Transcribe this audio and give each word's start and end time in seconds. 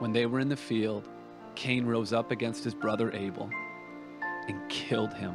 when 0.00 0.12
they 0.12 0.26
were 0.26 0.40
in 0.40 0.48
the 0.48 0.56
field, 0.56 1.08
Cain 1.54 1.84
rose 1.84 2.12
up 2.12 2.30
against 2.30 2.64
his 2.64 2.74
brother 2.74 3.12
Abel 3.12 3.50
and 4.48 4.68
killed 4.68 5.12
him. 5.12 5.34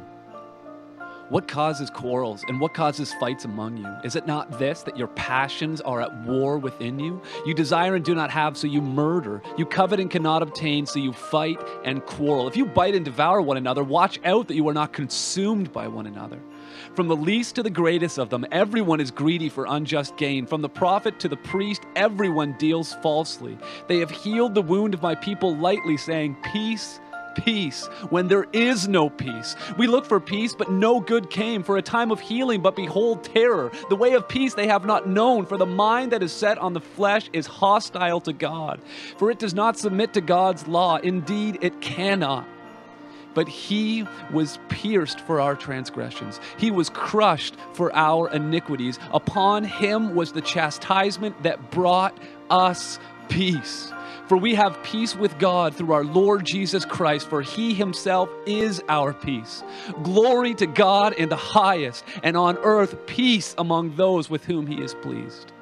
What 1.28 1.48
causes 1.48 1.90
quarrels 1.90 2.44
and 2.46 2.60
what 2.60 2.72
causes 2.72 3.12
fights 3.14 3.44
among 3.44 3.78
you? 3.78 3.88
Is 4.04 4.14
it 4.14 4.28
not 4.28 4.60
this, 4.60 4.82
that 4.82 4.96
your 4.96 5.08
passions 5.08 5.80
are 5.80 6.00
at 6.00 6.24
war 6.24 6.56
within 6.56 7.00
you? 7.00 7.20
You 7.44 7.52
desire 7.52 7.96
and 7.96 8.04
do 8.04 8.14
not 8.14 8.30
have, 8.30 8.56
so 8.56 8.68
you 8.68 8.80
murder. 8.80 9.42
You 9.56 9.66
covet 9.66 9.98
and 9.98 10.08
cannot 10.08 10.42
obtain, 10.42 10.86
so 10.86 11.00
you 11.00 11.12
fight 11.12 11.58
and 11.84 12.04
quarrel. 12.04 12.46
If 12.46 12.56
you 12.56 12.64
bite 12.64 12.94
and 12.94 13.04
devour 13.04 13.42
one 13.42 13.56
another, 13.56 13.82
watch 13.82 14.20
out 14.24 14.46
that 14.48 14.54
you 14.54 14.68
are 14.68 14.74
not 14.74 14.92
consumed 14.92 15.72
by 15.72 15.88
one 15.88 16.06
another. 16.06 16.40
From 16.94 17.08
the 17.08 17.16
least 17.16 17.54
to 17.56 17.62
the 17.62 17.70
greatest 17.70 18.18
of 18.18 18.30
them, 18.30 18.46
everyone 18.52 19.00
is 19.00 19.10
greedy 19.10 19.48
for 19.48 19.66
unjust 19.68 20.16
gain. 20.16 20.46
From 20.46 20.62
the 20.62 20.68
prophet 20.68 21.18
to 21.20 21.28
the 21.28 21.36
priest, 21.36 21.82
everyone 21.94 22.56
deals 22.58 22.94
falsely. 23.02 23.58
They 23.88 23.98
have 23.98 24.10
healed 24.10 24.54
the 24.54 24.62
wound 24.62 24.94
of 24.94 25.02
my 25.02 25.14
people 25.14 25.56
lightly, 25.56 25.96
saying, 25.96 26.36
Peace 26.52 27.00
peace 27.36 27.86
when 28.10 28.28
there 28.28 28.46
is 28.52 28.88
no 28.88 29.08
peace. 29.08 29.54
We 29.76 29.86
look 29.86 30.06
for 30.06 30.18
peace, 30.18 30.54
but 30.54 30.70
no 30.70 31.00
good 31.00 31.30
came, 31.30 31.62
for 31.62 31.76
a 31.76 31.82
time 31.82 32.10
of 32.10 32.20
healing, 32.20 32.62
but 32.62 32.74
behold, 32.74 33.24
terror. 33.24 33.70
The 33.88 33.96
way 33.96 34.14
of 34.14 34.28
peace 34.28 34.54
they 34.54 34.66
have 34.66 34.84
not 34.84 35.08
known, 35.08 35.46
for 35.46 35.58
the 35.58 35.66
mind 35.66 36.12
that 36.12 36.22
is 36.22 36.32
set 36.32 36.58
on 36.58 36.72
the 36.72 36.80
flesh 36.80 37.28
is 37.32 37.46
hostile 37.46 38.20
to 38.22 38.32
God. 38.32 38.80
For 39.18 39.30
it 39.30 39.38
does 39.38 39.54
not 39.54 39.78
submit 39.78 40.14
to 40.14 40.20
God's 40.20 40.66
law. 40.66 40.96
Indeed, 40.96 41.58
it 41.60 41.80
cannot. 41.80 42.48
But 43.36 43.48
he 43.48 44.06
was 44.32 44.58
pierced 44.70 45.20
for 45.20 45.40
our 45.42 45.54
transgressions, 45.54 46.40
he 46.56 46.70
was 46.70 46.88
crushed 46.90 47.54
for 47.74 47.94
our 47.94 48.30
iniquities. 48.30 48.98
Upon 49.12 49.62
him 49.62 50.14
was 50.14 50.32
the 50.32 50.40
chastisement 50.40 51.42
that 51.42 51.70
brought 51.70 52.18
us 52.48 52.98
peace. 53.28 53.92
For 54.26 54.38
we 54.38 54.54
have 54.54 54.82
peace 54.82 55.14
with 55.14 55.38
God 55.38 55.74
through 55.74 55.92
our 55.92 56.02
Lord 56.02 56.46
Jesus 56.46 56.84
Christ, 56.84 57.28
for 57.28 57.42
he 57.42 57.74
himself 57.74 58.30
is 58.46 58.82
our 58.88 59.12
peace. 59.12 59.62
Glory 60.02 60.54
to 60.54 60.66
God 60.66 61.12
in 61.12 61.28
the 61.28 61.36
highest, 61.36 62.04
and 62.22 62.36
on 62.36 62.56
earth 62.58 63.06
peace 63.06 63.54
among 63.58 63.96
those 63.96 64.30
with 64.30 64.44
whom 64.44 64.66
he 64.66 64.82
is 64.82 64.94
pleased. 64.94 65.52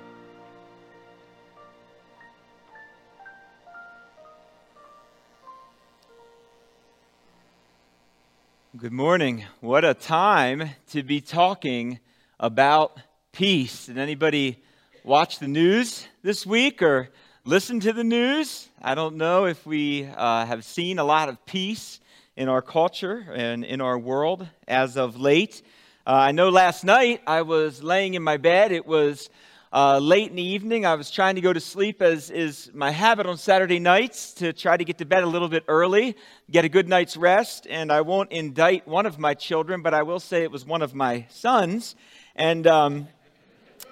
Good 8.77 8.93
morning. 8.93 9.45
What 9.61 9.85
a 9.85 9.95
time 9.95 10.69
to 10.89 11.05
be 11.05 11.21
talking 11.21 12.01
about 12.41 12.99
peace. 13.31 13.87
Did 13.87 13.99
anybody 13.99 14.65
watch 15.05 15.39
the 15.39 15.47
news 15.47 16.09
this 16.25 16.45
week 16.45 16.83
or 16.83 17.09
listen 17.45 17.79
to 17.79 17.93
the 17.93 18.03
news. 18.03 18.69
I 18.83 18.97
don't 18.97 19.15
know 19.15 19.47
if 19.47 19.65
we 19.65 20.07
uh, 20.07 20.45
have 20.45 20.65
seen 20.65 20.99
a 20.99 21.05
lot 21.05 21.29
of 21.29 21.47
peace 21.47 22.01
in 22.35 22.49
our 22.49 22.61
culture 22.61 23.25
and 23.33 23.65
in 23.65 23.81
our 23.81 23.97
world 23.97 24.45
as 24.67 24.97
of 24.97 25.21
late. 25.21 25.63
Uh, 26.05 26.15
I 26.15 26.33
know 26.33 26.49
last 26.49 26.83
night 26.83 27.23
I 27.29 27.43
was 27.43 27.81
laying 27.81 28.15
in 28.15 28.25
my 28.25 28.39
bed. 28.39 28.73
It 28.73 28.87
was 28.87 29.31
uh, 29.75 29.99
late 29.99 30.31
in 30.31 30.37
the 30.37 30.43
evening. 30.43 30.87
I 30.87 30.95
was 30.95 31.11
trying 31.11 31.35
to 31.35 31.41
go 31.41 31.53
to 31.53 31.59
sleep, 31.59 32.01
as 32.01 32.31
is 32.31 32.71
my 32.73 32.93
habit 32.93 33.27
on 33.27 33.37
Saturday 33.37 33.81
nights, 33.81 34.33
to 34.35 34.53
try 34.53 34.77
to 34.77 34.85
get 34.85 34.99
to 34.99 35.05
bed 35.05 35.25
a 35.25 35.27
little 35.27 35.49
bit 35.49 35.65
early, 35.67 36.17
get 36.49 36.65
a 36.65 36.69
good 36.69 36.89
night's 36.89 37.17
rest. 37.17 37.67
And 37.69 37.91
I 37.91 38.03
won't 38.03 38.31
indict 38.31 38.87
one 38.87 39.05
of 39.05 39.19
my 39.19 39.35
children, 39.35 39.83
but 39.83 39.93
I 39.93 40.05
will 40.05 40.21
say 40.21 40.45
it 40.45 40.53
was 40.53 40.65
one 40.65 40.81
of 40.81 40.95
my 40.95 41.27
sons. 41.29 41.97
And 42.37 42.69
um, 42.69 43.09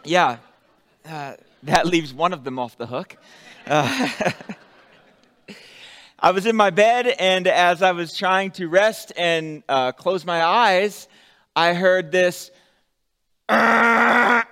yeah, 0.05 0.37
uh, 1.05 1.35
that 1.65 1.87
leaves 1.95 2.15
one 2.15 2.33
of 2.33 2.45
them 2.45 2.61
off 2.61 2.79
the 2.79 2.87
hook. 2.87 3.17
Uh, 3.67 4.31
I 6.21 6.31
was 6.31 6.47
in 6.47 6.55
my 6.55 6.71
bed, 6.71 7.09
and 7.19 7.49
as 7.49 7.83
I 7.83 7.91
was 7.91 8.17
trying 8.17 8.53
to 8.53 8.69
rest 8.69 9.13
and 9.17 9.65
uh, 9.69 9.91
close 9.91 10.25
my 10.25 10.45
eyes, 10.45 11.09
I 11.57 11.75
heard 11.75 12.13
this 12.13 12.53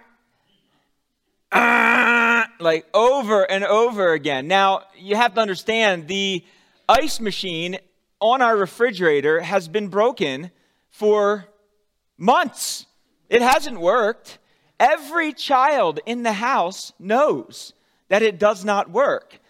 like 2.61 2.87
over 2.94 3.43
and 3.43 3.65
over 3.65 4.12
again. 4.12 4.47
Now, 4.47 4.83
you 4.97 5.16
have 5.16 5.34
to 5.34 5.41
understand 5.41 6.06
the 6.06 6.44
ice 6.88 7.21
machine 7.21 7.78
on 8.21 8.43
our 8.43 8.56
refrigerator 8.56 9.41
has 9.41 9.69
been 9.69 9.88
broken 9.88 10.50
for 10.91 11.47
months. 12.19 12.87
It 13.28 13.43
hasn't 13.43 13.81
worked. 13.81 14.38
Every 14.78 15.33
child 15.33 16.00
in 16.06 16.22
the 16.22 16.34
house 16.34 16.93
knows 16.99 17.72
that 18.09 18.22
it 18.22 18.38
does 18.38 18.65
not 18.65 18.91
work. 18.91 19.41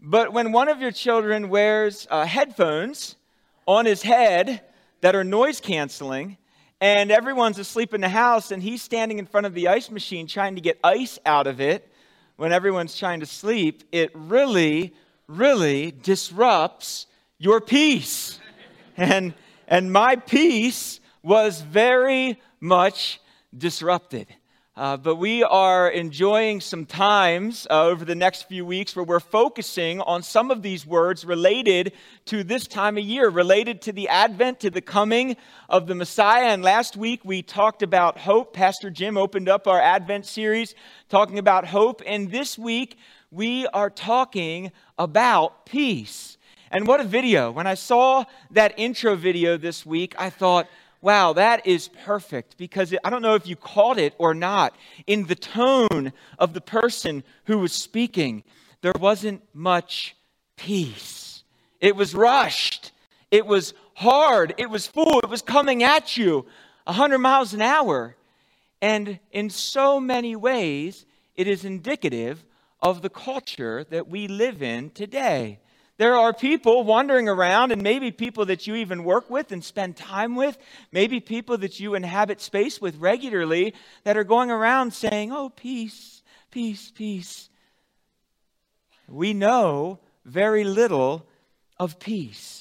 But 0.00 0.32
when 0.32 0.52
one 0.52 0.68
of 0.68 0.80
your 0.80 0.92
children 0.92 1.48
wears 1.48 2.06
uh, 2.10 2.26
headphones 2.26 3.16
on 3.66 3.86
his 3.86 4.02
head 4.02 4.62
that 5.00 5.14
are 5.14 5.24
noise 5.24 5.60
canceling, 5.60 6.36
and 6.80 7.10
everyone's 7.10 7.58
asleep 7.58 7.92
in 7.94 8.00
the 8.00 8.08
house, 8.08 8.50
and 8.50 8.62
he's 8.62 8.82
standing 8.82 9.18
in 9.18 9.26
front 9.26 9.46
of 9.46 9.54
the 9.54 9.68
ice 9.68 9.90
machine 9.90 10.26
trying 10.26 10.54
to 10.54 10.60
get 10.60 10.78
ice 10.82 11.18
out 11.26 11.46
of 11.46 11.60
it 11.60 11.90
when 12.40 12.52
everyone's 12.52 12.96
trying 12.98 13.20
to 13.20 13.26
sleep, 13.26 13.84
it 13.92 14.10
really, 14.14 14.94
really 15.26 15.90
disrupts 15.90 17.06
your 17.36 17.60
peace. 17.60 18.40
and, 18.96 19.34
and 19.68 19.92
my 19.92 20.16
peace 20.16 21.00
was 21.22 21.60
very 21.60 22.40
much 22.58 23.20
disrupted. 23.54 24.26
Uh, 24.76 24.96
but 24.96 25.16
we 25.16 25.42
are 25.42 25.90
enjoying 25.90 26.60
some 26.60 26.86
times 26.86 27.66
uh, 27.70 27.86
over 27.86 28.04
the 28.04 28.14
next 28.14 28.44
few 28.48 28.64
weeks 28.64 28.94
where 28.94 29.04
we're 29.04 29.18
focusing 29.18 30.00
on 30.02 30.22
some 30.22 30.48
of 30.48 30.62
these 30.62 30.86
words 30.86 31.24
related 31.24 31.92
to 32.24 32.44
this 32.44 32.68
time 32.68 32.96
of 32.96 33.02
year, 33.02 33.28
related 33.28 33.82
to 33.82 33.92
the 33.92 34.08
advent, 34.08 34.60
to 34.60 34.70
the 34.70 34.80
coming 34.80 35.36
of 35.68 35.88
the 35.88 35.94
Messiah. 35.94 36.44
And 36.44 36.62
last 36.62 36.96
week 36.96 37.20
we 37.24 37.42
talked 37.42 37.82
about 37.82 38.16
hope. 38.16 38.54
Pastor 38.54 38.90
Jim 38.90 39.18
opened 39.18 39.48
up 39.48 39.66
our 39.66 39.80
Advent 39.80 40.24
series 40.24 40.76
talking 41.08 41.40
about 41.40 41.66
hope. 41.66 42.00
And 42.06 42.30
this 42.30 42.56
week 42.56 42.96
we 43.32 43.66
are 43.68 43.90
talking 43.90 44.70
about 44.96 45.66
peace. 45.66 46.38
And 46.70 46.86
what 46.86 47.00
a 47.00 47.04
video. 47.04 47.50
When 47.50 47.66
I 47.66 47.74
saw 47.74 48.24
that 48.52 48.74
intro 48.76 49.16
video 49.16 49.56
this 49.56 49.84
week, 49.84 50.14
I 50.16 50.30
thought, 50.30 50.68
wow, 51.00 51.32
that 51.32 51.66
is 51.66 51.88
perfect 51.88 52.56
because 52.56 52.94
I 53.04 53.10
don't 53.10 53.22
know 53.22 53.34
if 53.34 53.46
you 53.46 53.56
caught 53.56 53.98
it 53.98 54.14
or 54.18 54.34
not. 54.34 54.76
In 55.06 55.26
the 55.26 55.34
tone 55.34 56.12
of 56.38 56.52
the 56.52 56.60
person 56.60 57.24
who 57.44 57.58
was 57.58 57.72
speaking, 57.72 58.44
there 58.82 58.92
wasn't 58.98 59.42
much 59.54 60.16
peace. 60.56 61.42
It 61.80 61.96
was 61.96 62.14
rushed, 62.14 62.92
it 63.30 63.46
was 63.46 63.72
hard, 63.94 64.54
it 64.58 64.68
was 64.68 64.86
full, 64.86 65.20
it 65.20 65.30
was 65.30 65.42
coming 65.42 65.82
at 65.82 66.16
you 66.16 66.46
100 66.84 67.18
miles 67.18 67.54
an 67.54 67.62
hour. 67.62 68.16
And 68.82 69.18
in 69.30 69.50
so 69.50 70.00
many 70.00 70.36
ways, 70.36 71.06
it 71.36 71.46
is 71.46 71.64
indicative 71.64 72.44
of 72.82 73.02
the 73.02 73.10
culture 73.10 73.84
that 73.90 74.08
we 74.08 74.26
live 74.26 74.62
in 74.62 74.90
today. 74.90 75.58
There 76.00 76.16
are 76.16 76.32
people 76.32 76.82
wandering 76.82 77.28
around, 77.28 77.72
and 77.72 77.82
maybe 77.82 78.10
people 78.10 78.46
that 78.46 78.66
you 78.66 78.74
even 78.76 79.04
work 79.04 79.28
with 79.28 79.52
and 79.52 79.62
spend 79.62 79.98
time 79.98 80.34
with, 80.34 80.56
maybe 80.90 81.20
people 81.20 81.58
that 81.58 81.78
you 81.78 81.94
inhabit 81.94 82.40
space 82.40 82.80
with 82.80 82.96
regularly, 82.96 83.74
that 84.04 84.16
are 84.16 84.24
going 84.24 84.50
around 84.50 84.94
saying, 84.94 85.30
Oh, 85.30 85.50
peace, 85.50 86.22
peace, 86.50 86.90
peace. 86.90 87.50
We 89.08 89.34
know 89.34 89.98
very 90.24 90.64
little 90.64 91.26
of 91.78 91.98
peace. 91.98 92.59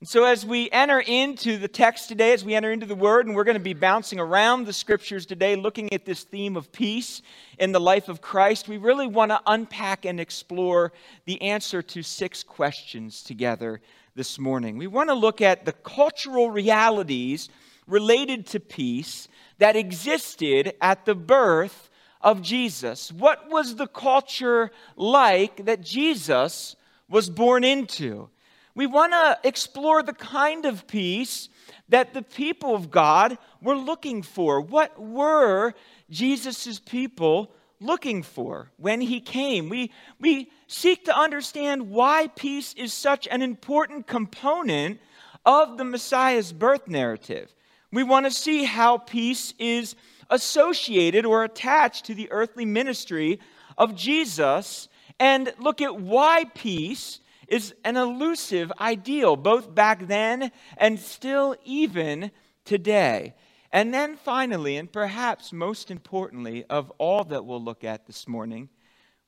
And 0.00 0.08
so, 0.08 0.24
as 0.24 0.46
we 0.46 0.70
enter 0.70 0.98
into 0.98 1.58
the 1.58 1.68
text 1.68 2.08
today, 2.08 2.32
as 2.32 2.42
we 2.42 2.54
enter 2.54 2.72
into 2.72 2.86
the 2.86 2.94
Word, 2.94 3.26
and 3.26 3.36
we're 3.36 3.44
going 3.44 3.58
to 3.58 3.62
be 3.62 3.74
bouncing 3.74 4.18
around 4.18 4.64
the 4.64 4.72
Scriptures 4.72 5.26
today, 5.26 5.56
looking 5.56 5.92
at 5.92 6.06
this 6.06 6.22
theme 6.24 6.56
of 6.56 6.72
peace 6.72 7.20
in 7.58 7.72
the 7.72 7.80
life 7.80 8.08
of 8.08 8.22
Christ, 8.22 8.66
we 8.66 8.78
really 8.78 9.06
want 9.06 9.30
to 9.30 9.42
unpack 9.46 10.06
and 10.06 10.18
explore 10.18 10.94
the 11.26 11.42
answer 11.42 11.82
to 11.82 12.02
six 12.02 12.42
questions 12.42 13.22
together 13.22 13.82
this 14.14 14.38
morning. 14.38 14.78
We 14.78 14.86
want 14.86 15.10
to 15.10 15.14
look 15.14 15.42
at 15.42 15.66
the 15.66 15.74
cultural 15.74 16.50
realities 16.50 17.50
related 17.86 18.46
to 18.46 18.58
peace 18.58 19.28
that 19.58 19.76
existed 19.76 20.72
at 20.80 21.04
the 21.04 21.14
birth 21.14 21.90
of 22.22 22.40
Jesus. 22.40 23.12
What 23.12 23.50
was 23.50 23.76
the 23.76 23.86
culture 23.86 24.70
like 24.96 25.66
that 25.66 25.82
Jesus 25.82 26.74
was 27.06 27.28
born 27.28 27.64
into? 27.64 28.30
We 28.74 28.86
want 28.86 29.12
to 29.12 29.38
explore 29.46 30.02
the 30.02 30.12
kind 30.12 30.64
of 30.64 30.86
peace 30.86 31.48
that 31.88 32.14
the 32.14 32.22
people 32.22 32.74
of 32.74 32.90
God 32.90 33.36
were 33.60 33.76
looking 33.76 34.22
for. 34.22 34.60
What 34.60 35.00
were 35.00 35.74
Jesus' 36.08 36.78
people 36.78 37.52
looking 37.80 38.22
for 38.22 38.70
when 38.76 39.00
he 39.00 39.20
came? 39.20 39.68
We, 39.68 39.90
we 40.20 40.50
seek 40.66 41.04
to 41.06 41.18
understand 41.18 41.90
why 41.90 42.28
peace 42.28 42.74
is 42.74 42.92
such 42.92 43.26
an 43.28 43.42
important 43.42 44.06
component 44.06 45.00
of 45.44 45.78
the 45.78 45.84
Messiah's 45.84 46.52
birth 46.52 46.86
narrative. 46.86 47.52
We 47.92 48.04
want 48.04 48.26
to 48.26 48.30
see 48.30 48.64
how 48.64 48.98
peace 48.98 49.52
is 49.58 49.96
associated 50.28 51.26
or 51.26 51.42
attached 51.42 52.04
to 52.04 52.14
the 52.14 52.30
earthly 52.30 52.64
ministry 52.64 53.40
of 53.76 53.96
Jesus 53.96 54.88
and 55.18 55.52
look 55.58 55.80
at 55.80 56.00
why 56.00 56.44
peace 56.54 57.20
is 57.50 57.74
an 57.84 57.96
elusive 57.96 58.72
ideal, 58.80 59.36
both 59.36 59.74
back 59.74 60.06
then 60.06 60.50
and 60.78 60.98
still 60.98 61.56
even 61.64 62.30
today. 62.64 63.34
And 63.72 63.92
then 63.92 64.16
finally, 64.16 64.76
and 64.76 64.90
perhaps 64.90 65.52
most 65.52 65.90
importantly 65.90 66.64
of 66.64 66.90
all 66.98 67.24
that 67.24 67.44
we'll 67.44 67.62
look 67.62 67.84
at 67.84 68.06
this 68.06 68.26
morning, 68.26 68.68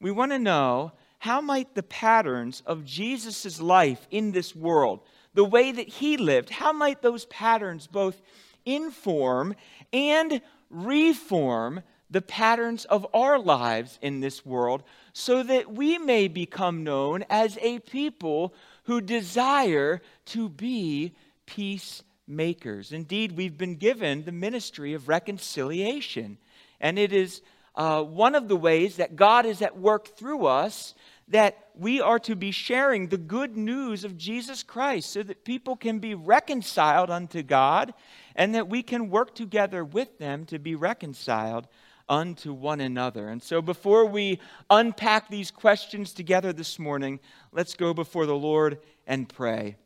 we 0.00 0.10
want 0.10 0.32
to 0.32 0.38
know 0.38 0.92
how 1.19 1.40
might 1.40 1.74
the 1.74 1.82
patterns 1.82 2.62
of 2.66 2.84
Jesus' 2.84 3.60
life 3.60 4.06
in 4.10 4.32
this 4.32 4.56
world, 4.56 5.00
the 5.34 5.44
way 5.44 5.70
that 5.70 5.88
he 5.88 6.16
lived, 6.16 6.50
how 6.50 6.72
might 6.72 7.02
those 7.02 7.26
patterns 7.26 7.86
both 7.86 8.20
inform 8.64 9.54
and 9.92 10.40
reform 10.70 11.82
the 12.12 12.23
patterns 12.23 12.85
of 12.85 13.06
our 13.14 13.38
lives 13.38 13.99
in 14.03 14.20
this 14.20 14.44
world 14.44 14.82
so 15.14 15.43
that 15.43 15.73
we 15.73 15.99
may 15.99 16.29
become 16.29 16.85
known 16.85 17.25
as 17.31 17.59
a 17.61 17.79
people 17.81 18.55
who 18.85 19.00
desire 19.00 20.00
to 20.26 20.49
be 20.49 21.14
peacemakers. 21.47 22.93
Indeed, 22.93 23.32
we've 23.32 23.56
been 23.56 23.76
given 23.76 24.25
the 24.25 24.32
ministry 24.32 24.93
of 24.93 25.09
reconciliation, 25.09 26.37
and 26.81 26.99
it 26.99 27.12
is 27.12 27.41
uh, 27.75 28.03
one 28.03 28.35
of 28.35 28.49
the 28.49 28.56
ways 28.56 28.97
that 28.97 29.17
God 29.17 29.47
is 29.47 29.62
at 29.62 29.79
work 29.79 30.09
through 30.17 30.47
us 30.47 30.94
that 31.29 31.70
we 31.75 31.99
are 32.00 32.19
to 32.19 32.37
be 32.37 32.50
sharing 32.50 33.09
the 33.09 33.17
good 33.17 33.56
news 33.56 34.05
of 34.05 34.19
Jesus 34.19 34.62
Christ 34.62 35.11
so 35.11 35.23
that 35.23 35.44
people 35.44 35.76
can 35.76 35.99
be 35.99 36.14
reconciled 36.14 37.09
unto 37.09 37.43
God 37.43 37.94
and 38.37 38.55
that 38.55 38.69
we 38.69 38.82
can 38.82 39.09
work 39.09 39.35
together 39.35 39.82
with 39.82 40.19
them 40.19 40.44
to 40.47 40.59
be 40.59 40.75
reconciled 40.75 41.67
unto 42.12 42.53
one 42.53 42.82
another. 42.82 43.29
And 43.29 43.43
so, 43.43 43.62
before 43.62 44.05
we 44.05 44.38
unpack 44.69 45.31
these 45.31 45.50
questions 45.50 46.12
together 46.12 46.53
this 46.53 46.79
morning, 46.79 47.19
let's 47.53 47.73
go 47.73 47.94
before 47.94 48.26
the 48.26 48.37
Lord 48.37 48.79
and 49.06 49.26
pray, 49.26 49.76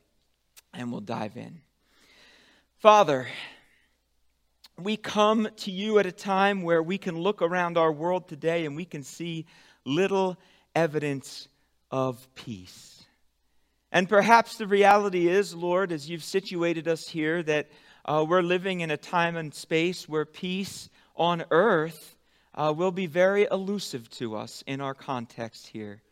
and 0.75 0.90
we'll 0.90 1.00
dive 1.00 1.37
in. 1.37 1.61
Father, 2.78 3.28
we 4.76 4.96
come 4.96 5.49
to 5.58 5.70
you 5.70 6.00
at 6.00 6.06
a 6.06 6.12
time 6.12 6.62
where 6.62 6.82
we 6.82 6.99
can 6.99 7.17
look 7.17 7.43
around 7.43 7.78
our 7.78 7.93
world 7.93 8.28
today 8.28 8.67
and 8.67 8.75
we 8.75 8.84
can 8.84 9.05
see 9.05 9.46
little 9.84 10.37
evidence 10.75 11.46
of 11.93 12.26
peace. 12.34 13.05
And 13.93 14.08
perhaps 14.08 14.56
the 14.56 14.67
reality 14.67 15.28
is, 15.28 15.55
Lord, 15.55 15.93
as 15.93 16.11
you've 16.11 16.25
situated 16.25 16.88
us 16.88 17.08
here, 17.08 17.44
that 17.44 17.69
uh, 18.05 18.26
we're 18.28 18.43
living 18.43 18.81
in 18.81 18.90
a 18.90 18.96
time 18.96 19.37
and 19.37 19.55
space 19.55 20.08
where 20.08 20.25
peace 20.25 20.90
on 21.14 21.44
earth 21.52 22.15
uh, 22.56 22.72
will 22.76 22.90
be 22.90 23.06
very 23.06 23.46
elusive 23.50 24.08
to 24.10 24.36
us 24.36 24.64
in 24.66 24.80
our 24.80 24.94
context 24.94 25.68
here. 25.68 26.02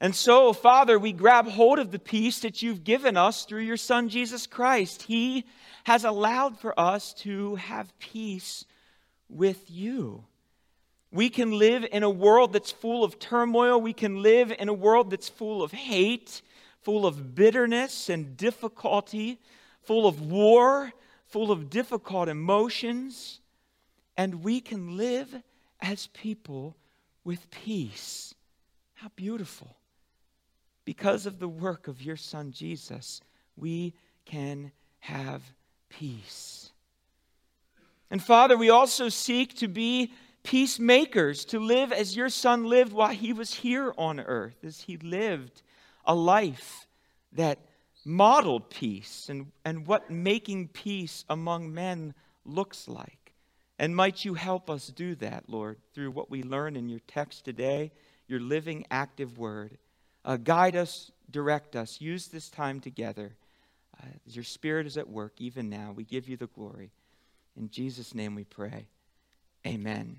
And 0.00 0.14
so, 0.14 0.52
Father, 0.52 0.98
we 0.98 1.12
grab 1.12 1.46
hold 1.46 1.78
of 1.78 1.90
the 1.90 1.98
peace 1.98 2.40
that 2.40 2.62
you've 2.62 2.84
given 2.84 3.16
us 3.16 3.44
through 3.44 3.62
your 3.62 3.76
Son, 3.76 4.08
Jesus 4.08 4.46
Christ. 4.46 5.02
He 5.02 5.44
has 5.84 6.04
allowed 6.04 6.58
for 6.58 6.78
us 6.78 7.14
to 7.14 7.54
have 7.56 7.98
peace 7.98 8.66
with 9.28 9.70
you. 9.70 10.24
We 11.10 11.30
can 11.30 11.52
live 11.52 11.86
in 11.90 12.02
a 12.02 12.10
world 12.10 12.52
that's 12.52 12.72
full 12.72 13.04
of 13.04 13.18
turmoil. 13.18 13.80
We 13.80 13.92
can 13.92 14.20
live 14.20 14.52
in 14.58 14.68
a 14.68 14.74
world 14.74 15.10
that's 15.10 15.28
full 15.28 15.62
of 15.62 15.72
hate, 15.72 16.42
full 16.82 17.06
of 17.06 17.34
bitterness 17.34 18.08
and 18.08 18.36
difficulty, 18.36 19.40
full 19.82 20.06
of 20.06 20.20
war, 20.20 20.92
full 21.26 21.52
of 21.52 21.70
difficult 21.70 22.28
emotions. 22.28 23.40
And 24.16 24.42
we 24.42 24.60
can 24.60 24.96
live 24.96 25.40
as 25.84 26.06
people 26.08 26.76
with 27.24 27.50
peace. 27.50 28.34
How 28.94 29.10
beautiful. 29.14 29.76
Because 30.86 31.26
of 31.26 31.38
the 31.38 31.48
work 31.48 31.88
of 31.88 32.00
your 32.02 32.16
Son 32.16 32.52
Jesus, 32.52 33.20
we 33.54 33.94
can 34.24 34.72
have 35.00 35.42
peace. 35.90 36.70
And 38.10 38.22
Father, 38.22 38.56
we 38.56 38.70
also 38.70 39.10
seek 39.10 39.56
to 39.56 39.68
be 39.68 40.12
peacemakers, 40.42 41.44
to 41.46 41.58
live 41.58 41.92
as 41.92 42.16
your 42.16 42.30
Son 42.30 42.64
lived 42.64 42.92
while 42.92 43.14
he 43.14 43.34
was 43.34 43.52
here 43.52 43.92
on 43.98 44.20
earth, 44.20 44.64
as 44.64 44.80
he 44.80 44.96
lived 44.96 45.62
a 46.06 46.14
life 46.14 46.86
that 47.32 47.58
modeled 48.06 48.70
peace 48.70 49.28
and, 49.28 49.52
and 49.64 49.86
what 49.86 50.10
making 50.10 50.68
peace 50.68 51.26
among 51.28 51.72
men 51.74 52.14
looks 52.44 52.88
like. 52.88 53.23
And 53.78 53.94
might 53.94 54.24
you 54.24 54.34
help 54.34 54.70
us 54.70 54.88
do 54.88 55.14
that, 55.16 55.44
Lord, 55.48 55.78
through 55.94 56.12
what 56.12 56.30
we 56.30 56.42
learn 56.42 56.76
in 56.76 56.88
your 56.88 57.00
text 57.06 57.44
today, 57.44 57.92
your 58.28 58.40
living, 58.40 58.86
active 58.90 59.38
word. 59.38 59.78
Uh, 60.24 60.36
guide 60.36 60.76
us, 60.76 61.10
direct 61.30 61.76
us. 61.76 62.00
Use 62.00 62.28
this 62.28 62.48
time 62.48 62.80
together. 62.80 63.34
Uh, 64.00 64.06
your 64.26 64.44
Spirit 64.44 64.86
is 64.86 64.96
at 64.96 65.08
work 65.08 65.34
even 65.38 65.68
now, 65.68 65.92
we 65.94 66.04
give 66.04 66.28
you 66.28 66.36
the 66.36 66.46
glory. 66.46 66.90
In 67.56 67.70
Jesus' 67.70 68.14
name 68.14 68.34
we 68.34 68.44
pray. 68.44 68.86
Amen. 69.66 70.18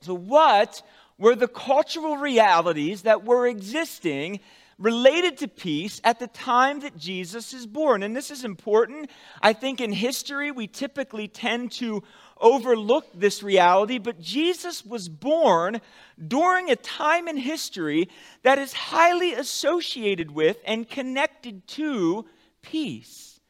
So, 0.00 0.14
what 0.14 0.82
were 1.18 1.34
the 1.34 1.48
cultural 1.48 2.16
realities 2.16 3.02
that 3.02 3.24
were 3.24 3.46
existing 3.46 4.40
related 4.78 5.38
to 5.38 5.48
peace 5.48 6.00
at 6.04 6.20
the 6.20 6.28
time 6.28 6.80
that 6.80 6.96
Jesus 6.96 7.52
is 7.52 7.66
born? 7.66 8.04
And 8.04 8.14
this 8.14 8.30
is 8.30 8.44
important. 8.44 9.10
I 9.42 9.52
think 9.52 9.80
in 9.80 9.92
history, 9.92 10.52
we 10.52 10.68
typically 10.68 11.26
tend 11.26 11.72
to 11.72 12.04
overlook 12.40 13.06
this 13.14 13.42
reality, 13.42 13.98
but 13.98 14.20
Jesus 14.20 14.84
was 14.84 15.08
born 15.08 15.80
during 16.26 16.70
a 16.70 16.76
time 16.76 17.28
in 17.28 17.36
history 17.36 18.08
that 18.42 18.58
is 18.58 18.72
highly 18.72 19.32
associated 19.34 20.30
with 20.30 20.58
and 20.64 20.88
connected 20.88 21.66
to 21.68 22.26
peace. 22.62 23.40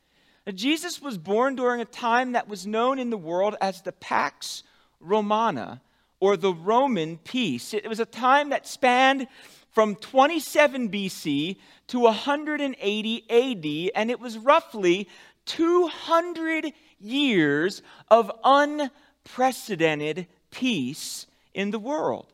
Now, 0.46 0.52
Jesus 0.52 1.00
was 1.02 1.19
born 1.19 1.56
during 1.56 1.81
a 1.81 1.85
time 1.85 2.32
that 2.32 2.49
was 2.49 2.67
known 2.67 2.99
in 2.99 3.11
the 3.11 3.19
world 3.19 3.56
as 3.61 3.82
the 3.82 3.93
Pax 3.93 4.62
Romana, 5.00 5.81
or 6.20 6.37
the 6.37 6.52
Roman 6.52 7.19
peace. 7.19 7.73
It 7.73 7.88
was 7.88 8.00
a 8.00 8.06
time 8.06 8.50
that 8.50 8.67
spanned 8.67 9.29
from 9.70 9.94
27 9.94 10.88
BC 10.88 11.56
to 11.88 12.00
180 12.00 13.31
AD, 13.31 13.93
and 13.94 14.11
it 14.11 14.19
was 14.19 14.38
roughly 14.38 15.08
200 15.44 16.73
years 17.00 17.83
of 18.11 18.31
unprecedented 18.45 20.27
peace 20.50 21.27
in 21.55 21.71
the 21.71 21.79
world. 21.79 22.27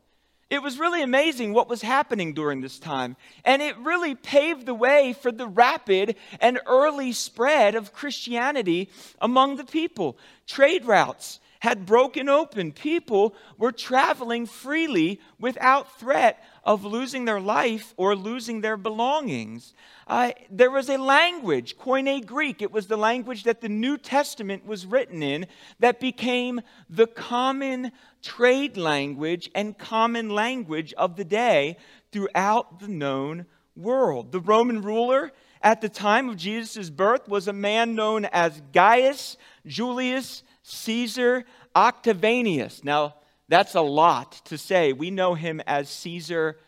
It 0.50 0.62
was 0.62 0.78
really 0.78 1.02
amazing 1.02 1.52
what 1.52 1.68
was 1.68 1.82
happening 1.82 2.34
during 2.34 2.60
this 2.60 2.78
time. 2.78 3.16
And 3.44 3.60
it 3.60 3.76
really 3.78 4.14
paved 4.14 4.66
the 4.66 4.74
way 4.74 5.14
for 5.20 5.32
the 5.32 5.48
rapid 5.48 6.16
and 6.40 6.60
early 6.66 7.12
spread 7.12 7.74
of 7.74 7.92
Christianity 7.92 8.90
among 9.20 9.56
the 9.56 9.64
people. 9.64 10.16
Trade 10.46 10.84
routes 10.84 11.40
had 11.64 11.86
broken 11.86 12.28
open. 12.28 12.70
People 12.72 13.34
were 13.56 13.72
traveling 13.72 14.44
freely 14.44 15.18
without 15.40 15.98
threat 15.98 16.44
of 16.62 16.84
losing 16.84 17.24
their 17.24 17.40
life 17.40 17.94
or 17.96 18.14
losing 18.14 18.60
their 18.60 18.76
belongings. 18.76 19.72
Uh, 20.06 20.32
there 20.50 20.70
was 20.70 20.90
a 20.90 20.98
language, 20.98 21.78
Koine 21.78 22.24
Greek. 22.26 22.60
It 22.60 22.70
was 22.70 22.86
the 22.86 22.98
language 22.98 23.44
that 23.44 23.62
the 23.62 23.70
New 23.70 23.96
Testament 23.96 24.66
was 24.66 24.84
written 24.84 25.22
in 25.22 25.46
that 25.80 26.00
became 26.00 26.60
the 26.90 27.06
common 27.06 27.92
trade 28.20 28.76
language 28.76 29.50
and 29.54 29.78
common 29.78 30.28
language 30.28 30.92
of 30.98 31.16
the 31.16 31.24
day 31.24 31.78
throughout 32.12 32.78
the 32.78 32.88
known 32.88 33.46
world. 33.74 34.32
The 34.32 34.40
Roman 34.40 34.82
ruler 34.82 35.32
at 35.62 35.80
the 35.80 35.88
time 35.88 36.28
of 36.28 36.36
Jesus' 36.36 36.90
birth 36.90 37.26
was 37.26 37.48
a 37.48 37.54
man 37.54 37.94
known 37.94 38.26
as 38.26 38.60
Gaius 38.74 39.38
Julius 39.66 40.42
Caesar 40.64 41.44
Octavianus. 41.76 42.82
Now, 42.82 43.16
that's 43.48 43.74
a 43.74 43.82
lot 43.82 44.32
to 44.46 44.58
say. 44.58 44.92
We 44.92 45.10
know 45.10 45.34
him 45.34 45.60
as 45.66 45.88
Caesar 45.90 46.58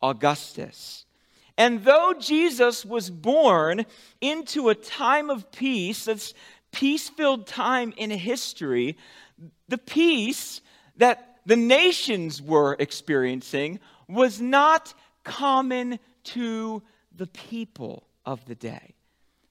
Augustus. 0.00 1.04
And 1.58 1.84
though 1.84 2.14
Jesus 2.18 2.84
was 2.84 3.10
born 3.10 3.84
into 4.20 4.70
a 4.70 4.74
time 4.74 5.28
of 5.28 5.52
peace, 5.52 6.06
that's 6.06 6.32
peace 6.72 7.10
filled 7.10 7.46
time 7.46 7.92
in 7.98 8.10
history, 8.10 8.96
the 9.68 9.78
peace 9.78 10.62
that 10.96 11.36
the 11.44 11.56
nations 11.56 12.40
were 12.40 12.74
experiencing 12.78 13.80
was 14.08 14.40
not 14.40 14.94
common 15.24 15.98
to 16.24 16.82
the 17.14 17.26
people 17.26 18.08
of 18.24 18.44
the 18.46 18.54
day. 18.54 18.94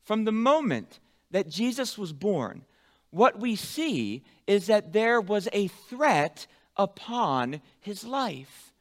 From 0.03 0.25
the 0.25 0.31
moment 0.31 0.99
that 1.29 1.47
Jesus 1.47 1.97
was 1.97 2.13
born, 2.13 2.65
what 3.11 3.39
we 3.39 3.55
see 3.55 4.23
is 4.47 4.67
that 4.67 4.93
there 4.93 5.21
was 5.21 5.47
a 5.53 5.67
threat 5.67 6.47
upon 6.75 7.61
his 7.79 8.03
life. 8.03 8.73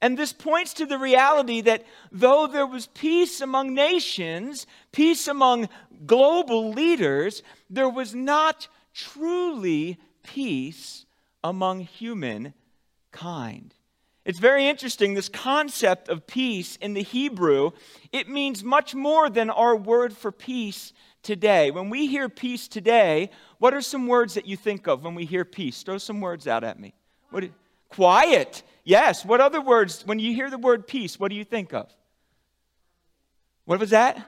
And 0.00 0.16
this 0.16 0.32
points 0.32 0.74
to 0.74 0.86
the 0.86 0.98
reality 0.98 1.62
that 1.62 1.84
though 2.12 2.46
there 2.46 2.66
was 2.66 2.86
peace 2.86 3.40
among 3.40 3.74
nations, 3.74 4.66
peace 4.92 5.26
among 5.26 5.68
global 6.04 6.70
leaders, 6.70 7.42
there 7.70 7.88
was 7.88 8.14
not 8.14 8.68
truly 8.94 9.98
peace 10.22 11.06
among 11.42 11.80
humankind. 11.80 12.54
It's 14.24 14.38
very 14.40 14.66
interesting, 14.66 15.14
this 15.14 15.28
concept 15.28 16.08
of 16.08 16.26
peace 16.26 16.76
in 16.76 16.94
the 16.94 17.02
Hebrew, 17.02 17.70
it 18.12 18.28
means 18.28 18.64
much 18.64 18.94
more 18.94 19.30
than 19.30 19.50
our 19.50 19.76
word 19.76 20.16
for 20.16 20.32
peace 20.32 20.92
today. 21.26 21.72
When 21.72 21.90
we 21.90 22.06
hear 22.06 22.28
peace 22.28 22.68
today, 22.68 23.30
what 23.58 23.74
are 23.74 23.82
some 23.82 24.06
words 24.06 24.34
that 24.34 24.46
you 24.46 24.56
think 24.56 24.86
of 24.86 25.02
when 25.02 25.16
we 25.16 25.26
hear 25.26 25.44
peace? 25.44 25.82
Throw 25.82 25.98
some 25.98 26.20
words 26.20 26.46
out 26.46 26.62
at 26.62 26.78
me. 26.78 26.94
What, 27.30 27.50
quiet. 27.88 28.62
Yes. 28.84 29.24
What 29.24 29.40
other 29.40 29.60
words, 29.60 30.06
when 30.06 30.20
you 30.20 30.32
hear 30.32 30.48
the 30.48 30.56
word 30.56 30.86
peace, 30.86 31.18
what 31.18 31.28
do 31.28 31.36
you 31.36 31.44
think 31.44 31.74
of? 31.74 31.92
What 33.64 33.80
was 33.80 33.90
that? 33.90 34.24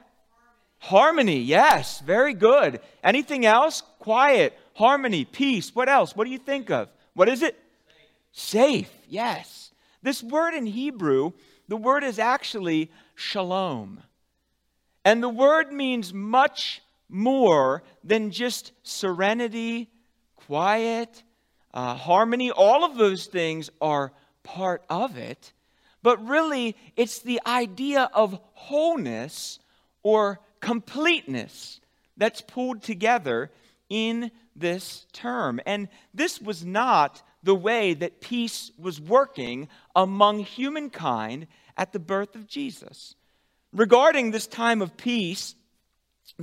Harmony. 0.79 1.39
Yes. 1.39 2.01
Very 2.01 2.35
good. 2.35 2.81
Anything 3.05 3.47
else? 3.47 3.83
Quiet, 4.01 4.59
harmony, 4.75 5.25
peace. 5.25 5.75
What 5.75 5.89
else? 5.89 6.17
What 6.17 6.25
do 6.25 6.31
you 6.31 6.39
think 6.39 6.71
of? 6.71 6.89
What 7.15 7.29
is 7.29 7.43
it? 7.43 7.57
Safe. 8.33 8.89
Safe. 8.89 8.91
Yes. 9.09 9.71
This 10.03 10.23
word 10.23 10.55
in 10.55 10.67
Hebrew, 10.67 11.33
the 11.69 11.77
word 11.77 12.03
is 12.03 12.19
actually 12.19 12.91
shalom. 13.15 14.03
And 15.05 15.23
the 15.23 15.29
word 15.29 15.73
means 15.73 16.13
much 16.13 16.83
more 17.09 17.83
than 18.05 18.31
just 18.31 18.73
serenity, 18.83 19.91
quiet, 20.37 21.23
uh, 21.73 21.95
harmony. 21.95 22.51
All 22.51 22.85
of 22.85 22.97
those 22.97 23.27
things 23.27 23.71
are 23.81 24.13
part 24.43 24.83
of 24.89 25.17
it. 25.17 25.53
But 26.03 26.27
really, 26.27 26.77
it's 26.97 27.21
the 27.21 27.41
idea 27.47 28.09
of 28.15 28.41
wholeness 28.53 29.59
or 30.03 30.41
completeness 30.61 31.81
that's 32.17 32.41
pulled 32.41 32.83
together 32.83 33.51
in 33.89 34.31
this 34.55 35.07
term. 35.13 35.61
And 35.67 35.89
this 36.15 36.41
was 36.41 36.65
not 36.65 37.23
the 37.43 37.55
way 37.55 37.95
that 37.95 38.21
peace 38.21 38.71
was 38.79 39.01
working 39.01 39.69
among 39.95 40.41
humankind 40.41 41.47
at 41.77 41.93
the 41.93 41.99
birth 41.99 42.35
of 42.35 42.47
Jesus. 42.47 43.15
Regarding 43.73 44.31
this 44.31 44.47
time 44.47 44.83
of 44.83 44.97
peace, 44.97 45.55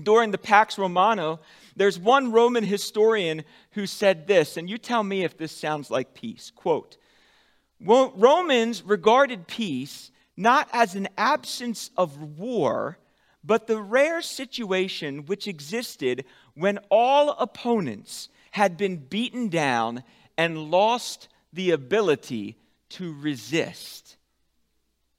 during 0.01 0.31
the 0.31 0.37
Pax 0.37 0.77
Romana, 0.77 1.39
there's 1.75 1.99
one 1.99 2.31
Roman 2.31 2.63
historian 2.63 3.43
who 3.71 3.85
said 3.85 4.27
this, 4.27 4.57
and 4.57 4.69
you 4.69 4.77
tell 4.77 5.03
me 5.03 5.23
if 5.23 5.37
this 5.37 5.51
sounds 5.51 5.89
like 5.89 6.13
peace. 6.13 6.51
Quote 6.55 6.97
Romans 7.79 8.83
regarded 8.83 9.47
peace 9.47 10.11
not 10.37 10.67
as 10.73 10.95
an 10.95 11.07
absence 11.17 11.91
of 11.97 12.39
war, 12.39 12.97
but 13.43 13.67
the 13.67 13.81
rare 13.81 14.21
situation 14.21 15.25
which 15.25 15.47
existed 15.47 16.25
when 16.55 16.79
all 16.89 17.31
opponents 17.31 18.29
had 18.51 18.77
been 18.77 18.97
beaten 18.97 19.49
down 19.49 20.03
and 20.37 20.71
lost 20.71 21.29
the 21.53 21.71
ability 21.71 22.57
to 22.89 23.13
resist. 23.13 24.17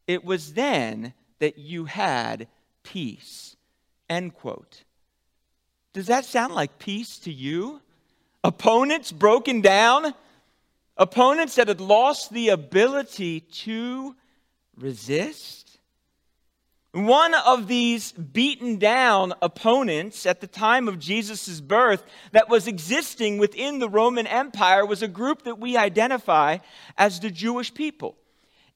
It 0.07 0.25
was 0.25 0.55
then 0.55 1.15
that 1.39 1.59
you 1.59 1.87
had 1.87 2.49
peace. 2.83 3.56
End 4.09 4.35
quote. 4.35 4.85
Does 5.93 6.07
that 6.07 6.25
sound 6.25 6.55
like 6.55 6.79
peace 6.79 7.19
to 7.21 7.33
you? 7.33 7.81
Opponents 8.45 9.13
broken 9.13 9.61
down? 9.61 10.15
Opponents 10.97 11.57
that 11.57 11.69
had 11.69 11.81
lost 11.81 12.33
the 12.33 12.51
ability 12.51 13.41
to 13.41 14.15
resist? 14.77 15.79
One 16.93 17.35
of 17.35 17.67
these 17.67 18.13
beaten 18.13 18.79
down 18.79 19.35
opponents 19.43 20.25
at 20.25 20.41
the 20.41 20.47
time 20.47 20.89
of 20.89 20.99
Jesus' 20.99 21.61
birth 21.61 22.03
that 22.33 22.49
was 22.49 22.67
existing 22.67 23.37
within 23.37 23.81
the 23.81 23.89
Roman 23.89 24.27
Empire 24.27 24.87
was 24.87 25.03
a 25.03 25.09
group 25.09 25.43
that 25.43 25.59
we 25.59 25.77
identify 25.77 26.59
as 26.97 27.21
the 27.21 27.31
Jewish 27.31 27.75
people. 27.75 28.17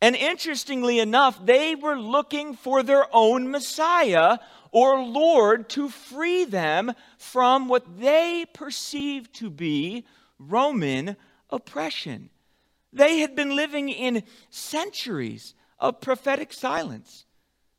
And 0.02 0.16
interestingly 0.16 0.98
enough, 0.98 1.44
they 1.44 1.74
were 1.74 1.98
looking 1.98 2.54
for 2.54 2.82
their 2.82 3.06
own 3.10 3.50
Messiah 3.50 4.38
or 4.72 5.02
Lord 5.02 5.68
to 5.70 5.88
free 5.88 6.44
them 6.44 6.92
from 7.18 7.68
what 7.68 8.00
they 8.00 8.46
perceived 8.52 9.34
to 9.36 9.50
be 9.50 10.04
Roman 10.38 11.16
oppression. 11.50 12.30
They 12.92 13.18
had 13.18 13.36
been 13.36 13.54
living 13.54 13.88
in 13.88 14.22
centuries 14.50 15.54
of 15.78 16.00
prophetic 16.00 16.52
silence. 16.52 17.24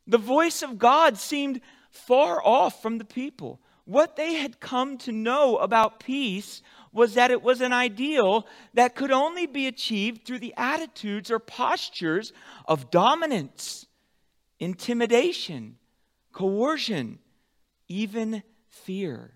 The 0.08 0.18
voice 0.18 0.62
of 0.62 0.80
God 0.80 1.18
seemed 1.18 1.62
far 1.90 2.42
off 2.44 2.82
from 2.82 2.98
the 2.98 3.06
people. 3.06 3.60
What 3.86 4.16
they 4.16 4.36
had 4.36 4.60
come 4.60 4.98
to 5.00 5.12
know 5.12 5.58
about 5.58 6.00
peace 6.00 6.62
was 6.94 7.14
that 7.14 7.32
it 7.32 7.42
was 7.42 7.62
an 7.62 7.74
ideal 7.74 8.46
that 8.74 8.96
could 8.96 9.12
only 9.12 9.46
be 9.46 9.68
achieved 9.68 10.26
through 10.26 10.40
the 10.40 10.54
attitudes 10.58 11.32
or 11.32 11.40
postures 11.40 12.34
of 12.68 12.92
dominance, 12.92 13.86
intimidation, 14.60 15.78
coercion, 16.32 17.20
even 17.88 18.44
fear. 18.70 19.34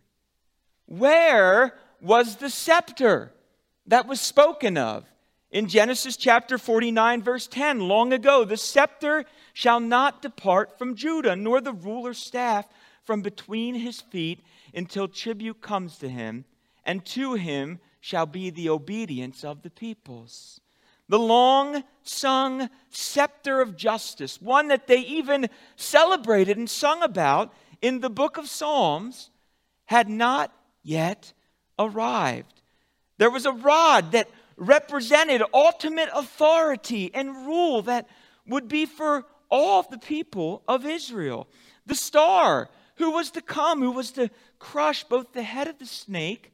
Where 0.85 1.77
was 2.01 2.37
the 2.37 2.49
scepter 2.49 3.33
that 3.87 4.07
was 4.07 4.21
spoken 4.21 4.77
of? 4.77 5.05
In 5.51 5.67
Genesis 5.67 6.17
chapter 6.17 6.57
49, 6.57 7.23
verse 7.23 7.47
10, 7.47 7.79
long 7.79 8.11
ago, 8.11 8.43
the 8.43 8.57
scepter 8.57 9.25
shall 9.53 9.79
not 9.79 10.21
depart 10.21 10.77
from 10.77 10.95
Judah, 10.95 11.35
nor 11.35 11.61
the 11.61 11.73
ruler's 11.73 12.17
staff 12.17 12.67
from 13.03 13.21
between 13.21 13.75
his 13.75 14.01
feet 14.01 14.43
until 14.73 15.07
tribute 15.07 15.61
comes 15.61 15.97
to 15.99 16.09
him, 16.09 16.45
and 16.83 17.05
to 17.05 17.35
him 17.35 17.79
shall 18.01 18.25
be 18.25 18.49
the 18.49 18.69
obedience 18.69 19.43
of 19.43 19.61
the 19.61 19.69
peoples. 19.69 20.59
The 21.07 21.19
long 21.19 21.83
sung 22.03 22.69
scepter 22.89 23.61
of 23.61 23.75
justice, 23.75 24.41
one 24.41 24.69
that 24.69 24.87
they 24.87 24.99
even 24.99 25.49
celebrated 25.75 26.57
and 26.57 26.69
sung 26.69 27.03
about 27.03 27.53
in 27.81 27.99
the 27.99 28.09
book 28.09 28.37
of 28.37 28.49
Psalms, 28.49 29.29
had 29.85 30.09
not 30.09 30.51
yet 30.81 31.33
arrived. 31.77 32.61
There 33.17 33.29
was 33.29 33.45
a 33.45 33.51
rod 33.51 34.11
that 34.13 34.29
represented 34.57 35.43
ultimate 35.53 36.09
authority 36.13 37.11
and 37.13 37.45
rule 37.45 37.81
that 37.83 38.07
would 38.47 38.67
be 38.67 38.85
for 38.85 39.25
all 39.49 39.79
of 39.79 39.89
the 39.89 39.97
people 39.97 40.63
of 40.67 40.85
Israel. 40.85 41.47
The 41.85 41.95
star 41.95 42.69
who 42.95 43.11
was 43.11 43.31
to 43.31 43.41
come, 43.41 43.81
who 43.81 43.91
was 43.91 44.11
to 44.11 44.29
crush 44.59 45.03
both 45.03 45.33
the 45.33 45.43
head 45.43 45.67
of 45.67 45.77
the 45.77 45.85
snake 45.85 46.53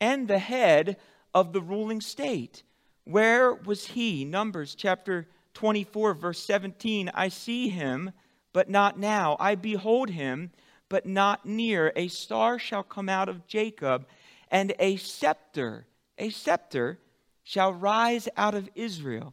and 0.00 0.28
the 0.28 0.38
head 0.38 0.96
of 1.34 1.52
the 1.52 1.60
ruling 1.60 2.00
state. 2.00 2.62
Where 3.08 3.54
was 3.54 3.86
he? 3.86 4.26
Numbers 4.26 4.74
chapter 4.74 5.26
24, 5.54 6.12
verse 6.12 6.40
17. 6.44 7.10
I 7.14 7.30
see 7.30 7.70
him, 7.70 8.12
but 8.52 8.68
not 8.68 8.98
now. 8.98 9.38
I 9.40 9.54
behold 9.54 10.10
him, 10.10 10.50
but 10.90 11.06
not 11.06 11.46
near. 11.46 11.90
A 11.96 12.08
star 12.08 12.58
shall 12.58 12.82
come 12.82 13.08
out 13.08 13.30
of 13.30 13.46
Jacob, 13.46 14.06
and 14.50 14.74
a 14.78 14.96
scepter, 14.96 15.86
a 16.18 16.28
scepter 16.28 16.98
shall 17.42 17.72
rise 17.72 18.28
out 18.36 18.54
of 18.54 18.68
Israel. 18.74 19.32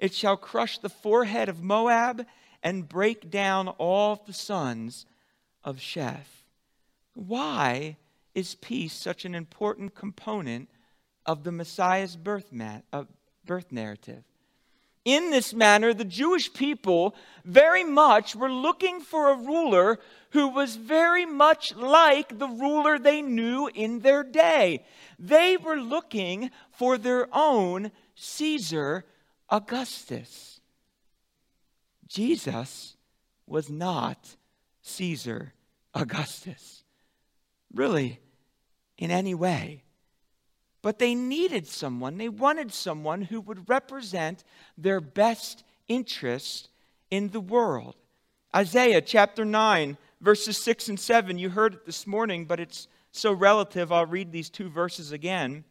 It 0.00 0.12
shall 0.12 0.36
crush 0.36 0.78
the 0.78 0.88
forehead 0.88 1.48
of 1.48 1.62
Moab 1.62 2.26
and 2.60 2.88
break 2.88 3.30
down 3.30 3.68
all 3.68 4.20
the 4.26 4.32
sons 4.32 5.06
of 5.62 5.76
Sheth. 5.76 6.42
Why 7.14 7.98
is 8.34 8.56
peace 8.56 8.94
such 8.94 9.24
an 9.24 9.36
important 9.36 9.94
component 9.94 10.68
of 11.26 11.44
the 11.44 11.52
Messiah's 11.52 12.16
birth, 12.16 12.52
uh, 12.92 13.04
birth 13.44 13.72
narrative? 13.72 14.24
In 15.04 15.30
this 15.30 15.52
manner, 15.52 15.92
the 15.92 16.04
Jewish 16.04 16.52
people 16.52 17.16
very 17.44 17.82
much 17.82 18.36
were 18.36 18.52
looking 18.52 19.00
for 19.00 19.30
a 19.30 19.36
ruler 19.36 19.98
who 20.30 20.48
was 20.48 20.76
very 20.76 21.26
much 21.26 21.74
like 21.74 22.38
the 22.38 22.46
ruler 22.46 22.98
they 22.98 23.20
knew 23.20 23.68
in 23.74 24.00
their 24.00 24.22
day. 24.22 24.84
They 25.18 25.56
were 25.56 25.76
looking 25.76 26.50
for 26.70 26.98
their 26.98 27.26
own 27.32 27.90
Caesar 28.14 29.04
Augustus. 29.50 30.60
Jesus 32.06 32.96
was 33.46 33.68
not 33.68 34.36
Caesar 34.82 35.52
Augustus, 35.94 36.84
really, 37.74 38.20
in 38.98 39.10
any 39.10 39.34
way. 39.34 39.82
But 40.82 40.98
they 40.98 41.14
needed 41.14 41.68
someone, 41.68 42.18
they 42.18 42.28
wanted 42.28 42.72
someone 42.72 43.22
who 43.22 43.40
would 43.40 43.68
represent 43.68 44.42
their 44.76 45.00
best 45.00 45.62
interest 45.88 46.68
in 47.10 47.28
the 47.28 47.40
world. 47.40 47.94
Isaiah 48.54 49.00
chapter 49.00 49.44
9, 49.44 49.96
verses 50.20 50.58
6 50.58 50.88
and 50.88 51.00
7, 51.00 51.38
you 51.38 51.50
heard 51.50 51.74
it 51.74 51.86
this 51.86 52.06
morning, 52.06 52.44
but 52.44 52.60
it's 52.60 52.88
so 53.12 53.32
relative. 53.32 53.92
I'll 53.92 54.06
read 54.06 54.32
these 54.32 54.50
two 54.50 54.68
verses 54.68 55.12
again. 55.12 55.64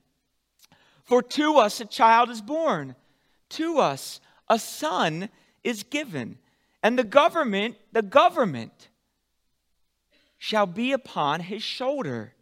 For 1.03 1.22
to 1.22 1.58
us 1.58 1.82
a 1.82 1.86
child 1.86 2.30
is 2.30 2.41
born, 2.41 2.96
to 3.50 3.80
us 3.80 4.22
a 4.48 4.58
son 4.58 5.30
is 5.63 5.84
given, 5.84 6.38
and 6.82 6.98
the 6.98 7.03
government, 7.03 7.75
the 7.91 8.01
government 8.01 8.89
shall 10.38 10.65
be 10.65 10.91
upon 10.91 11.41
his 11.41 11.62
shoulder 11.62 12.34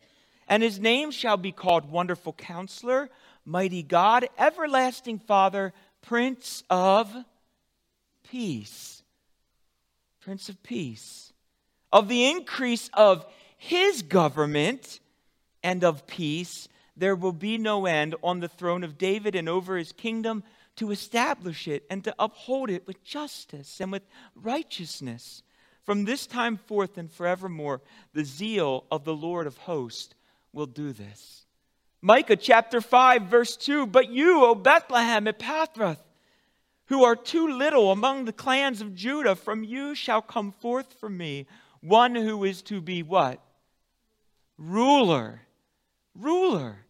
and 0.50 0.63
his 0.63 0.79
name 0.79 1.12
shall 1.12 1.38
be 1.38 1.51
called 1.51 1.91
Wonderful 1.91 2.34
Counselor, 2.34 3.10
Mighty 3.46 3.84
God, 3.84 4.27
Everlasting 4.38 5.20
Father, 5.20 5.74
Prince 6.01 6.63
of 6.70 7.15
Peace. 8.29 9.03
Prince 10.20 10.50
of 10.50 10.62
Peace. 10.63 11.32
Of 11.94 12.08
the 12.08 12.29
increase 12.29 12.89
of 12.94 13.25
his 13.58 14.01
government 14.01 15.00
and 15.63 15.84
of 15.84 16.08
peace, 16.08 16.68
there 16.98 17.15
will 17.15 17.32
be 17.32 17.58
no 17.58 17.86
end 17.86 18.15
on 18.24 18.39
the 18.39 18.48
throne 18.48 18.84
of 18.84 18.98
David 18.98 19.36
and 19.36 19.48
over 19.48 19.77
his 19.77 19.91
kingdom 19.91 20.44
to 20.77 20.91
establish 20.91 21.68
it 21.68 21.84
and 21.89 22.03
to 22.03 22.15
uphold 22.18 22.70
it 22.70 22.88
with 22.88 23.03
justice 23.03 23.79
and 23.79 23.91
with 23.91 24.03
righteousness. 24.36 25.44
From 25.84 26.06
this 26.06 26.25
time 26.25 26.58
forth 26.58 26.98
and 26.98 27.12
forevermore, 27.12 27.82
the 28.13 28.24
zeal 28.24 28.86
of 28.91 29.03
the 29.03 29.15
Lord 29.15 29.48
of 29.48 29.58
hosts 29.58 30.13
will 30.53 30.65
do 30.65 30.94
this. 30.94 31.46
Micah 32.01 32.36
chapter 32.36 32.82
5, 32.82 33.24
verse 33.24 33.58
2 33.58 33.86
But 33.88 34.10
you, 34.10 34.44
O 34.46 34.56
Bethlehem 34.56 35.25
Ephrathah, 35.25 35.98
who 36.86 37.03
are 37.03 37.15
too 37.15 37.48
little 37.48 37.91
among 37.91 38.25
the 38.25 38.34
clans 38.34 38.82
of 38.82 38.96
Judah, 38.96 39.36
from 39.36 39.63
you 39.63 39.94
shall 39.94 40.22
come 40.22 40.51
forth 40.51 40.94
for 41.00 41.10
me 41.10 41.46
one 41.82 42.15
who 42.15 42.44
is 42.44 42.62
to 42.63 42.82
be 42.82 43.03
what? 43.03 43.41
Ruler. 44.58 45.41
Ruler. 46.15 46.86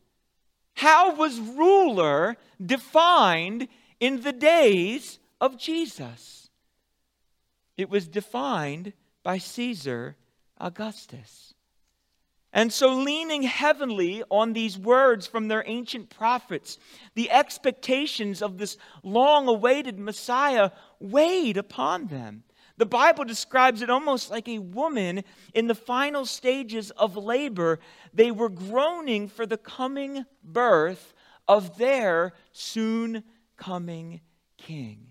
How 0.75 1.15
was 1.15 1.39
ruler 1.39 2.37
defined 2.63 3.67
in 3.99 4.21
the 4.21 4.31
days 4.31 5.19
of 5.41 5.57
Jesus? 5.57 6.49
It 7.75 7.89
was 7.89 8.07
defined 8.07 8.93
by 9.23 9.37
Caesar 9.37 10.15
Augustus. 10.57 11.53
And 12.51 12.73
so, 12.73 12.93
leaning 12.93 13.43
heavily 13.43 14.23
on 14.29 14.53
these 14.53 14.77
words 14.77 15.27
from 15.27 15.47
their 15.47 15.63
ancient 15.67 16.09
prophets, 16.09 16.79
the 17.13 17.29
expectations 17.29 18.41
of 18.41 18.57
this 18.57 18.75
long 19.03 19.47
awaited 19.47 19.99
Messiah 19.99 20.71
weighed 20.99 21.57
upon 21.57 22.07
them. 22.07 22.43
The 22.77 22.85
Bible 22.85 23.25
describes 23.25 23.81
it 23.81 23.89
almost 23.89 24.31
like 24.31 24.47
a 24.47 24.59
woman 24.59 25.23
in 25.53 25.67
the 25.67 25.75
final 25.75 26.25
stages 26.25 26.91
of 26.91 27.17
labor. 27.17 27.79
They 28.13 28.31
were 28.31 28.49
groaning 28.49 29.27
for 29.27 29.45
the 29.45 29.57
coming 29.57 30.25
birth 30.43 31.13
of 31.47 31.77
their 31.77 32.33
soon 32.53 33.23
coming 33.57 34.21
king. 34.57 35.07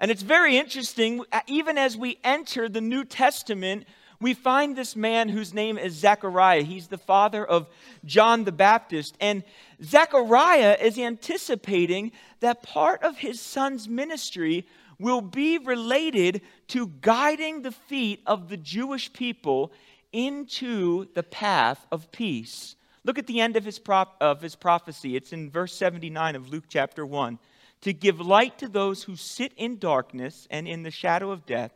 And 0.00 0.10
it's 0.10 0.22
very 0.22 0.58
interesting, 0.58 1.24
even 1.46 1.78
as 1.78 1.96
we 1.96 2.18
enter 2.24 2.68
the 2.68 2.80
New 2.80 3.04
Testament, 3.04 3.86
we 4.20 4.34
find 4.34 4.76
this 4.76 4.96
man 4.96 5.28
whose 5.28 5.52
name 5.52 5.78
is 5.78 5.94
Zechariah. 5.94 6.62
He's 6.62 6.88
the 6.88 6.98
father 6.98 7.44
of 7.44 7.68
John 8.04 8.44
the 8.44 8.52
Baptist. 8.52 9.16
And 9.20 9.42
Zechariah 9.82 10.76
is 10.80 10.98
anticipating 10.98 12.12
that 12.40 12.62
part 12.62 13.02
of 13.02 13.18
his 13.18 13.40
son's 13.40 13.88
ministry 13.88 14.66
will 14.98 15.20
be 15.20 15.58
related 15.58 16.42
to 16.68 16.86
guiding 17.00 17.62
the 17.62 17.72
feet 17.72 18.20
of 18.26 18.48
the 18.48 18.56
Jewish 18.56 19.12
people 19.12 19.72
into 20.12 21.12
the 21.14 21.22
path 21.22 21.84
of 21.90 22.12
peace. 22.12 22.76
Look 23.04 23.18
at 23.18 23.26
the 23.26 23.40
end 23.40 23.56
of 23.56 23.64
his, 23.64 23.78
prop, 23.78 24.16
of 24.20 24.40
his 24.40 24.54
prophecy. 24.54 25.16
It's 25.16 25.32
in 25.32 25.50
verse 25.50 25.74
79 25.74 26.36
of 26.36 26.50
Luke 26.50 26.64
chapter 26.68 27.04
1. 27.04 27.38
To 27.82 27.92
give 27.92 28.20
light 28.20 28.58
to 28.58 28.68
those 28.68 29.02
who 29.02 29.16
sit 29.16 29.52
in 29.56 29.78
darkness 29.78 30.46
and 30.50 30.66
in 30.66 30.84
the 30.84 30.90
shadow 30.90 31.30
of 31.30 31.44
death, 31.44 31.72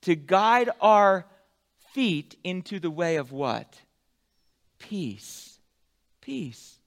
to 0.00 0.16
guide 0.16 0.70
our 0.80 1.26
feet 1.92 2.36
into 2.42 2.80
the 2.80 2.90
way 2.90 3.16
of 3.16 3.32
what? 3.32 3.80
Peace. 4.78 5.58
Peace. 6.20 6.78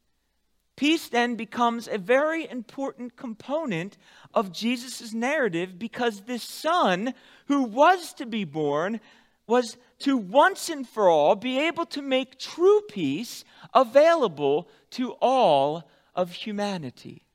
Peace 0.76 1.08
then 1.08 1.36
becomes 1.36 1.88
a 1.88 1.98
very 1.98 2.50
important 2.50 3.16
component 3.16 3.98
of 4.34 4.52
Jesus' 4.52 5.14
narrative 5.14 5.80
because 5.80 6.22
this 6.22 6.44
son 6.44 7.14
who 7.48 7.64
was 7.64 8.14
to 8.14 8.26
be 8.26 8.44
born 8.44 9.00
was 9.48 9.78
to 10.00 10.18
once 10.18 10.70
and 10.70 10.88
for 10.88 11.08
all 11.08 11.36
be 11.36 11.60
able 11.60 11.86
to 11.86 12.02
make 12.02 12.40
true 12.40 12.82
peace 12.90 13.46
available 13.74 14.68
to 14.90 15.12
all 15.22 15.90
of 16.14 16.32
humanity. 16.32 17.26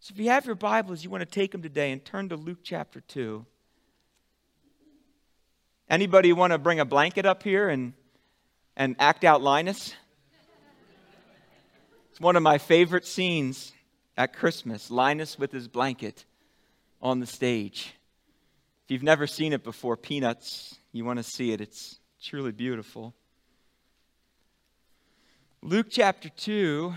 So 0.00 0.12
if 0.12 0.18
you 0.18 0.30
have 0.30 0.46
your 0.46 0.54
Bibles, 0.54 1.04
you 1.04 1.10
want 1.10 1.20
to 1.20 1.26
take 1.26 1.52
them 1.52 1.62
today 1.62 1.92
and 1.92 2.04
turn 2.04 2.30
to 2.30 2.36
Luke 2.36 2.60
chapter 2.64 3.00
2. 3.00 3.44
Anybody 5.90 6.32
want 6.32 6.52
to 6.52 6.58
bring 6.58 6.78
a 6.78 6.84
blanket 6.84 7.26
up 7.26 7.42
here 7.42 7.68
and, 7.68 7.94
and 8.76 8.94
act 9.00 9.24
out 9.24 9.42
Linus? 9.42 9.92
It's 12.12 12.20
one 12.20 12.36
of 12.36 12.44
my 12.44 12.58
favorite 12.58 13.04
scenes 13.04 13.72
at 14.16 14.32
Christmas 14.32 14.88
Linus 14.92 15.36
with 15.36 15.50
his 15.50 15.66
blanket 15.66 16.24
on 17.02 17.18
the 17.18 17.26
stage. 17.26 17.92
If 18.84 18.92
you've 18.92 19.02
never 19.02 19.26
seen 19.26 19.52
it 19.52 19.64
before, 19.64 19.96
Peanuts, 19.96 20.78
you 20.92 21.04
want 21.04 21.18
to 21.18 21.24
see 21.24 21.50
it. 21.50 21.60
It's 21.60 21.98
truly 22.22 22.52
beautiful. 22.52 23.12
Luke 25.60 25.88
chapter 25.90 26.28
2. 26.28 26.94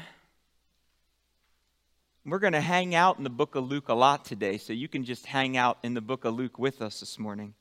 We're 2.27 2.37
going 2.37 2.53
to 2.53 2.61
hang 2.61 2.93
out 2.93 3.17
in 3.17 3.23
the 3.23 3.31
book 3.31 3.55
of 3.55 3.67
Luke 3.67 3.89
a 3.89 3.95
lot 3.95 4.23
today, 4.23 4.59
so 4.59 4.71
you 4.71 4.87
can 4.87 5.03
just 5.03 5.25
hang 5.25 5.57
out 5.57 5.79
in 5.81 5.95
the 5.95 6.01
book 6.01 6.25
of 6.25 6.35
Luke 6.35 6.59
with 6.59 6.79
us 6.79 6.99
this 6.99 7.17
morning. 7.17 7.55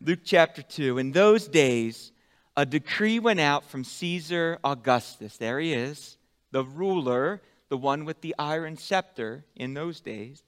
Luke 0.00 0.20
chapter 0.24 0.62
2. 0.62 0.98
In 0.98 1.12
those 1.12 1.48
days, 1.48 2.12
a 2.56 2.66
decree 2.66 3.18
went 3.18 3.40
out 3.40 3.64
from 3.64 3.82
Caesar 3.82 4.58
Augustus. 4.62 5.38
There 5.38 5.58
he 5.58 5.72
is, 5.72 6.18
the 6.50 6.64
ruler, 6.64 7.40
the 7.70 7.78
one 7.78 8.04
with 8.04 8.20
the 8.20 8.34
iron 8.38 8.76
scepter 8.76 9.44
in 9.54 9.72
those 9.74 10.00
days, 10.00 10.42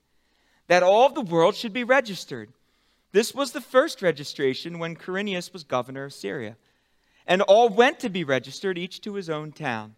that 0.67 0.83
all 0.83 1.09
the 1.09 1.23
world 1.23 1.55
should 1.55 1.73
be 1.73 1.85
registered. 1.85 2.53
This 3.13 3.35
was 3.35 3.53
the 3.53 3.61
first 3.63 4.03
registration 4.03 4.79
when 4.79 4.97
Quirinius 4.97 5.53
was 5.53 5.65
governor 5.65 6.05
of 6.05 6.13
Syria. 6.13 6.57
And 7.27 7.41
all 7.43 7.71
went 7.71 8.01
to 8.01 8.11
be 8.11 8.25
registered, 8.25 8.77
each 8.77 9.01
to 9.03 9.15
his 9.15 9.31
own 9.31 9.53
town. 9.53 9.95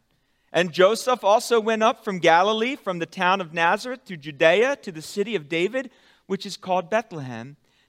And 0.52 0.72
Joseph 0.72 1.24
also 1.24 1.60
went 1.60 1.82
up 1.82 2.04
from 2.04 2.18
Galilee, 2.18 2.76
from 2.76 3.00
the 3.00 3.06
town 3.06 3.40
of 3.40 3.52
Nazareth 3.52 4.04
to 4.06 4.16
Judea, 4.16 4.76
to 4.76 4.92
the 4.92 5.02
city 5.02 5.34
of 5.34 5.48
David, 5.48 5.90
which 6.26 6.46
is 6.46 6.56
called 6.56 6.88
Bethlehem 6.88 7.56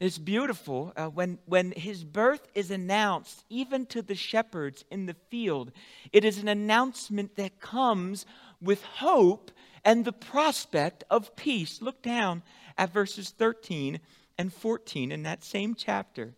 It's 0.00 0.18
beautiful 0.18 0.92
uh, 0.96 1.06
when, 1.06 1.38
when 1.46 1.72
his 1.72 2.04
birth 2.04 2.48
is 2.54 2.70
announced, 2.70 3.44
even 3.48 3.86
to 3.86 4.02
the 4.02 4.16
shepherds 4.16 4.84
in 4.90 5.06
the 5.06 5.14
field. 5.30 5.70
It 6.12 6.24
is 6.24 6.38
an 6.38 6.48
announcement 6.48 7.36
that 7.36 7.60
comes 7.60 8.26
with 8.60 8.82
hope 8.82 9.52
and 9.84 10.04
the 10.04 10.12
prospect 10.12 11.04
of 11.10 11.36
peace. 11.36 11.80
Look 11.80 12.02
down 12.02 12.42
at 12.76 12.92
verses 12.92 13.30
13 13.30 14.00
and 14.36 14.52
14 14.52 15.12
in 15.12 15.22
that 15.22 15.44
same 15.44 15.74
chapter. 15.74 16.34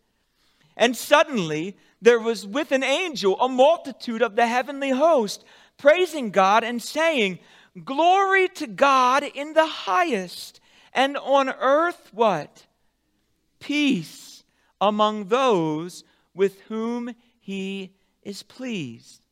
And 0.77 0.95
suddenly 0.95 1.77
there 2.03 2.21
was 2.21 2.47
with 2.47 2.73
an 2.73 2.85
angel 2.85 3.41
a 3.41 3.49
multitude 3.49 4.21
of 4.21 4.37
the 4.37 4.47
heavenly 4.47 4.91
host, 4.91 5.45
praising 5.79 6.31
God 6.31 6.63
and 6.63 6.83
saying, 6.83 7.39
Glory 7.85 8.49
to 8.49 8.67
God 8.67 9.23
in 9.23 9.55
the 9.55 9.67
highest, 9.67 10.61
and 10.93 11.17
on 11.17 11.49
earth 11.49 12.11
what? 12.13 12.66
Peace 13.59 14.45
among 14.81 15.29
those 15.29 16.05
with 16.35 16.61
whom 16.63 17.15
he 17.39 17.95
is 18.23 18.43
pleased. 18.43 19.23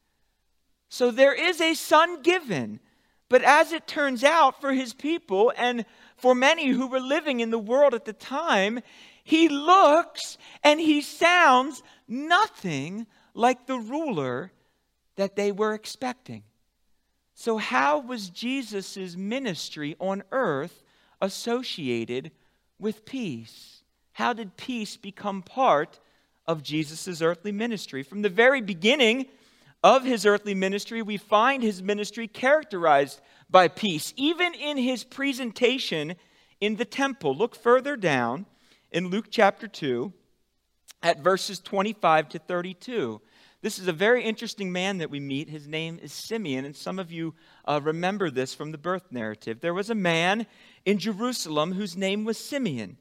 So 0.89 1.11
there 1.11 1.35
is 1.35 1.61
a 1.61 1.75
son 1.75 2.23
given. 2.23 2.81
But 3.29 3.43
as 3.43 3.73
it 3.73 3.87
turns 3.87 4.23
out 4.23 4.61
for 4.61 4.73
his 4.73 4.95
people 4.95 5.53
and 5.57 5.85
for 6.17 6.35
many 6.35 6.69
who 6.69 6.87
were 6.87 7.01
living 7.01 7.41
in 7.41 7.51
the 7.51 7.59
world 7.59 7.95
at 7.95 8.05
the 8.05 8.13
time, 8.13 8.81
he 9.25 9.49
looks 9.49 10.39
and 10.63 10.79
he 10.79 11.01
sounds 11.01 11.83
nothing 12.07 13.07
like 13.35 13.67
the 13.67 13.79
ruler 13.79 14.53
that 15.17 15.35
they 15.35 15.51
were 15.51 15.75
expecting. 15.75 16.45
So, 17.35 17.57
how 17.57 17.99
was 17.99 18.31
Jesus' 18.31 19.17
ministry 19.17 19.97
on 19.99 20.23
earth 20.31 20.83
associated 21.21 22.31
with 22.79 23.05
peace? 23.05 23.74
How 24.15 24.33
did 24.33 24.57
peace 24.57 24.97
become 24.97 25.43
part 25.43 26.01
of 26.47 26.63
Jesus' 26.63 27.21
earthly 27.21 27.53
ministry? 27.53 28.03
From 28.03 28.23
the 28.23 28.29
very 28.29 28.61
beginning 28.61 29.27
of 29.83 30.05
his 30.05 30.25
earthly 30.25 30.55
ministry, 30.55 31.03
we 31.03 31.17
find 31.17 31.63
his 31.63 31.83
ministry 31.83 32.27
characterized 32.27 33.21
by 33.51 33.69
peace, 33.69 34.15
even 34.17 34.55
in 34.55 34.79
his 34.79 35.05
presentation 35.05 36.15
in 36.61 36.77
the 36.77 36.85
temple. 36.85 37.37
Look 37.37 37.57
further 37.57 37.97
down 37.97 38.47
in 38.91 39.09
Luke 39.09 39.27
chapter 39.31 39.67
2 39.67 40.13
at 41.03 41.21
verses 41.21 41.59
25 41.59 42.31
to 42.31 42.39
32. 42.39 43.21
This 43.63 43.79
is 43.79 43.89
a 43.89 43.93
very 43.93 44.23
interesting 44.23 44.71
man 44.71 44.99
that 44.99 45.11
we 45.11 45.19
meet. 45.19 45.49
His 45.49 45.67
name 45.67 45.99
is 46.01 46.13
Simeon, 46.13 46.65
and 46.65 46.77
some 46.77 46.99
of 46.99 47.11
you 47.11 47.35
uh, 47.65 47.81
remember 47.83 48.31
this 48.31 48.55
from 48.55 48.73
the 48.73 48.79
birth 48.79 49.11
narrative. 49.11 49.61
There 49.61 49.75
was 49.75 49.91
a 49.91 49.95
man 49.95 50.47
in 50.85 50.99
Jerusalem 50.99 51.73
whose 51.73 51.97
name 51.97 52.25
was 52.25 52.39
Simeon, 52.39 52.97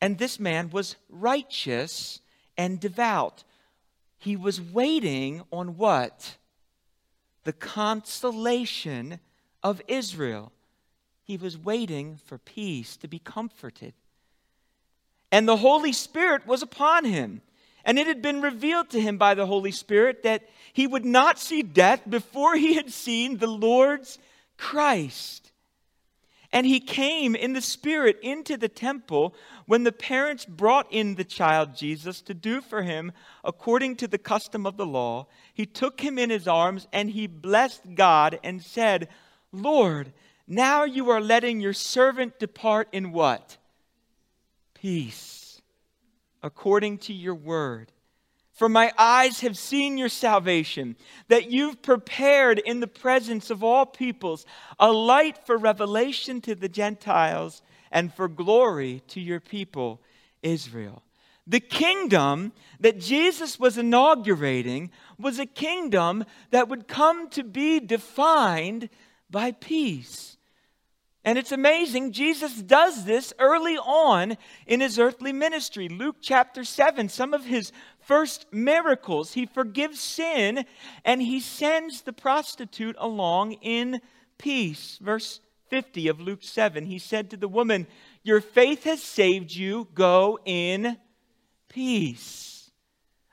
and 0.00 0.18
this 0.18 0.38
man 0.38 0.70
was 0.70 0.96
righteous 1.08 2.20
and 2.56 2.80
devout. 2.80 3.44
He 4.18 4.36
was 4.36 4.60
waiting 4.60 5.42
on 5.52 5.76
what? 5.76 6.36
The 7.44 7.52
consolation 7.52 9.20
of 9.62 9.80
Israel. 9.88 10.52
He 11.24 11.36
was 11.36 11.58
waiting 11.58 12.18
for 12.24 12.38
peace 12.38 12.96
to 12.98 13.08
be 13.08 13.18
comforted. 13.18 13.94
And 15.32 15.48
the 15.48 15.56
Holy 15.56 15.92
Spirit 15.92 16.46
was 16.46 16.62
upon 16.62 17.04
him. 17.04 17.42
And 17.84 17.98
it 17.98 18.06
had 18.06 18.20
been 18.20 18.40
revealed 18.40 18.90
to 18.90 19.00
him 19.00 19.16
by 19.16 19.34
the 19.34 19.46
Holy 19.46 19.70
Spirit 19.70 20.24
that 20.24 20.48
he 20.72 20.86
would 20.86 21.04
not 21.04 21.38
see 21.38 21.62
death 21.62 22.02
before 22.08 22.56
he 22.56 22.74
had 22.74 22.92
seen 22.92 23.38
the 23.38 23.46
Lord's 23.46 24.18
Christ. 24.56 25.45
And 26.56 26.66
he 26.66 26.80
came 26.80 27.36
in 27.36 27.52
the 27.52 27.60
Spirit 27.60 28.18
into 28.22 28.56
the 28.56 28.70
temple 28.70 29.34
when 29.66 29.84
the 29.84 29.92
parents 29.92 30.46
brought 30.46 30.90
in 30.90 31.16
the 31.16 31.22
child 31.22 31.76
Jesus 31.76 32.22
to 32.22 32.32
do 32.32 32.62
for 32.62 32.82
him 32.82 33.12
according 33.44 33.96
to 33.96 34.08
the 34.08 34.16
custom 34.16 34.64
of 34.64 34.78
the 34.78 34.86
law. 34.86 35.26
He 35.52 35.66
took 35.66 36.00
him 36.00 36.18
in 36.18 36.30
his 36.30 36.48
arms 36.48 36.88
and 36.94 37.10
he 37.10 37.26
blessed 37.26 37.94
God 37.94 38.40
and 38.42 38.62
said, 38.62 39.08
Lord, 39.52 40.14
now 40.48 40.84
you 40.84 41.10
are 41.10 41.20
letting 41.20 41.60
your 41.60 41.74
servant 41.74 42.38
depart 42.38 42.88
in 42.90 43.12
what? 43.12 43.58
Peace, 44.72 45.60
according 46.42 46.96
to 47.00 47.12
your 47.12 47.34
word. 47.34 47.92
For 48.56 48.70
my 48.70 48.90
eyes 48.96 49.40
have 49.40 49.58
seen 49.58 49.98
your 49.98 50.08
salvation, 50.08 50.96
that 51.28 51.50
you've 51.50 51.82
prepared 51.82 52.58
in 52.58 52.80
the 52.80 52.86
presence 52.86 53.50
of 53.50 53.62
all 53.62 53.84
peoples 53.84 54.46
a 54.78 54.90
light 54.90 55.44
for 55.44 55.58
revelation 55.58 56.40
to 56.40 56.54
the 56.54 56.68
Gentiles 56.70 57.60
and 57.92 58.12
for 58.14 58.28
glory 58.28 59.02
to 59.08 59.20
your 59.20 59.40
people, 59.40 60.00
Israel. 60.42 61.02
The 61.46 61.60
kingdom 61.60 62.52
that 62.80 62.98
Jesus 62.98 63.60
was 63.60 63.76
inaugurating 63.76 64.90
was 65.18 65.38
a 65.38 65.44
kingdom 65.44 66.24
that 66.50 66.70
would 66.70 66.88
come 66.88 67.28
to 67.30 67.44
be 67.44 67.78
defined 67.78 68.88
by 69.30 69.52
peace. 69.52 70.35
And 71.26 71.36
it's 71.36 71.50
amazing, 71.50 72.12
Jesus 72.12 72.54
does 72.54 73.04
this 73.04 73.32
early 73.40 73.76
on 73.76 74.36
in 74.64 74.80
his 74.80 74.96
earthly 74.96 75.32
ministry. 75.32 75.88
Luke 75.88 76.18
chapter 76.20 76.62
7, 76.62 77.08
some 77.08 77.34
of 77.34 77.44
his 77.44 77.72
first 77.98 78.46
miracles, 78.52 79.32
he 79.32 79.44
forgives 79.44 79.98
sin 79.98 80.64
and 81.04 81.20
he 81.20 81.40
sends 81.40 82.02
the 82.02 82.12
prostitute 82.12 82.94
along 83.00 83.54
in 83.54 84.00
peace. 84.38 85.00
Verse 85.02 85.40
50 85.68 86.06
of 86.06 86.20
Luke 86.20 86.44
7, 86.44 86.86
he 86.86 87.00
said 87.00 87.30
to 87.30 87.36
the 87.36 87.48
woman, 87.48 87.88
Your 88.22 88.40
faith 88.40 88.84
has 88.84 89.02
saved 89.02 89.52
you, 89.52 89.88
go 89.94 90.38
in 90.44 90.96
peace. 91.68 92.55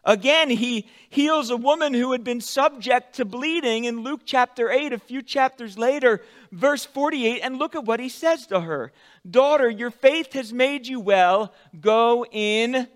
Again, 0.05 0.49
he 0.49 0.89
heals 1.09 1.49
a 1.49 1.55
woman 1.55 1.93
who 1.93 2.11
had 2.11 2.23
been 2.23 2.41
subject 2.41 3.15
to 3.15 3.25
bleeding 3.25 3.85
in 3.85 4.03
Luke 4.03 4.21
chapter 4.25 4.69
8, 4.69 4.91
a 4.91 4.97
few 4.99 5.21
chapters 5.21 5.77
later, 5.77 6.21
verse 6.51 6.83
48. 6.83 7.39
And 7.41 7.57
look 7.57 7.73
at 7.75 7.85
what 7.85 8.01
he 8.01 8.09
says 8.09 8.45
to 8.47 8.59
her 8.61 8.91
Daughter, 9.29 9.69
your 9.69 9.91
faith 9.91 10.33
has 10.33 10.51
made 10.51 10.87
you 10.87 10.99
well. 10.99 11.53
Go 11.79 12.25
in 12.25 12.87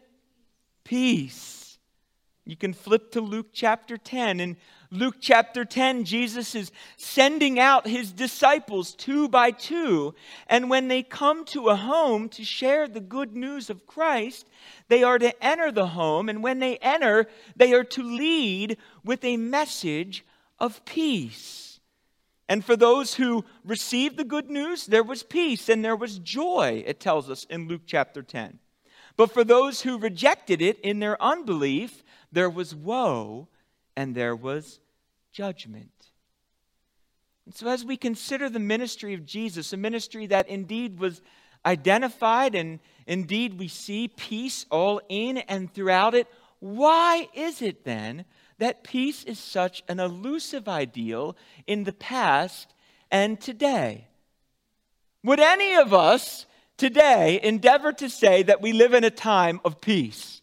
peace. 0.84 1.80
You 2.46 2.58
can 2.58 2.74
flip 2.74 3.12
to 3.12 3.22
Luke 3.22 3.48
chapter 3.54 3.98
10. 3.98 4.40
and 4.42 4.58
Luke 4.90 5.16
chapter 5.20 5.66
10, 5.66 6.06
Jesus 6.06 6.56
is 6.56 6.72
sending 6.96 7.60
out 7.60 7.88
his 7.88 8.12
disciples 8.12 8.94
two 8.94 9.28
by 9.28 9.52
two. 9.52 10.16
And 10.48 10.70
when 10.70 10.88
they 10.88 11.04
come 11.04 11.44
to 11.46 11.70
a 11.70 11.76
home 11.76 12.30
to 12.30 12.46
share 12.46 12.88
the 12.88 13.02
good 13.02 13.36
news 13.36 13.70
of 13.70 13.86
Christ, 13.86 14.48
they 14.88 15.04
are 15.04 15.20
to 15.20 15.44
enter 15.44 15.72
the 15.72 15.88
home. 15.88 16.30
And 16.30 16.42
when 16.42 16.60
they 16.60 16.78
enter, 16.78 17.28
they 17.56 17.74
are 17.74 17.84
to 17.84 18.04
lead 18.04 18.78
with 19.04 19.24
a 19.26 19.38
message 19.38 20.26
of 20.60 20.84
peace. 20.86 21.80
And 22.50 22.64
for 22.64 22.78
those 22.78 23.16
who 23.16 23.44
received 23.66 24.16
the 24.16 24.24
good 24.24 24.50
news, 24.50 24.86
there 24.86 25.04
was 25.04 25.22
peace 25.24 25.68
and 25.68 25.84
there 25.84 25.98
was 25.98 26.20
joy, 26.20 26.84
it 26.86 27.00
tells 27.00 27.30
us 27.30 27.44
in 27.50 27.68
Luke 27.68 27.82
chapter 27.86 28.22
10. 28.22 28.60
But 29.18 29.34
for 29.34 29.44
those 29.44 29.82
who 29.82 29.98
rejected 29.98 30.62
it 30.62 30.80
in 30.80 31.00
their 31.00 31.22
unbelief, 31.22 32.04
there 32.32 32.50
was 32.50 32.74
woe 32.74 33.50
and 33.98 34.14
there 34.14 34.36
was 34.36 34.80
judgment. 35.34 35.92
And 37.46 37.56
so, 37.56 37.68
as 37.68 37.84
we 37.84 37.98
consider 37.98 38.48
the 38.48 38.60
ministry 38.60 39.14
of 39.16 39.26
Jesus, 39.26 39.74
a 39.74 39.78
ministry 39.78 40.28
that 40.28 40.48
indeed 40.48 41.00
was 41.00 41.22
identified 41.66 42.54
and 42.56 42.80
indeed 43.08 43.58
we 43.58 43.68
see 43.68 44.08
peace 44.08 44.66
all 44.70 45.02
in 45.10 45.40
and 45.40 45.74
throughout 45.74 46.14
it, 46.14 46.28
why 46.60 47.28
is 47.34 47.62
it 47.62 47.84
then 47.86 48.26
that 48.60 48.84
peace 48.84 49.24
is 49.24 49.40
such 49.40 49.84
an 49.88 50.00
elusive 50.00 50.70
ideal 50.70 51.36
in 51.66 51.84
the 51.84 51.94
past 51.94 52.74
and 53.10 53.42
today? 53.42 54.08
Would 55.24 55.40
any 55.40 55.76
of 55.76 55.94
us 55.94 56.46
today 56.78 57.40
endeavor 57.42 57.94
to 57.94 58.10
say 58.10 58.44
that 58.44 58.62
we 58.62 58.74
live 58.74 58.94
in 58.94 59.04
a 59.04 59.10
time 59.10 59.60
of 59.66 59.82
peace? 59.82 60.42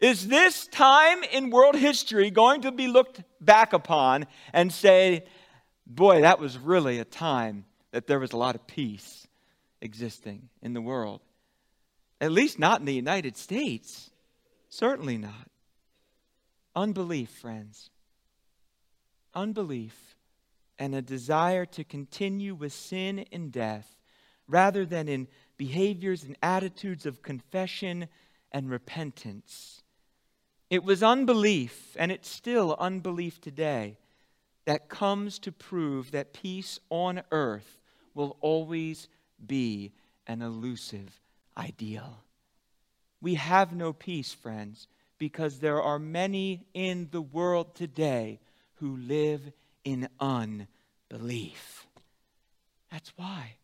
Is 0.00 0.28
this 0.28 0.66
time 0.66 1.22
in 1.24 1.50
world 1.50 1.76
history 1.76 2.30
going 2.30 2.62
to 2.62 2.72
be 2.72 2.88
looked 2.88 3.22
back 3.38 3.74
upon 3.74 4.26
and 4.52 4.72
say, 4.72 5.24
boy, 5.86 6.22
that 6.22 6.40
was 6.40 6.56
really 6.56 6.98
a 6.98 7.04
time 7.04 7.66
that 7.92 8.06
there 8.06 8.18
was 8.18 8.32
a 8.32 8.38
lot 8.38 8.54
of 8.54 8.66
peace 8.66 9.26
existing 9.82 10.48
in 10.62 10.72
the 10.72 10.80
world? 10.80 11.20
At 12.18 12.32
least 12.32 12.58
not 12.58 12.80
in 12.80 12.86
the 12.86 12.94
United 12.94 13.36
States. 13.36 14.10
Certainly 14.70 15.18
not. 15.18 15.50
Unbelief, 16.74 17.28
friends. 17.28 17.90
Unbelief 19.34 20.16
and 20.78 20.94
a 20.94 21.02
desire 21.02 21.66
to 21.66 21.84
continue 21.84 22.54
with 22.54 22.72
sin 22.72 23.26
and 23.30 23.52
death 23.52 23.98
rather 24.48 24.86
than 24.86 25.08
in 25.08 25.28
behaviors 25.58 26.24
and 26.24 26.38
attitudes 26.42 27.04
of 27.04 27.22
confession 27.22 28.08
and 28.50 28.70
repentance 28.70 29.79
it 30.70 30.84
was 30.84 31.02
unbelief, 31.02 31.96
and 31.98 32.12
it's 32.12 32.30
still 32.30 32.76
unbelief 32.78 33.40
today, 33.40 33.98
that 34.66 34.88
comes 34.88 35.38
to 35.40 35.50
prove 35.52 36.12
that 36.12 36.32
peace 36.32 36.78
on 36.90 37.22
earth 37.32 37.80
will 38.14 38.36
always 38.40 39.08
be 39.44 39.92
an 40.26 40.42
elusive 40.42 41.20
ideal. 41.58 42.18
We 43.20 43.34
have 43.34 43.74
no 43.74 43.92
peace, 43.92 44.32
friends, 44.32 44.86
because 45.18 45.58
there 45.58 45.82
are 45.82 45.98
many 45.98 46.66
in 46.72 47.08
the 47.10 47.20
world 47.20 47.74
today 47.74 48.40
who 48.74 48.96
live 48.96 49.52
in 49.84 50.08
unbelief. 50.20 51.86
That's 52.90 53.12
why. 53.16 53.56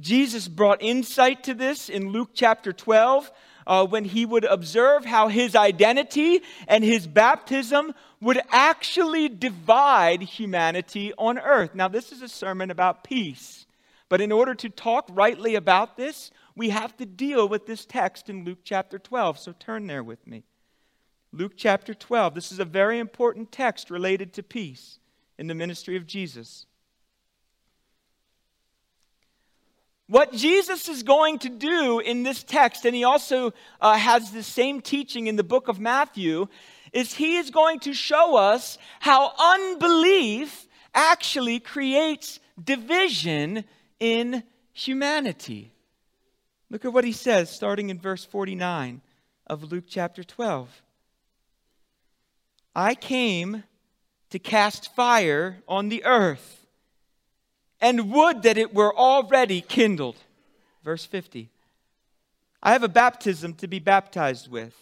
Jesus 0.00 0.48
brought 0.48 0.82
insight 0.82 1.44
to 1.44 1.54
this 1.54 1.88
in 1.88 2.10
Luke 2.10 2.30
chapter 2.34 2.72
12 2.72 3.30
uh, 3.66 3.86
when 3.86 4.04
he 4.04 4.24
would 4.24 4.44
observe 4.44 5.04
how 5.04 5.28
his 5.28 5.54
identity 5.54 6.40
and 6.66 6.82
his 6.82 7.06
baptism 7.06 7.92
would 8.20 8.40
actually 8.50 9.28
divide 9.28 10.22
humanity 10.22 11.12
on 11.18 11.38
earth. 11.38 11.74
Now, 11.74 11.88
this 11.88 12.12
is 12.12 12.22
a 12.22 12.28
sermon 12.28 12.70
about 12.70 13.04
peace. 13.04 13.66
But 14.08 14.20
in 14.20 14.32
order 14.32 14.54
to 14.56 14.68
talk 14.68 15.06
rightly 15.10 15.54
about 15.54 15.96
this, 15.96 16.30
we 16.56 16.70
have 16.70 16.96
to 16.96 17.06
deal 17.06 17.48
with 17.48 17.66
this 17.66 17.84
text 17.84 18.28
in 18.28 18.44
Luke 18.44 18.58
chapter 18.64 18.98
12. 18.98 19.38
So 19.38 19.52
turn 19.52 19.86
there 19.86 20.02
with 20.02 20.26
me. 20.26 20.44
Luke 21.32 21.52
chapter 21.56 21.94
12. 21.94 22.34
This 22.34 22.50
is 22.50 22.58
a 22.58 22.64
very 22.64 22.98
important 22.98 23.52
text 23.52 23.88
related 23.88 24.32
to 24.32 24.42
peace 24.42 24.98
in 25.38 25.46
the 25.46 25.54
ministry 25.54 25.96
of 25.96 26.06
Jesus. 26.06 26.66
What 30.10 30.32
Jesus 30.32 30.88
is 30.88 31.04
going 31.04 31.38
to 31.38 31.48
do 31.48 32.00
in 32.00 32.24
this 32.24 32.42
text, 32.42 32.84
and 32.84 32.96
he 32.96 33.04
also 33.04 33.52
uh, 33.80 33.96
has 33.96 34.32
the 34.32 34.42
same 34.42 34.80
teaching 34.80 35.28
in 35.28 35.36
the 35.36 35.44
book 35.44 35.68
of 35.68 35.78
Matthew, 35.78 36.48
is 36.92 37.14
he 37.14 37.36
is 37.36 37.50
going 37.50 37.78
to 37.78 37.94
show 37.94 38.34
us 38.34 38.76
how 38.98 39.32
unbelief 39.38 40.66
actually 40.92 41.60
creates 41.60 42.40
division 42.60 43.62
in 44.00 44.42
humanity. 44.72 45.70
Look 46.70 46.84
at 46.84 46.92
what 46.92 47.04
he 47.04 47.12
says, 47.12 47.48
starting 47.48 47.88
in 47.88 48.00
verse 48.00 48.24
49 48.24 49.02
of 49.46 49.70
Luke 49.70 49.84
chapter 49.86 50.24
12. 50.24 50.82
I 52.74 52.96
came 52.96 53.62
to 54.30 54.40
cast 54.40 54.92
fire 54.92 55.62
on 55.68 55.88
the 55.88 56.04
earth 56.04 56.59
and 57.80 58.12
would 58.12 58.42
that 58.42 58.58
it 58.58 58.74
were 58.74 58.94
already 58.94 59.60
kindled. 59.60 60.16
Verse 60.84 61.04
50. 61.04 61.50
I 62.62 62.72
have 62.72 62.82
a 62.82 62.88
baptism 62.88 63.54
to 63.54 63.68
be 63.68 63.78
baptized 63.78 64.50
with, 64.50 64.76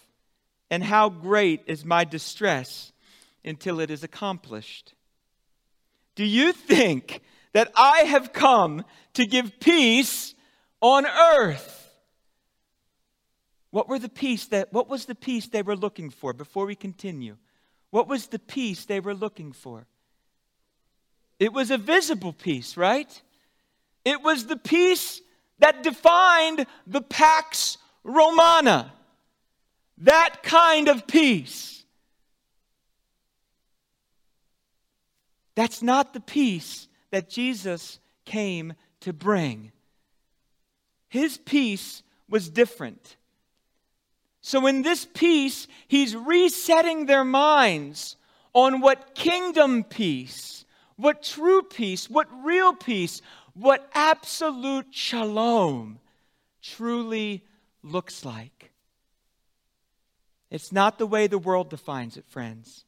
and 0.69 0.83
how 0.83 1.09
great 1.09 1.61
is 1.65 1.85
my 1.85 2.03
distress 2.03 2.91
until 3.45 3.79
it 3.79 3.89
is 3.89 4.03
accomplished. 4.03 4.93
Do 6.15 6.25
you 6.25 6.51
think 6.51 7.21
that 7.53 7.71
I 7.75 7.99
have 7.99 8.33
come 8.33 8.83
to 9.13 9.25
give 9.25 9.59
peace 9.59 10.35
on 10.81 11.05
earth? 11.05 11.77
What 13.71 13.87
were 13.87 13.99
the 13.99 14.09
peace 14.09 14.45
that 14.47 14.73
what 14.73 14.89
was 14.89 15.05
the 15.05 15.15
peace 15.15 15.47
they 15.47 15.61
were 15.61 15.75
looking 15.75 16.09
for 16.09 16.33
before 16.33 16.65
we 16.65 16.75
continue? 16.75 17.37
What 17.91 18.07
was 18.07 18.27
the 18.27 18.39
peace 18.39 18.85
they 18.85 18.99
were 18.99 19.13
looking 19.13 19.51
for? 19.51 19.87
It 21.39 21.53
was 21.53 21.71
a 21.71 21.77
visible 21.77 22.33
peace, 22.33 22.75
right? 22.75 23.21
It 24.03 24.21
was 24.21 24.45
the 24.45 24.57
peace 24.57 25.21
that 25.59 25.83
defined 25.83 26.65
the 26.85 27.01
Pax 27.01 27.77
Romana. 28.03 28.93
That 29.99 30.43
kind 30.43 30.87
of 30.87 31.07
peace. 31.07 31.83
That's 35.55 35.81
not 35.81 36.13
the 36.13 36.21
peace 36.21 36.87
that 37.11 37.29
Jesus 37.29 37.99
came 38.25 38.73
to 39.01 39.11
bring. 39.11 39.71
His 41.09 41.37
peace 41.37 42.03
was 42.29 42.49
different. 42.49 43.17
So, 44.41 44.67
in 44.67 44.83
this 44.83 45.05
peace, 45.05 45.67
he's 45.87 46.15
resetting 46.15 47.05
their 47.05 47.25
minds 47.25 48.15
on 48.53 48.79
what 48.79 49.15
kingdom 49.15 49.83
peace, 49.83 50.58
what 50.99 51.23
true 51.23 51.61
peace, 51.61 52.09
what 52.09 52.27
real 52.43 52.73
peace, 52.73 53.21
what 53.53 53.89
absolute 53.93 54.87
shalom 54.91 55.97
truly 56.61 57.45
looks 57.81 58.25
like. 58.25 58.71
It's 60.51 60.73
not 60.73 60.99
the 60.99 61.07
way 61.07 61.27
the 61.27 61.37
world 61.37 61.69
defines 61.69 62.17
it, 62.17 62.25
friends. 62.27 62.83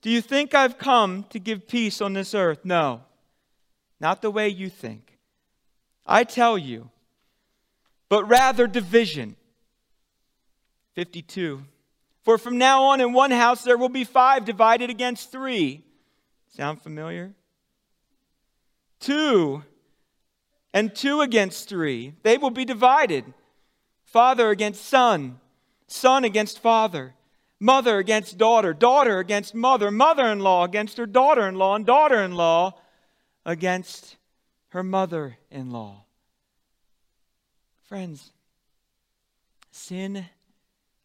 Do 0.00 0.10
you 0.10 0.20
think 0.20 0.54
I've 0.54 0.78
come 0.78 1.24
to 1.30 1.40
give 1.40 1.66
peace 1.66 2.00
on 2.00 2.12
this 2.12 2.34
earth? 2.34 2.60
No, 2.64 3.02
not 3.98 4.22
the 4.22 4.30
way 4.30 4.48
you 4.48 4.70
think. 4.70 5.18
I 6.06 6.22
tell 6.22 6.56
you, 6.56 6.90
but 8.08 8.28
rather 8.28 8.68
division. 8.68 9.34
52. 10.94 11.62
For 12.22 12.38
from 12.38 12.58
now 12.58 12.84
on 12.84 13.00
in 13.00 13.12
one 13.12 13.32
house 13.32 13.64
there 13.64 13.78
will 13.78 13.88
be 13.88 14.04
five 14.04 14.44
divided 14.44 14.88
against 14.88 15.32
three. 15.32 15.84
Sound 16.50 16.82
familiar? 16.82 17.32
Two 18.98 19.62
and 20.72 20.94
two 20.94 21.20
against 21.20 21.68
three. 21.68 22.14
They 22.22 22.38
will 22.38 22.50
be 22.50 22.64
divided. 22.64 23.24
Father 24.04 24.50
against 24.50 24.84
son, 24.84 25.40
son 25.86 26.24
against 26.24 26.58
father, 26.58 27.14
mother 27.60 27.98
against 27.98 28.38
daughter, 28.38 28.72
daughter 28.72 29.20
against 29.20 29.54
mother, 29.54 29.90
mother 29.90 30.26
in 30.26 30.40
law 30.40 30.64
against 30.64 30.96
her 30.96 31.06
daughter 31.06 31.48
in 31.48 31.54
law, 31.54 31.76
and 31.76 31.86
daughter 31.86 32.20
in 32.20 32.34
law 32.34 32.80
against 33.46 34.16
her 34.70 34.82
mother 34.82 35.38
in 35.50 35.70
law. 35.70 36.04
Friends, 37.82 38.32
sin 39.70 40.26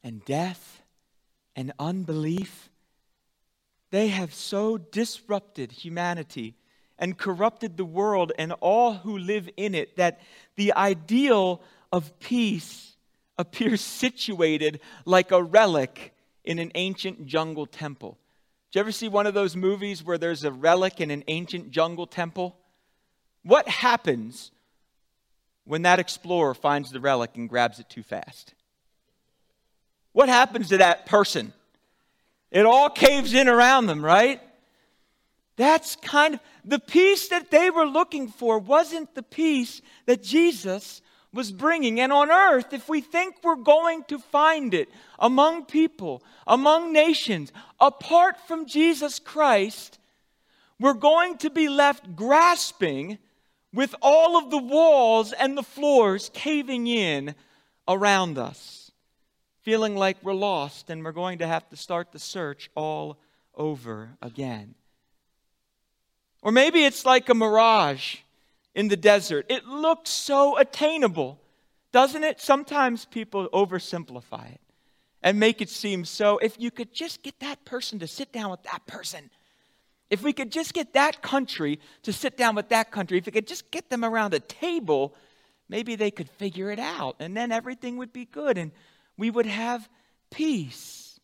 and 0.04 0.26
death 0.26 0.82
and 1.56 1.72
unbelief, 1.80 2.70
they 3.92 4.10
have 4.10 4.34
so 4.34 4.78
disrupted 4.78 5.72
humanity 5.72 6.56
and 6.98 7.18
corrupted 7.18 7.78
the 7.78 7.86
world 7.86 8.32
and 8.38 8.54
all 8.54 8.94
who 8.94 9.18
live 9.18 9.50
in 9.58 9.76
it 9.76 9.98
that 9.98 10.20
the 10.56 10.74
ideal 10.74 11.62
of 11.92 12.18
peace 12.20 12.96
appears 13.38 13.82
situated 13.82 14.80
like 15.06 15.32
a 15.32 15.44
relic 15.44 16.14
in 16.44 16.60
an 16.60 16.72
ancient 16.76 17.26
jungle 17.26 17.66
temple. 17.66 18.18
Did 18.72 18.80
you 18.80 18.82
ever 18.82 18.92
see 18.92 19.08
one 19.08 19.28
of 19.28 19.34
those 19.34 19.56
movies 19.56 20.04
where 20.04 20.18
there's 20.18 20.44
a 20.44 20.52
relic 20.52 21.02
in 21.02 21.12
an 21.12 21.24
ancient 21.28 21.72
jungle 21.72 22.08
temple? 22.08 22.56
What 23.44 23.68
happens 23.68 24.52
when 25.66 25.82
that 25.82 26.00
explorer 26.00 26.54
finds 26.54 26.92
the 26.92 27.00
relic 27.00 27.32
and 27.36 27.50
grabs 27.50 27.80
it 27.80 27.90
too 27.90 28.04
fast? 28.04 28.54
what 30.16 30.30
happens 30.30 30.70
to 30.70 30.78
that 30.78 31.06
person? 31.06 31.52
It 32.56 32.66
all 32.66 32.90
caves 32.90 33.34
in 33.34 33.50
around 33.50 33.88
them, 33.88 34.04
right? 34.04 34.40
That's 35.58 35.98
kind 35.98 36.36
of 36.36 36.40
the 36.64 36.80
peace 36.80 37.28
that 37.28 37.52
they 37.52 37.70
were 37.70 37.86
looking 37.86 38.30
for 38.30 38.60
wasn't 38.60 39.14
the 39.14 39.24
peace 39.24 39.82
that 40.06 40.24
Jesus 40.24 41.02
was 41.34 41.52
bringing. 41.52 42.00
And 42.00 42.14
on 42.14 42.32
earth, 42.32 42.72
if 42.72 42.88
we 42.88 43.02
think 43.02 43.36
we're 43.44 43.58
going 43.58 44.06
to 44.06 44.20
find 44.20 44.74
it 44.74 44.88
among 45.20 45.66
people, 45.66 46.24
among 46.48 46.94
nations, 46.94 47.52
apart 47.78 48.38
from 48.48 48.66
Jesus 48.66 49.20
Christ, 49.20 50.00
we're 50.80 50.94
going 50.94 51.38
to 51.40 51.50
be 51.50 51.68
left 51.68 52.16
grasping 52.16 53.18
with 53.74 53.94
all 54.02 54.38
of 54.38 54.50
the 54.50 54.64
walls 54.64 55.34
and 55.34 55.58
the 55.58 55.64
floors 55.64 56.32
caving 56.34 56.88
in 56.88 57.36
around 57.86 58.38
us 58.38 58.85
feeling 59.66 59.96
like 59.96 60.16
we're 60.22 60.36
lost 60.36 60.92
and 60.92 61.04
we're 61.04 61.12
going 61.12 61.40
to 61.40 61.48
have 61.48 61.68
to 61.68 61.76
start 61.76 62.12
the 62.12 62.20
search 62.20 62.70
all 62.76 63.18
over 63.56 64.12
again. 64.22 64.76
Or 66.44 66.52
maybe 66.52 66.86
it's 66.86 67.04
like 67.04 67.28
a 67.30 67.34
mirage 67.34 68.18
in 68.76 68.90
the 68.90 68.96
desert. 68.96 69.48
It 69.50 69.66
looks 69.66 70.12
so 70.12 70.60
attainable, 70.60 71.40
doesn't 71.92 72.24
it? 72.24 72.40
Sometimes 72.40 73.06
people 73.06 73.50
oversimplify 73.52 74.54
it 74.54 74.62
and 75.24 75.40
make 75.40 75.64
it 75.64 75.70
seem 75.70 76.06
so. 76.06 76.38
If 76.38 76.60
you 76.60 76.70
could 76.70 76.94
just 76.94 77.24
get 77.24 77.40
that 77.40 77.66
person 77.66 77.98
to 78.00 78.08
sit 78.08 78.32
down 78.32 78.52
with 78.52 78.62
that 78.64 78.86
person, 78.86 79.32
if 80.12 80.22
we 80.22 80.32
could 80.32 80.52
just 80.52 80.76
get 80.76 80.94
that 80.94 81.24
country 81.24 81.80
to 82.04 82.14
sit 82.14 82.38
down 82.38 82.54
with 82.54 82.70
that 82.70 82.92
country, 82.92 83.18
if 83.18 83.26
we 83.26 83.32
could 83.32 83.48
just 83.48 83.72
get 83.72 83.90
them 83.90 84.06
around 84.06 84.36
a 84.36 84.40
table, 84.40 85.16
maybe 85.68 85.96
they 85.96 86.12
could 86.12 86.30
figure 86.30 86.70
it 86.70 86.78
out 86.78 87.16
and 87.20 87.36
then 87.36 87.52
everything 87.52 87.98
would 87.98 88.14
be 88.14 88.26
good. 88.26 88.60
And 88.60 88.72
we 89.18 89.30
would 89.30 89.46
have 89.46 89.88
peace. 90.30 91.20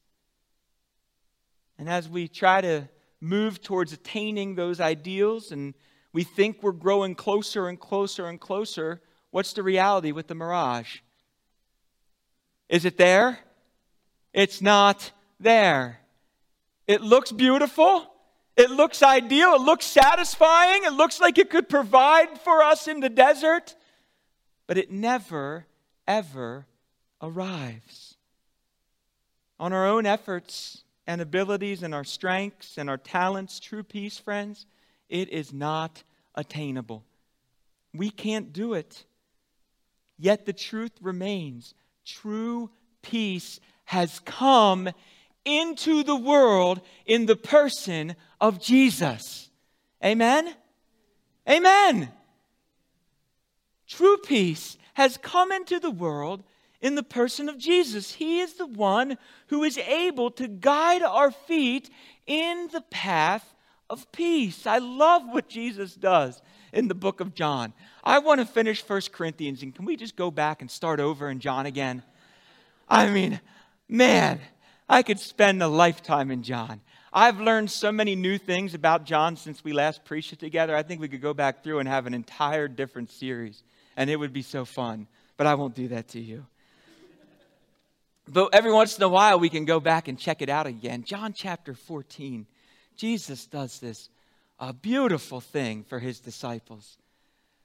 And 1.78 1.90
as 1.90 2.08
we 2.08 2.28
try 2.28 2.62
to 2.62 2.88
move 3.20 3.62
towards 3.62 3.94
attaining 3.94 4.56
those 4.56 4.80
ideals 4.80 5.52
and 5.52 5.74
we 6.14 6.24
think 6.24 6.62
we're 6.62 6.72
growing 6.72 7.16
closer 7.16 7.68
and 7.68 7.80
closer 7.80 8.28
and 8.28 8.40
closer, 8.40 9.02
what's 9.32 9.54
the 9.54 9.64
reality 9.64 10.12
with 10.12 10.28
the 10.28 10.36
mirage? 10.36 11.00
Is 12.70 12.86
it 12.86 12.98
there? 12.98 13.40
It's 14.34 14.62
not 14.62 15.12
there. 15.40 16.00
It 16.88 17.02
looks 17.02 17.32
beautiful. 17.32 18.08
It 18.56 18.70
looks 18.70 19.02
ideal. 19.02 19.56
It 19.56 19.62
looks 19.62 19.86
satisfying. 19.86 20.84
It 20.84 20.94
looks 20.94 21.20
like 21.20 21.38
it 21.38 21.50
could 21.50 21.70
provide 21.70 22.40
for 22.42 22.62
us 22.64 22.88
in 22.88 23.00
the 23.00 23.10
desert. 23.10 23.76
But 24.68 24.78
it 24.78 24.92
never, 24.92 25.66
ever 26.08 26.66
arrives. 27.22 28.16
On 29.60 29.74
our 29.74 29.88
own 29.88 30.06
efforts 30.06 30.84
and 31.06 31.22
abilities 31.22 31.84
and 31.84 31.94
our 31.94 32.04
strengths 32.04 32.78
and 32.78 32.90
our 32.90 32.98
talents, 32.98 33.60
true 33.60 33.84
peace, 33.84 34.18
friends, 34.18 34.66
it 35.10 35.30
is 35.30 35.54
not 35.54 36.04
attainable. 36.36 37.04
We 37.94 38.10
can't 38.10 38.54
do 38.54 38.74
it. 38.74 39.06
Yet 40.18 40.46
the 40.46 40.54
truth 40.54 40.94
remains 41.02 41.74
true 42.06 42.70
peace 43.02 43.60
has 43.86 44.20
come 44.20 44.90
into 45.44 46.04
the 46.04 46.16
world 46.16 46.82
in 47.06 47.26
the 47.26 47.36
person 47.36 48.16
of 48.40 48.62
Jesus. 48.62 49.50
Amen? 50.04 50.54
Amen. 51.50 52.12
True 53.88 54.18
peace 54.18 54.78
has 54.94 55.18
come 55.18 55.52
into 55.52 55.80
the 55.80 55.92
world 55.92 56.44
in 56.82 56.96
the 56.96 57.04
person 57.04 57.48
of 57.48 57.58
Jesus. 57.58 58.14
He 58.14 58.40
is 58.40 58.54
the 58.54 58.66
one 58.66 59.18
who 59.48 59.64
is 59.64 59.78
able 59.78 60.32
to 60.32 60.48
guide 60.48 61.04
our 61.04 61.32
feet 61.32 61.90
in 62.28 62.70
the 62.74 62.82
path 62.82 63.54
of 63.90 64.12
peace. 64.12 64.66
I 64.66 64.80
love 64.80 65.24
what 65.28 65.48
Jesus 65.48 65.94
does 65.94 66.42
in 66.74 66.88
the 66.88 66.96
book 66.96 67.20
of 67.20 67.36
John. 67.36 67.74
I 68.04 68.20
want 68.20 68.40
to 68.40 68.46
finish 68.46 68.82
First 68.82 69.12
Corinthians, 69.12 69.62
and 69.62 69.76
can 69.76 69.86
we 69.86 69.96
just 69.96 70.16
go 70.16 70.32
back 70.32 70.62
and 70.62 70.72
start 70.72 71.00
over 71.00 71.30
in 71.30 71.40
John 71.40 71.66
again? 71.66 72.02
I 72.90 73.10
mean, 73.10 73.40
man, 73.88 74.40
I 74.90 75.04
could 75.04 75.20
spend 75.20 75.62
a 75.62 75.68
lifetime 75.68 76.32
in 76.32 76.44
John. 76.44 76.82
I've 77.14 77.42
learned 77.42 77.70
so 77.70 77.92
many 77.92 78.16
new 78.16 78.38
things 78.38 78.74
about 78.74 79.06
John 79.06 79.36
since 79.36 79.64
we 79.64 79.74
last 79.74 80.06
preached 80.06 80.32
it 80.32 80.40
together. 80.40 80.76
I 80.76 80.84
think 80.84 81.02
we 81.02 81.10
could 81.10 81.22
go 81.22 81.34
back 81.34 81.64
through 81.64 81.80
and 81.80 81.88
have 81.88 82.08
an 82.08 82.14
entire 82.14 82.70
different 82.70 83.12
series, 83.12 83.64
and 83.98 84.10
it 84.10 84.16
would 84.16 84.34
be 84.34 84.42
so 84.42 84.64
fun. 84.64 85.08
But 85.36 85.46
I 85.48 85.56
won't 85.56 85.76
do 85.76 85.90
that 85.90 86.08
to 86.10 86.20
you. 86.20 86.46
But 88.32 88.54
every 88.54 88.72
once 88.72 88.96
in 88.96 89.04
a 89.04 89.10
while, 89.10 89.40
we 89.40 89.50
can 89.50 89.66
go 89.66 89.82
back 89.82 90.08
and 90.08 90.18
check 90.18 90.42
it 90.42 90.48
out 90.48 90.66
again. 90.66 91.04
John 91.04 91.34
chapter 91.34 91.74
14, 91.74 92.48
Jesus 92.96 93.46
does 93.46 93.80
this 93.80 94.10
a 94.58 94.72
beautiful 94.72 95.42
thing 95.42 95.84
for 95.84 96.00
his 96.00 96.22
disciples. 96.22 96.98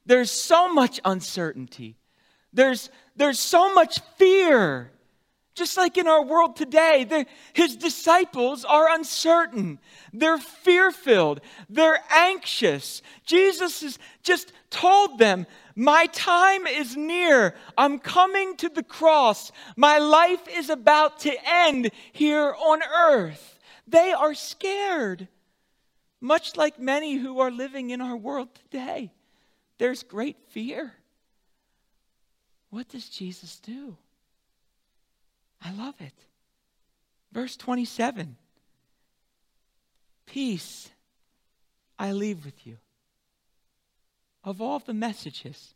There's 0.07 0.31
so 0.31 0.73
much 0.73 1.01
uncertainty, 1.05 1.97
There's, 2.53 2.91
there's 3.15 3.39
so 3.39 3.75
much 3.75 4.01
fear. 4.17 4.91
Just 5.55 5.79
like 5.79 5.97
in 5.97 6.07
our 6.07 6.23
world 6.23 6.57
today, 6.57 7.25
his 7.55 7.77
disciples 7.77 8.65
are 8.67 8.93
uncertain. 8.95 9.79
They're 10.13 10.37
fear 10.37 10.91
filled. 10.91 11.41
They're 11.71 11.99
anxious. 12.15 13.01
Jesus 13.25 13.81
has 13.81 13.99
just 14.23 14.53
told 14.69 15.19
them, 15.19 15.47
My 15.77 16.07
time 16.07 16.67
is 16.67 16.97
near. 16.97 17.55
I'm 17.77 17.99
coming 17.99 18.57
to 18.57 18.71
the 18.71 18.83
cross. 18.83 19.53
My 19.77 19.99
life 19.99 20.49
is 20.49 20.71
about 20.71 21.21
to 21.21 21.37
end 21.45 21.91
here 22.13 22.55
on 22.59 22.81
earth. 22.83 23.59
They 23.87 24.13
are 24.13 24.33
scared, 24.33 25.29
much 26.19 26.57
like 26.57 26.81
many 26.81 27.17
who 27.17 27.41
are 27.41 27.51
living 27.51 27.91
in 27.91 28.01
our 28.01 28.17
world 28.17 28.49
today. 28.55 29.13
There's 29.77 30.03
great 30.03 30.39
fear. 30.49 30.95
What 32.71 32.89
does 32.89 33.11
Jesus 33.11 33.61
do? 33.61 33.99
I 35.63 35.73
love 35.73 35.95
it. 36.01 36.15
Verse 37.33 37.55
27 37.55 38.37
Peace 40.25 40.91
I 41.99 42.13
leave 42.13 42.45
with 42.47 42.67
you. 42.67 42.79
Of 44.47 44.63
all 44.63 44.79
the 44.79 44.95
messages, 44.95 45.75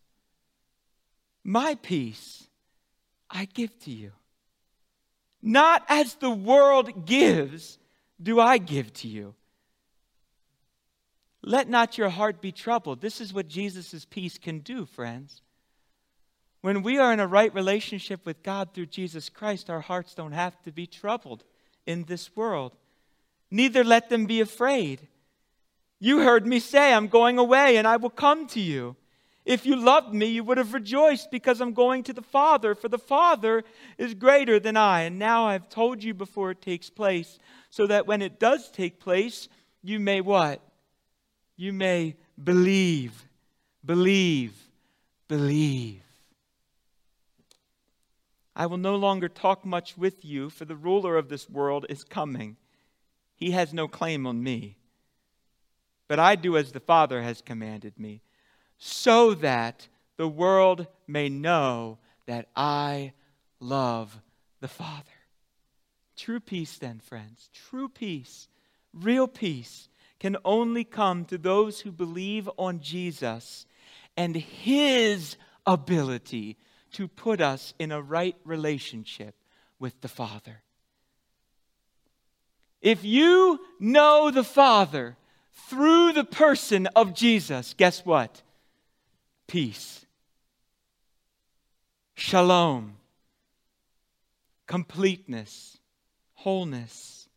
my 1.42 1.74
peace 1.74 2.46
I 3.28 3.44
give 3.44 3.76
to 3.80 3.90
you. 3.90 4.12
Not 5.42 5.84
as 5.88 6.14
the 6.14 6.30
world 6.30 7.04
gives, 7.04 7.78
do 8.22 8.38
I 8.38 8.58
give 8.58 8.92
to 8.94 9.08
you. 9.08 9.34
Let 11.42 11.68
not 11.68 11.98
your 11.98 12.10
heart 12.10 12.40
be 12.40 12.52
troubled. 12.52 13.00
This 13.00 13.20
is 13.20 13.34
what 13.34 13.48
Jesus' 13.48 14.04
peace 14.04 14.38
can 14.38 14.60
do, 14.60 14.86
friends. 14.86 15.42
When 16.60 16.82
we 16.82 16.98
are 16.98 17.12
in 17.12 17.20
a 17.20 17.26
right 17.26 17.52
relationship 17.52 18.24
with 18.24 18.42
God 18.42 18.72
through 18.72 18.86
Jesus 18.86 19.28
Christ, 19.28 19.68
our 19.68 19.80
hearts 19.80 20.14
don't 20.14 20.32
have 20.32 20.62
to 20.62 20.70
be 20.70 20.86
troubled 20.86 21.42
in 21.86 22.04
this 22.04 22.36
world. 22.36 22.76
Neither 23.50 23.82
let 23.82 24.10
them 24.10 24.26
be 24.26 24.40
afraid. 24.40 25.08
You 26.00 26.20
heard 26.20 26.46
me 26.46 26.58
say, 26.58 26.94
I'm 26.94 27.08
going 27.08 27.38
away 27.38 27.76
and 27.76 27.86
I 27.86 27.98
will 27.98 28.10
come 28.10 28.46
to 28.48 28.60
you. 28.60 28.96
If 29.44 29.66
you 29.66 29.76
loved 29.76 30.14
me, 30.14 30.26
you 30.26 30.44
would 30.44 30.58
have 30.58 30.74
rejoiced 30.74 31.30
because 31.30 31.60
I'm 31.60 31.74
going 31.74 32.02
to 32.04 32.12
the 32.12 32.22
Father, 32.22 32.74
for 32.74 32.88
the 32.88 32.98
Father 32.98 33.64
is 33.98 34.14
greater 34.14 34.58
than 34.58 34.76
I. 34.76 35.02
And 35.02 35.18
now 35.18 35.46
I've 35.46 35.68
told 35.68 36.02
you 36.02 36.14
before 36.14 36.50
it 36.50 36.62
takes 36.62 36.88
place, 36.88 37.38
so 37.68 37.86
that 37.86 38.06
when 38.06 38.22
it 38.22 38.38
does 38.38 38.70
take 38.70 39.00
place, 39.00 39.48
you 39.82 39.98
may 39.98 40.20
what? 40.20 40.60
You 41.56 41.72
may 41.72 42.16
believe, 42.42 43.24
believe, 43.84 44.54
believe. 45.26 46.02
I 48.54 48.66
will 48.66 48.78
no 48.78 48.96
longer 48.96 49.28
talk 49.28 49.64
much 49.64 49.96
with 49.96 50.24
you, 50.24 50.50
for 50.50 50.64
the 50.64 50.76
ruler 50.76 51.16
of 51.16 51.28
this 51.28 51.48
world 51.48 51.86
is 51.88 52.04
coming. 52.04 52.56
He 53.34 53.52
has 53.52 53.72
no 53.72 53.88
claim 53.88 54.26
on 54.26 54.42
me. 54.42 54.76
But 56.10 56.18
I 56.18 56.34
do 56.34 56.56
as 56.56 56.72
the 56.72 56.80
Father 56.80 57.22
has 57.22 57.40
commanded 57.40 57.96
me, 57.96 58.20
so 58.78 59.32
that 59.34 59.86
the 60.16 60.26
world 60.26 60.88
may 61.06 61.28
know 61.28 61.98
that 62.26 62.48
I 62.56 63.12
love 63.60 64.20
the 64.60 64.66
Father. 64.66 65.04
True 66.16 66.40
peace, 66.40 66.78
then, 66.78 66.98
friends, 66.98 67.48
true 67.54 67.88
peace, 67.88 68.48
real 68.92 69.28
peace, 69.28 69.88
can 70.18 70.36
only 70.44 70.82
come 70.82 71.26
to 71.26 71.38
those 71.38 71.82
who 71.82 71.92
believe 71.92 72.50
on 72.58 72.80
Jesus 72.80 73.64
and 74.16 74.34
his 74.34 75.36
ability 75.64 76.56
to 76.94 77.06
put 77.06 77.40
us 77.40 77.72
in 77.78 77.92
a 77.92 78.02
right 78.02 78.34
relationship 78.44 79.36
with 79.78 80.00
the 80.00 80.08
Father. 80.08 80.62
If 82.82 83.04
you 83.04 83.60
know 83.78 84.32
the 84.32 84.42
Father 84.42 85.16
through 85.68 86.12
the 86.12 86.24
person 86.24 86.86
of 86.96 87.14
Jesus, 87.14 87.74
guess 87.76 88.04
what? 88.04 88.42
Peace, 89.46 90.06
shalom, 92.14 92.96
completeness, 94.66 95.78
wholeness. 96.34 97.28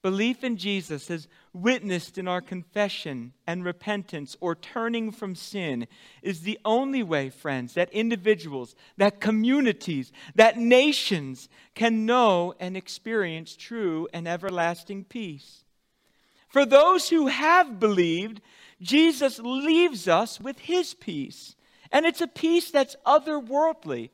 Belief 0.00 0.44
in 0.44 0.56
Jesus 0.56 1.08
has 1.08 1.26
witnessed 1.52 2.18
in 2.18 2.28
our 2.28 2.40
confession 2.40 3.32
and 3.46 3.64
repentance 3.64 4.36
or 4.40 4.54
turning 4.54 5.10
from 5.10 5.34
sin 5.34 5.88
is 6.22 6.42
the 6.42 6.58
only 6.64 7.02
way, 7.02 7.30
friends, 7.30 7.74
that 7.74 7.92
individuals, 7.92 8.76
that 8.96 9.20
communities, 9.20 10.12
that 10.36 10.56
nations 10.56 11.48
can 11.74 12.06
know 12.06 12.54
and 12.60 12.76
experience 12.76 13.56
true 13.56 14.06
and 14.12 14.28
everlasting 14.28 15.02
peace. 15.02 15.64
For 16.48 16.64
those 16.64 17.10
who 17.10 17.26
have 17.26 17.78
believed, 17.78 18.40
Jesus 18.80 19.38
leaves 19.38 20.08
us 20.08 20.40
with 20.40 20.58
his 20.58 20.94
peace. 20.94 21.54
And 21.92 22.06
it's 22.06 22.20
a 22.20 22.26
peace 22.26 22.70
that's 22.70 22.96
otherworldly. 23.06 24.10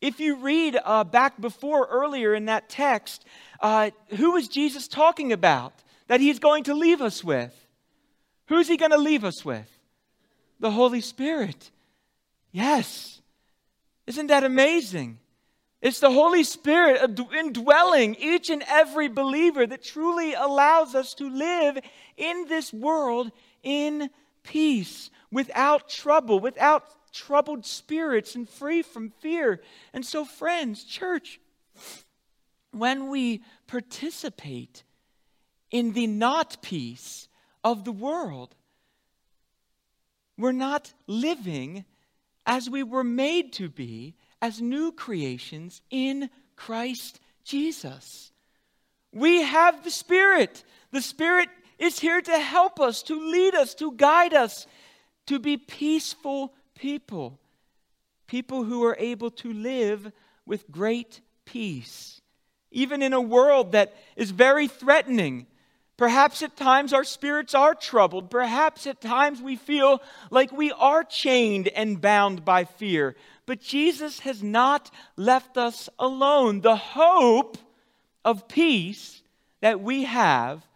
If 0.00 0.20
you 0.20 0.36
read 0.36 0.78
uh, 0.84 1.04
back 1.04 1.40
before 1.40 1.86
earlier 1.86 2.34
in 2.34 2.46
that 2.46 2.68
text, 2.68 3.24
uh, 3.60 3.90
who 4.16 4.36
is 4.36 4.48
Jesus 4.48 4.86
talking 4.86 5.32
about 5.32 5.72
that 6.06 6.20
he's 6.20 6.38
going 6.38 6.64
to 6.64 6.74
leave 6.74 7.02
us 7.02 7.24
with? 7.24 7.54
Who's 8.46 8.68
he 8.68 8.76
going 8.76 8.92
to 8.92 8.98
leave 8.98 9.24
us 9.24 9.44
with? 9.44 9.68
The 10.60 10.70
Holy 10.70 11.00
Spirit. 11.00 11.70
Yes. 12.52 13.20
Isn't 14.06 14.28
that 14.28 14.44
amazing? 14.44 15.18
It's 15.80 16.00
the 16.00 16.10
Holy 16.10 16.42
Spirit 16.42 17.18
indwelling 17.36 18.16
each 18.16 18.50
and 18.50 18.64
every 18.66 19.08
believer 19.08 19.66
that 19.66 19.84
truly 19.84 20.34
allows 20.34 20.94
us 20.94 21.14
to 21.14 21.30
live 21.30 21.78
in 22.16 22.46
this 22.48 22.72
world 22.72 23.30
in 23.62 24.10
peace, 24.42 25.10
without 25.30 25.88
trouble, 25.88 26.40
without 26.40 27.12
troubled 27.12 27.64
spirits 27.64 28.34
and 28.34 28.48
free 28.48 28.82
from 28.82 29.10
fear. 29.20 29.60
And 29.92 30.04
so, 30.04 30.24
friends, 30.24 30.84
church, 30.84 31.40
when 32.72 33.08
we 33.08 33.42
participate 33.66 34.82
in 35.70 35.92
the 35.92 36.06
not 36.06 36.60
peace 36.60 37.28
of 37.62 37.84
the 37.84 37.92
world, 37.92 38.54
we're 40.36 40.52
not 40.52 40.92
living 41.06 41.84
as 42.46 42.70
we 42.70 42.82
were 42.82 43.04
made 43.04 43.52
to 43.54 43.68
be 43.68 44.14
as 44.40 44.60
new 44.60 44.92
creations 44.92 45.82
in 45.90 46.30
Christ 46.56 47.20
Jesus. 47.44 48.32
We 49.12 49.42
have 49.42 49.84
the 49.84 49.90
Spirit. 49.90 50.64
The 50.92 51.02
Spirit 51.02 51.48
is 51.78 51.98
here 51.98 52.20
to 52.20 52.38
help 52.38 52.80
us, 52.80 53.02
to 53.04 53.30
lead 53.30 53.54
us, 53.54 53.74
to 53.76 53.92
guide 53.92 54.34
us, 54.34 54.66
to 55.26 55.38
be 55.38 55.56
peaceful 55.56 56.54
people, 56.74 57.38
people 58.26 58.64
who 58.64 58.84
are 58.84 58.96
able 58.98 59.30
to 59.30 59.52
live 59.52 60.12
with 60.46 60.70
great 60.70 61.20
peace, 61.44 62.20
even 62.70 63.02
in 63.02 63.12
a 63.12 63.20
world 63.20 63.72
that 63.72 63.94
is 64.16 64.30
very 64.30 64.68
threatening. 64.68 65.46
Perhaps 65.96 66.42
at 66.42 66.56
times 66.56 66.92
our 66.92 67.04
spirits 67.04 67.54
are 67.54 67.74
troubled. 67.74 68.30
Perhaps 68.30 68.86
at 68.86 69.00
times 69.00 69.42
we 69.42 69.56
feel 69.56 70.00
like 70.30 70.52
we 70.52 70.70
are 70.72 71.02
chained 71.02 71.68
and 71.68 72.00
bound 72.00 72.44
by 72.44 72.64
fear. 72.64 73.16
But 73.48 73.62
Jesus 73.62 74.20
has 74.20 74.42
not 74.42 74.90
left 75.16 75.56
us 75.56 75.88
alone. 75.98 76.60
The 76.60 76.76
hope 76.76 77.56
of 78.22 78.46
peace 78.46 79.22
that 79.62 79.80
we 79.80 80.04
have 80.04 80.66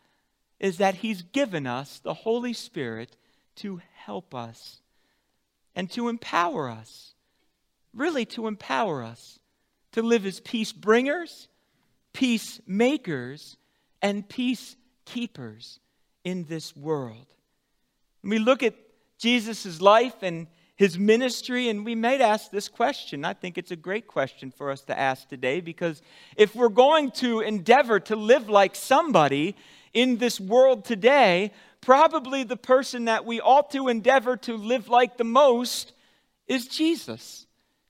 is 0.58 0.78
that 0.78 0.94
He's 0.94 1.20
given 1.20 1.66
us 1.66 1.98
the 1.98 2.14
Holy 2.14 2.54
Spirit 2.54 3.14
to 3.56 3.82
help 3.92 4.34
us 4.34 4.80
and 5.76 5.90
to 5.90 6.08
empower 6.08 6.70
us. 6.70 7.12
Really, 7.92 8.24
to 8.24 8.46
empower 8.46 9.02
us 9.02 9.38
to 9.90 10.00
live 10.00 10.24
as 10.24 10.40
peace 10.40 10.72
bringers, 10.72 11.48
peacemakers, 12.14 13.58
and 14.00 14.26
peace 14.26 14.76
keepers 15.04 15.78
in 16.24 16.44
this 16.44 16.74
world. 16.74 17.26
When 18.22 18.30
we 18.30 18.38
look 18.38 18.62
at 18.62 18.76
Jesus' 19.18 19.82
life 19.82 20.22
and 20.22 20.46
his 20.76 20.98
ministry, 20.98 21.68
and 21.68 21.84
we 21.84 21.94
might 21.94 22.20
ask 22.20 22.50
this 22.50 22.68
question. 22.68 23.24
I 23.24 23.34
think 23.34 23.58
it's 23.58 23.70
a 23.70 23.76
great 23.76 24.06
question 24.06 24.50
for 24.50 24.70
us 24.70 24.80
to 24.82 24.98
ask 24.98 25.28
today 25.28 25.60
because 25.60 26.02
if 26.36 26.54
we're 26.54 26.68
going 26.68 27.10
to 27.12 27.40
endeavor 27.40 28.00
to 28.00 28.16
live 28.16 28.48
like 28.48 28.74
somebody 28.74 29.54
in 29.92 30.16
this 30.16 30.40
world 30.40 30.84
today, 30.84 31.52
probably 31.80 32.42
the 32.44 32.56
person 32.56 33.04
that 33.04 33.26
we 33.26 33.40
ought 33.40 33.70
to 33.72 33.88
endeavor 33.88 34.36
to 34.38 34.56
live 34.56 34.88
like 34.88 35.18
the 35.18 35.24
most 35.24 35.92
is 36.46 36.66
Jesus. 36.66 37.46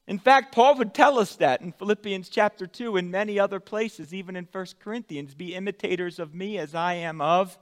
In 0.08 0.18
fact, 0.18 0.52
Paul 0.52 0.76
would 0.76 0.94
tell 0.94 1.18
us 1.18 1.36
that 1.36 1.60
in 1.60 1.72
Philippians 1.72 2.28
chapter 2.28 2.66
2 2.66 2.96
and 2.96 3.10
many 3.10 3.38
other 3.38 3.60
places, 3.60 4.12
even 4.12 4.34
in 4.34 4.48
1 4.50 4.66
Corinthians 4.80 5.34
be 5.34 5.54
imitators 5.54 6.18
of 6.18 6.34
me 6.34 6.58
as 6.58 6.74
I 6.74 6.94
am 6.94 7.20
of 7.20 7.56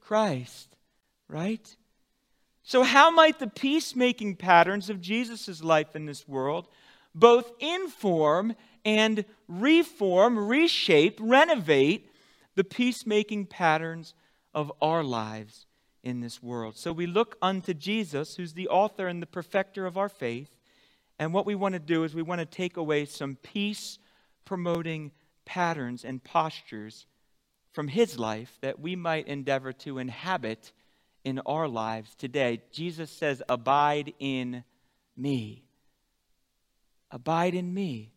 Christ, 0.00 0.76
right? 1.28 1.76
So, 2.62 2.82
how 2.82 3.10
might 3.10 3.38
the 3.38 3.46
peacemaking 3.46 4.36
patterns 4.36 4.90
of 4.90 5.00
Jesus' 5.00 5.62
life 5.62 5.96
in 5.96 6.06
this 6.06 6.28
world 6.28 6.68
both 7.14 7.50
inform 7.58 8.54
and 8.84 9.24
reform, 9.48 10.38
reshape, 10.38 11.18
renovate 11.20 12.10
the 12.54 12.64
peacemaking 12.64 13.46
patterns 13.46 14.14
of 14.54 14.70
our 14.80 15.02
lives 15.02 15.66
in 16.02 16.20
this 16.20 16.42
world? 16.42 16.76
So, 16.76 16.92
we 16.92 17.06
look 17.06 17.36
unto 17.40 17.74
Jesus, 17.74 18.36
who's 18.36 18.52
the 18.52 18.68
author 18.68 19.08
and 19.08 19.22
the 19.22 19.26
perfecter 19.26 19.86
of 19.86 19.96
our 19.96 20.08
faith. 20.08 20.50
And 21.18 21.34
what 21.34 21.46
we 21.46 21.54
want 21.54 21.74
to 21.74 21.80
do 21.80 22.04
is 22.04 22.14
we 22.14 22.22
want 22.22 22.40
to 22.40 22.46
take 22.46 22.76
away 22.76 23.04
some 23.04 23.36
peace 23.36 23.98
promoting 24.44 25.12
patterns 25.44 26.04
and 26.04 26.22
postures 26.22 27.06
from 27.72 27.88
his 27.88 28.18
life 28.18 28.58
that 28.62 28.80
we 28.80 28.96
might 28.96 29.26
endeavor 29.26 29.72
to 29.72 29.98
inhabit 29.98 30.72
in 31.24 31.40
our 31.40 31.68
lives 31.68 32.14
today. 32.14 32.62
Jesus 32.72 33.10
says, 33.10 33.42
Abide 33.48 34.12
in 34.18 34.64
me. 35.16 35.64
Abide 37.10 37.54
in 37.54 37.72
me. 37.72 38.12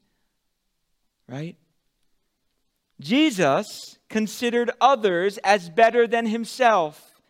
Right? 1.27 1.57
Jesus 2.99 3.97
considered 4.09 4.71
others 4.79 5.37
as 5.43 5.69
better 5.69 6.07
than 6.07 6.25
himself. 6.25 7.21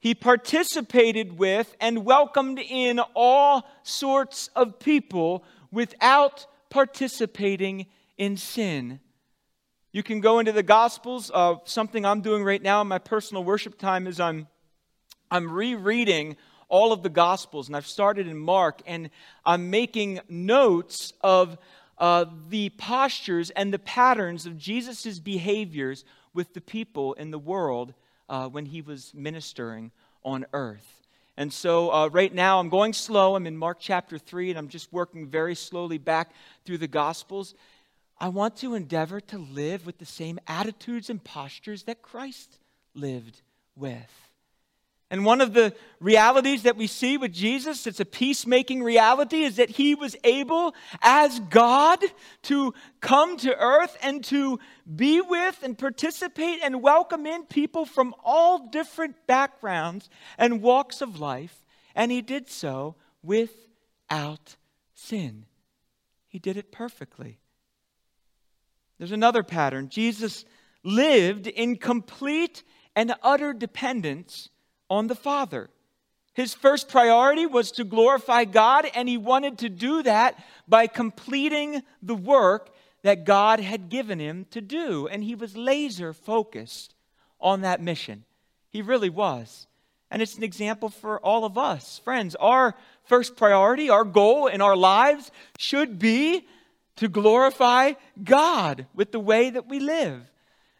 He 0.00 0.14
participated 0.14 1.38
with 1.38 1.76
and 1.80 2.04
welcomed 2.04 2.58
in 2.58 3.00
all 3.14 3.68
sorts 3.82 4.48
of 4.56 4.78
people 4.78 5.44
without 5.70 6.46
participating 6.70 7.86
in 8.16 8.36
sin. 8.36 9.00
You 9.92 10.04
can 10.04 10.20
go 10.20 10.38
into 10.38 10.52
the 10.52 10.62
Gospels. 10.62 11.32
Uh, 11.34 11.56
something 11.64 12.04
I'm 12.04 12.20
doing 12.20 12.44
right 12.44 12.62
now 12.62 12.80
in 12.80 12.86
my 12.86 12.98
personal 12.98 13.42
worship 13.42 13.76
time 13.76 14.06
is 14.06 14.20
I'm, 14.20 14.46
I'm 15.32 15.50
rereading 15.50 16.36
all 16.68 16.92
of 16.92 17.02
the 17.02 17.08
Gospels, 17.08 17.66
and 17.66 17.76
I've 17.76 17.88
started 17.88 18.28
in 18.28 18.38
Mark, 18.38 18.82
and 18.86 19.10
I'm 19.44 19.68
making 19.70 20.20
notes 20.28 21.12
of 21.22 21.58
uh, 21.98 22.26
the 22.48 22.70
postures 22.70 23.50
and 23.50 23.74
the 23.74 23.80
patterns 23.80 24.46
of 24.46 24.56
Jesus' 24.56 25.18
behaviors 25.18 26.04
with 26.34 26.54
the 26.54 26.60
people 26.60 27.14
in 27.14 27.32
the 27.32 27.38
world 27.38 27.92
uh, 28.28 28.48
when 28.48 28.66
he 28.66 28.82
was 28.82 29.12
ministering 29.12 29.90
on 30.24 30.46
earth. 30.52 30.86
And 31.36 31.52
so, 31.52 31.92
uh, 31.92 32.08
right 32.08 32.32
now, 32.32 32.60
I'm 32.60 32.68
going 32.68 32.92
slow. 32.92 33.34
I'm 33.34 33.46
in 33.46 33.56
Mark 33.56 33.78
chapter 33.80 34.18
3, 34.18 34.50
and 34.50 34.58
I'm 34.58 34.68
just 34.68 34.92
working 34.92 35.26
very 35.26 35.56
slowly 35.56 35.98
back 35.98 36.30
through 36.64 36.78
the 36.78 36.86
Gospels. 36.86 37.54
I 38.20 38.28
want 38.28 38.56
to 38.56 38.74
endeavor 38.74 39.20
to 39.20 39.38
live 39.38 39.86
with 39.86 39.98
the 39.98 40.04
same 40.04 40.38
attitudes 40.46 41.08
and 41.08 41.24
postures 41.24 41.84
that 41.84 42.02
Christ 42.02 42.58
lived 42.94 43.40
with. 43.74 44.30
And 45.12 45.24
one 45.24 45.40
of 45.40 45.54
the 45.54 45.74
realities 45.98 46.62
that 46.62 46.76
we 46.76 46.86
see 46.86 47.16
with 47.16 47.32
Jesus, 47.32 47.88
it's 47.88 47.98
a 47.98 48.04
peacemaking 48.04 48.82
reality, 48.84 49.42
is 49.42 49.56
that 49.56 49.70
he 49.70 49.96
was 49.96 50.14
able, 50.22 50.72
as 51.02 51.40
God, 51.40 51.98
to 52.42 52.74
come 53.00 53.36
to 53.38 53.56
earth 53.58 53.96
and 54.02 54.22
to 54.24 54.60
be 54.94 55.20
with 55.20 55.58
and 55.64 55.76
participate 55.76 56.60
and 56.62 56.80
welcome 56.80 57.26
in 57.26 57.42
people 57.44 57.86
from 57.86 58.14
all 58.22 58.68
different 58.68 59.16
backgrounds 59.26 60.08
and 60.38 60.62
walks 60.62 61.00
of 61.00 61.18
life. 61.18 61.64
And 61.96 62.12
he 62.12 62.22
did 62.22 62.48
so 62.48 62.94
without 63.20 64.54
sin. 64.94 65.46
He 66.28 66.38
did 66.38 66.56
it 66.56 66.70
perfectly. 66.70 67.39
There's 69.00 69.12
another 69.12 69.42
pattern. 69.42 69.88
Jesus 69.88 70.44
lived 70.84 71.46
in 71.46 71.76
complete 71.76 72.62
and 72.94 73.14
utter 73.22 73.54
dependence 73.54 74.50
on 74.90 75.06
the 75.06 75.14
Father. 75.14 75.70
His 76.34 76.52
first 76.52 76.90
priority 76.90 77.46
was 77.46 77.72
to 77.72 77.84
glorify 77.84 78.44
God, 78.44 78.86
and 78.94 79.08
he 79.08 79.16
wanted 79.16 79.56
to 79.60 79.70
do 79.70 80.02
that 80.02 80.44
by 80.68 80.86
completing 80.86 81.82
the 82.02 82.14
work 82.14 82.74
that 83.00 83.24
God 83.24 83.58
had 83.58 83.88
given 83.88 84.18
him 84.18 84.44
to 84.50 84.60
do. 84.60 85.08
And 85.08 85.24
he 85.24 85.34
was 85.34 85.56
laser 85.56 86.12
focused 86.12 86.94
on 87.40 87.62
that 87.62 87.80
mission. 87.80 88.24
He 88.68 88.82
really 88.82 89.08
was. 89.08 89.66
And 90.10 90.20
it's 90.20 90.36
an 90.36 90.44
example 90.44 90.90
for 90.90 91.18
all 91.20 91.46
of 91.46 91.56
us. 91.56 92.02
Friends, 92.04 92.34
our 92.34 92.74
first 93.04 93.34
priority, 93.34 93.88
our 93.88 94.04
goal 94.04 94.46
in 94.46 94.60
our 94.60 94.76
lives 94.76 95.30
should 95.56 95.98
be 95.98 96.46
to 97.00 97.08
glorify 97.08 97.94
God 98.22 98.86
with 98.94 99.10
the 99.10 99.18
way 99.18 99.48
that 99.48 99.66
we 99.66 99.80
live. 99.80 100.30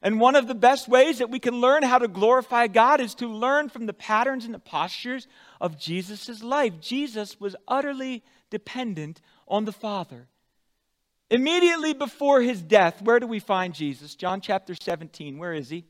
And 0.02 0.20
one 0.20 0.36
of 0.36 0.48
the 0.48 0.54
best 0.54 0.86
ways 0.86 1.16
that 1.18 1.30
we 1.30 1.38
can 1.38 1.62
learn 1.62 1.82
how 1.82 1.96
to 1.96 2.08
glorify 2.08 2.66
God 2.66 3.00
is 3.00 3.14
to 3.16 3.26
learn 3.26 3.70
from 3.70 3.86
the 3.86 3.94
patterns 3.94 4.44
and 4.44 4.52
the 4.52 4.58
postures 4.58 5.26
of 5.62 5.78
Jesus' 5.78 6.42
life. 6.42 6.74
Jesus 6.78 7.40
was 7.40 7.56
utterly 7.66 8.22
dependent 8.50 9.22
on 9.48 9.64
the 9.64 9.72
Father. 9.72 10.28
Immediately 11.30 11.94
before 11.94 12.42
his 12.42 12.60
death, 12.60 13.00
where 13.00 13.18
do 13.18 13.26
we 13.26 13.40
find 13.40 13.72
Jesus? 13.72 14.14
John 14.14 14.42
chapter 14.42 14.74
17. 14.78 15.38
Where 15.38 15.54
is 15.54 15.70
he? 15.70 15.86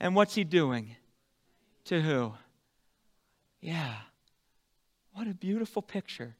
And 0.00 0.16
what's 0.16 0.34
he 0.34 0.42
doing? 0.42 0.96
To 1.84 2.00
who? 2.00 2.32
Yeah. 3.60 3.94
What 5.12 5.28
a 5.28 5.34
beautiful 5.34 5.80
picture 5.80 6.34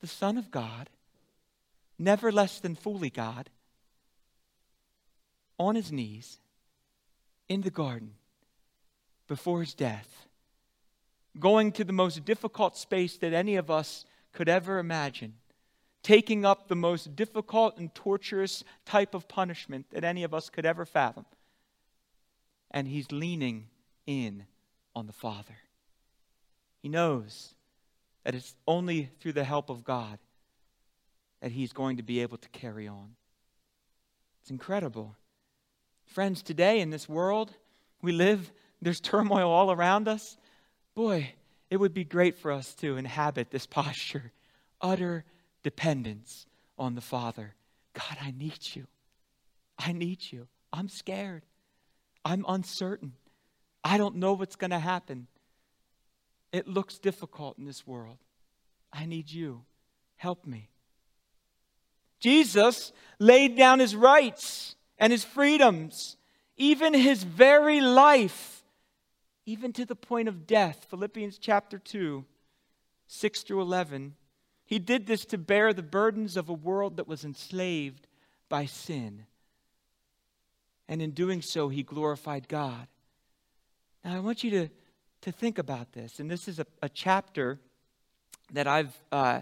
the 0.00 0.06
Son 0.06 0.36
of 0.36 0.50
God, 0.50 0.90
never 1.98 2.30
less 2.30 2.60
than 2.60 2.74
fully 2.74 3.10
God, 3.10 3.50
on 5.58 5.74
his 5.74 5.90
knees 5.90 6.38
in 7.48 7.62
the 7.62 7.70
garden 7.70 8.12
before 9.26 9.60
his 9.60 9.74
death, 9.74 10.26
going 11.38 11.72
to 11.72 11.84
the 11.84 11.92
most 11.92 12.24
difficult 12.24 12.76
space 12.76 13.16
that 13.18 13.32
any 13.32 13.56
of 13.56 13.70
us 13.70 14.04
could 14.32 14.48
ever 14.48 14.78
imagine, 14.78 15.34
taking 16.02 16.44
up 16.44 16.68
the 16.68 16.76
most 16.76 17.16
difficult 17.16 17.78
and 17.78 17.94
torturous 17.94 18.62
type 18.84 19.14
of 19.14 19.28
punishment 19.28 19.86
that 19.90 20.04
any 20.04 20.22
of 20.22 20.34
us 20.34 20.50
could 20.50 20.66
ever 20.66 20.84
fathom. 20.84 21.24
And 22.70 22.86
he's 22.86 23.10
leaning 23.10 23.68
in 24.06 24.44
on 24.94 25.06
the 25.06 25.12
Father. 25.12 25.56
He 26.82 26.88
knows 26.88 27.55
that 28.26 28.34
it's 28.34 28.56
only 28.66 29.08
through 29.20 29.34
the 29.34 29.44
help 29.44 29.70
of 29.70 29.84
God 29.84 30.18
that 31.40 31.52
he's 31.52 31.72
going 31.72 31.98
to 31.98 32.02
be 32.02 32.22
able 32.22 32.36
to 32.38 32.48
carry 32.48 32.88
on. 32.88 33.14
It's 34.40 34.50
incredible. 34.50 35.14
Friends, 36.06 36.42
today 36.42 36.80
in 36.80 36.90
this 36.90 37.08
world, 37.08 37.54
we 38.02 38.10
live, 38.10 38.50
there's 38.82 38.98
turmoil 38.98 39.48
all 39.48 39.70
around 39.70 40.08
us. 40.08 40.36
Boy, 40.96 41.34
it 41.70 41.76
would 41.76 41.94
be 41.94 42.02
great 42.02 42.36
for 42.36 42.50
us 42.50 42.74
to 42.80 42.96
inhabit 42.96 43.52
this 43.52 43.64
posture 43.68 44.32
utter 44.80 45.24
dependence 45.62 46.46
on 46.76 46.96
the 46.96 47.00
Father. 47.00 47.54
God, 47.94 48.18
I 48.20 48.32
need 48.36 48.58
you. 48.74 48.88
I 49.78 49.92
need 49.92 50.32
you. 50.32 50.48
I'm 50.72 50.88
scared. 50.88 51.44
I'm 52.24 52.44
uncertain. 52.48 53.12
I 53.84 53.98
don't 53.98 54.16
know 54.16 54.32
what's 54.32 54.56
going 54.56 54.72
to 54.72 54.80
happen. 54.80 55.28
It 56.52 56.68
looks 56.68 56.98
difficult 56.98 57.58
in 57.58 57.64
this 57.64 57.86
world. 57.86 58.18
I 58.92 59.06
need 59.06 59.30
you. 59.30 59.64
Help 60.16 60.46
me. 60.46 60.70
Jesus 62.18 62.92
laid 63.18 63.56
down 63.56 63.78
his 63.78 63.94
rights 63.94 64.74
and 64.98 65.12
his 65.12 65.24
freedoms, 65.24 66.16
even 66.56 66.94
his 66.94 67.22
very 67.22 67.80
life, 67.80 68.64
even 69.44 69.72
to 69.74 69.84
the 69.84 69.94
point 69.94 70.28
of 70.28 70.46
death. 70.46 70.86
Philippians 70.88 71.38
chapter 71.38 71.78
2, 71.78 72.24
6 73.06 73.42
through 73.42 73.60
11. 73.60 74.14
He 74.64 74.78
did 74.78 75.06
this 75.06 75.24
to 75.26 75.38
bear 75.38 75.72
the 75.72 75.82
burdens 75.82 76.36
of 76.36 76.48
a 76.48 76.54
world 76.54 76.96
that 76.96 77.06
was 77.06 77.24
enslaved 77.24 78.08
by 78.48 78.66
sin. 78.66 79.26
And 80.88 81.02
in 81.02 81.10
doing 81.10 81.42
so, 81.42 81.68
he 81.68 81.82
glorified 81.82 82.48
God. 82.48 82.86
Now, 84.04 84.16
I 84.16 84.20
want 84.20 84.42
you 84.42 84.50
to 84.52 84.68
to 85.26 85.32
think 85.32 85.58
about 85.58 85.90
this. 85.92 86.20
And 86.20 86.30
this 86.30 86.46
is 86.46 86.60
a, 86.60 86.66
a 86.82 86.88
chapter 86.88 87.58
that 88.52 88.68
I've 88.68 88.96
uh, 89.10 89.40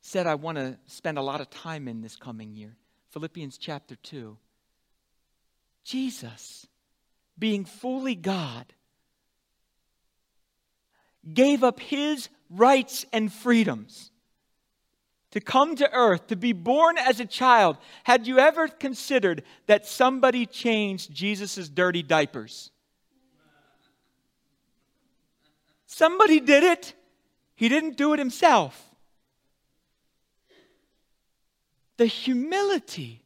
said 0.00 0.26
I 0.26 0.34
want 0.34 0.58
to 0.58 0.76
spend 0.86 1.18
a 1.18 1.22
lot 1.22 1.40
of 1.40 1.48
time 1.50 1.86
in 1.86 2.02
this 2.02 2.16
coming 2.16 2.56
year 2.56 2.76
Philippians 3.10 3.56
chapter 3.56 3.94
2. 3.94 4.36
Jesus, 5.84 6.66
being 7.38 7.64
fully 7.64 8.16
God, 8.16 8.72
gave 11.32 11.62
up 11.62 11.78
his 11.78 12.28
rights 12.48 13.06
and 13.12 13.32
freedoms 13.32 14.10
to 15.30 15.40
come 15.40 15.76
to 15.76 15.88
earth, 15.92 16.26
to 16.26 16.36
be 16.36 16.52
born 16.52 16.98
as 16.98 17.20
a 17.20 17.24
child. 17.24 17.78
Had 18.02 18.26
you 18.26 18.40
ever 18.40 18.66
considered 18.66 19.44
that 19.66 19.86
somebody 19.86 20.44
changed 20.44 21.12
Jesus' 21.12 21.68
dirty 21.68 22.02
diapers? 22.02 22.72
Somebody 25.92 26.38
did 26.38 26.62
it. 26.62 26.94
He 27.56 27.68
didn't 27.68 27.96
do 27.96 28.12
it 28.12 28.20
himself. 28.20 28.90
The 31.96 32.06
humility 32.06 33.24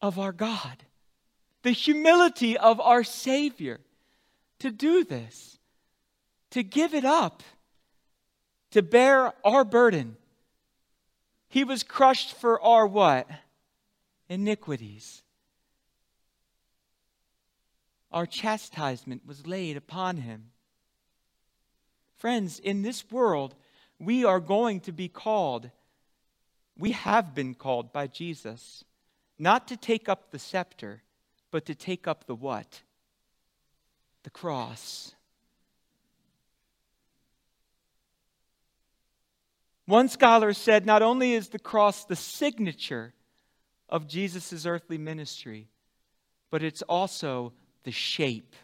of 0.00 0.18
our 0.18 0.32
God, 0.32 0.84
the 1.62 1.70
humility 1.70 2.56
of 2.56 2.80
our 2.80 3.04
Savior. 3.04 3.80
to 4.60 4.70
do 4.70 5.04
this, 5.04 5.58
to 6.50 6.62
give 6.62 6.94
it 6.94 7.04
up, 7.04 7.42
to 8.70 8.82
bear 8.82 9.32
our 9.44 9.64
burden. 9.64 10.16
He 11.48 11.64
was 11.64 11.82
crushed 11.82 12.36
for 12.36 12.60
our 12.60 12.86
what? 12.86 13.28
Iniquities. 14.28 15.22
Our 18.12 18.26
chastisement 18.26 19.26
was 19.26 19.46
laid 19.46 19.76
upon 19.76 20.18
him. 20.18 20.50
Friends, 22.20 22.58
in 22.58 22.82
this 22.82 23.10
world, 23.10 23.54
we 23.98 24.26
are 24.26 24.40
going 24.40 24.80
to 24.80 24.92
be 24.92 25.08
called, 25.08 25.70
we 26.76 26.92
have 26.92 27.34
been 27.34 27.54
called 27.54 27.94
by 27.94 28.08
Jesus, 28.08 28.84
not 29.38 29.66
to 29.68 29.76
take 29.78 30.06
up 30.06 30.30
the 30.30 30.38
scepter, 30.38 31.02
but 31.50 31.64
to 31.64 31.74
take 31.74 32.06
up 32.06 32.26
the 32.26 32.34
what? 32.34 32.82
The 34.24 34.28
cross. 34.28 35.14
One 39.86 40.10
scholar 40.10 40.52
said 40.52 40.84
not 40.84 41.00
only 41.00 41.32
is 41.32 41.48
the 41.48 41.58
cross 41.58 42.04
the 42.04 42.16
signature 42.16 43.14
of 43.88 44.06
Jesus' 44.06 44.66
earthly 44.66 44.98
ministry, 44.98 45.68
but 46.50 46.62
it's 46.62 46.82
also 46.82 47.54
the 47.84 47.92
shape 47.92 48.54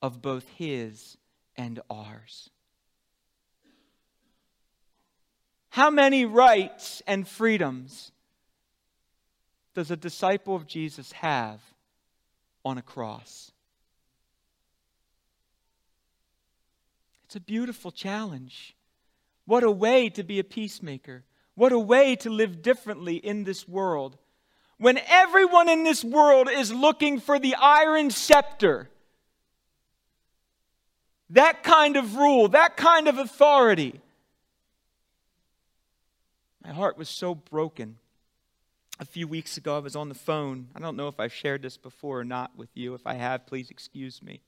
of 0.00 0.22
both 0.22 0.48
his 0.56 1.18
and 1.60 1.78
ours. 1.90 2.48
How 5.68 5.90
many 5.90 6.24
rights 6.24 7.02
and 7.06 7.28
freedoms 7.28 8.12
does 9.74 9.90
a 9.90 9.96
disciple 9.96 10.56
of 10.56 10.66
Jesus 10.66 11.12
have 11.12 11.60
on 12.64 12.78
a 12.78 12.82
cross? 12.82 13.52
It's 17.26 17.36
a 17.36 17.40
beautiful 17.40 17.90
challenge. 17.90 18.74
What 19.44 19.62
a 19.62 19.70
way 19.70 20.08
to 20.08 20.22
be 20.22 20.38
a 20.38 20.44
peacemaker. 20.44 21.24
What 21.56 21.72
a 21.72 21.78
way 21.78 22.16
to 22.16 22.30
live 22.30 22.62
differently 22.62 23.16
in 23.16 23.44
this 23.44 23.68
world. 23.68 24.16
When 24.78 24.98
everyone 25.06 25.68
in 25.68 25.84
this 25.84 26.02
world 26.02 26.48
is 26.50 26.72
looking 26.72 27.20
for 27.20 27.38
the 27.38 27.54
iron 27.54 28.10
scepter, 28.10 28.88
that 31.30 31.62
kind 31.62 31.96
of 31.96 32.16
rule, 32.16 32.48
that 32.48 32.76
kind 32.76 33.08
of 33.08 33.18
authority. 33.18 34.00
My 36.64 36.72
heart 36.72 36.98
was 36.98 37.08
so 37.08 37.34
broken. 37.34 37.96
A 38.98 39.04
few 39.04 39.26
weeks 39.26 39.56
ago, 39.56 39.76
I 39.76 39.78
was 39.78 39.96
on 39.96 40.10
the 40.10 40.14
phone. 40.14 40.68
I 40.74 40.80
don't 40.80 40.96
know 40.96 41.08
if 41.08 41.18
I've 41.18 41.32
shared 41.32 41.62
this 41.62 41.78
before 41.78 42.20
or 42.20 42.24
not 42.24 42.50
with 42.56 42.68
you. 42.74 42.92
If 42.94 43.06
I 43.06 43.14
have, 43.14 43.46
please 43.46 43.70
excuse 43.70 44.22
me. 44.22 44.42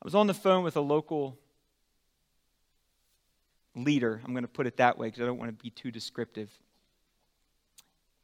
I 0.00 0.04
was 0.04 0.14
on 0.14 0.28
the 0.28 0.34
phone 0.34 0.62
with 0.62 0.76
a 0.76 0.80
local 0.80 1.36
leader. 3.74 4.20
I'm 4.24 4.32
going 4.32 4.44
to 4.44 4.48
put 4.48 4.66
it 4.66 4.76
that 4.76 4.98
way 4.98 5.08
because 5.08 5.20
I 5.20 5.26
don't 5.26 5.38
want 5.38 5.56
to 5.56 5.62
be 5.62 5.70
too 5.70 5.90
descriptive. 5.90 6.50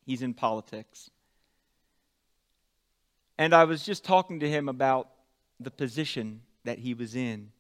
He's 0.07 0.23
in 0.23 0.33
politics. 0.35 1.11
And 3.37 3.55
I 3.55 3.65
was 3.65 3.85
just 3.85 4.05
talking 4.05 4.41
to 4.41 4.49
him 4.49 4.69
about 4.69 5.09
the 5.61 5.71
position 5.71 6.43
that 6.65 6.79
he 6.79 6.95
was 6.95 7.15
in. 7.15 7.51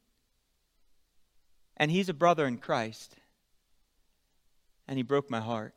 And 1.76 1.90
he's 1.90 2.08
a 2.08 2.14
brother 2.14 2.46
in 2.46 2.58
Christ. 2.58 3.14
And 4.86 4.96
he 4.96 5.02
broke 5.02 5.30
my 5.30 5.40
heart. 5.40 5.74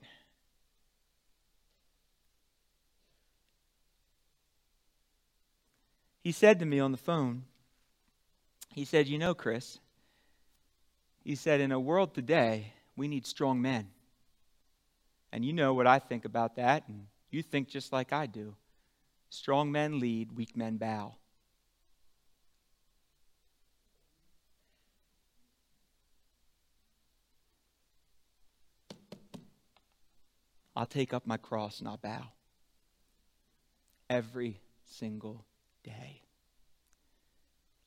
He 6.24 6.32
said 6.32 6.60
to 6.60 6.66
me 6.66 6.80
on 6.80 6.92
the 6.92 6.98
phone, 6.98 7.44
he 8.74 8.86
said, 8.86 9.08
You 9.08 9.18
know, 9.18 9.34
Chris, 9.34 9.80
he 11.24 11.36
said, 11.36 11.60
In 11.62 11.72
a 11.72 11.80
world 11.80 12.14
today, 12.14 12.74
we 12.96 13.08
need 13.08 13.26
strong 13.26 13.62
men. 13.62 13.90
And 15.32 15.44
you 15.44 15.54
know 15.54 15.74
what 15.74 15.88
I 15.88 16.00
think 16.00 16.26
about 16.26 16.58
that, 16.58 16.88
and 16.88 17.08
you 17.32 17.42
think 17.42 17.70
just 17.70 17.92
like 17.92 18.14
I 18.14 18.26
do. 18.26 18.56
Strong 19.30 19.72
men 19.72 20.00
lead, 20.00 20.34
weak 20.34 20.56
men 20.56 20.78
bow. 20.78 21.16
I'll 30.76 30.86
take 30.86 31.14
up 31.14 31.28
my 31.28 31.38
cross 31.38 31.80
and 31.80 31.88
I'll 31.88 31.98
bow. 31.98 32.24
Every 34.10 34.60
single 34.86 35.46
day. 35.84 36.22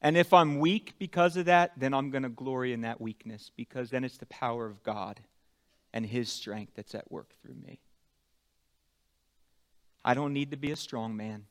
And 0.01 0.17
if 0.19 0.35
I'm 0.35 0.59
weak 0.59 0.95
because 0.99 1.37
of 1.37 1.47
that, 1.47 1.73
then 1.79 1.95
I'm 1.95 2.11
going 2.11 2.25
to 2.25 2.29
glory 2.29 2.73
in 2.75 2.83
that 2.83 3.01
weakness 3.01 3.51
because 3.57 3.91
then 3.91 4.05
it's 4.05 4.19
the 4.19 4.27
power 4.27 4.67
of 4.67 4.83
God 4.83 5.21
and 5.95 6.05
His 6.05 6.31
strength 6.31 6.73
that's 6.77 6.95
at 6.95 7.11
work 7.11 7.31
through 7.41 7.55
me. 7.55 7.81
I 10.05 10.13
don't 10.13 10.35
need 10.35 10.51
to 10.51 10.59
be 10.59 10.73
a 10.73 10.77
strong 10.77 11.17
man. 11.17 11.47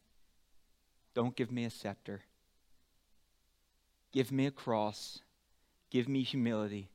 Don't 1.15 1.35
give 1.35 1.51
me 1.51 1.65
a 1.65 1.71
scepter. 1.71 2.21
Give 4.11 4.31
me 4.31 4.45
a 4.45 4.51
cross. 4.51 5.19
Give 5.89 6.07
me 6.07 6.21
humility. 6.21 6.89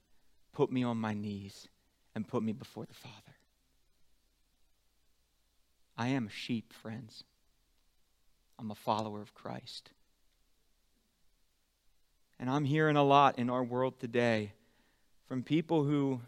Put 0.52 0.70
me 0.70 0.84
on 0.84 0.96
my 0.96 1.14
knees 1.14 1.66
and 2.14 2.26
put 2.26 2.42
me 2.42 2.52
before 2.52 2.86
the 2.86 2.94
Father. 2.94 3.27
I 5.98 6.08
am 6.08 6.28
a 6.28 6.30
sheep, 6.30 6.72
friends. 6.72 7.24
I'm 8.56 8.70
a 8.70 8.76
follower 8.76 9.20
of 9.20 9.34
Christ. 9.34 9.90
And 12.38 12.48
I'm 12.48 12.64
hearing 12.64 12.96
a 12.96 13.02
lot 13.02 13.40
in 13.40 13.50
our 13.50 13.64
world 13.64 13.98
today 13.98 14.52
from 15.26 15.42
people 15.42 15.82
who 15.82 16.20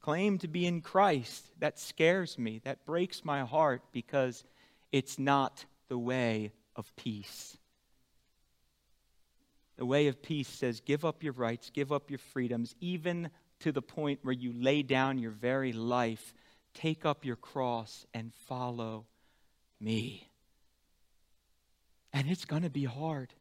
claim 0.00 0.38
to 0.38 0.48
be 0.48 0.64
in 0.64 0.80
Christ. 0.80 1.44
That 1.58 1.78
scares 1.78 2.38
me. 2.38 2.62
That 2.64 2.86
breaks 2.86 3.22
my 3.22 3.42
heart 3.42 3.82
because 3.92 4.42
it's 4.90 5.18
not 5.18 5.66
the 5.88 5.98
way 5.98 6.52
of 6.74 6.90
peace. 6.96 7.58
The 9.76 9.84
way 9.84 10.06
of 10.06 10.22
peace 10.22 10.48
says 10.48 10.80
give 10.80 11.04
up 11.04 11.22
your 11.22 11.34
rights, 11.34 11.70
give 11.70 11.92
up 11.92 12.10
your 12.10 12.18
freedoms, 12.18 12.74
even 12.80 13.30
to 13.60 13.70
the 13.70 13.82
point 13.82 14.20
where 14.22 14.32
you 14.32 14.54
lay 14.54 14.82
down 14.82 15.18
your 15.18 15.30
very 15.30 15.74
life. 15.74 16.32
Take 16.74 17.04
up 17.04 17.24
your 17.24 17.36
cross 17.36 18.06
and 18.14 18.32
follow 18.46 19.06
me. 19.80 20.28
And 22.12 22.28
it's 22.28 22.44
going 22.44 22.62
to 22.62 22.70
be 22.70 22.84
hard. 22.84 23.32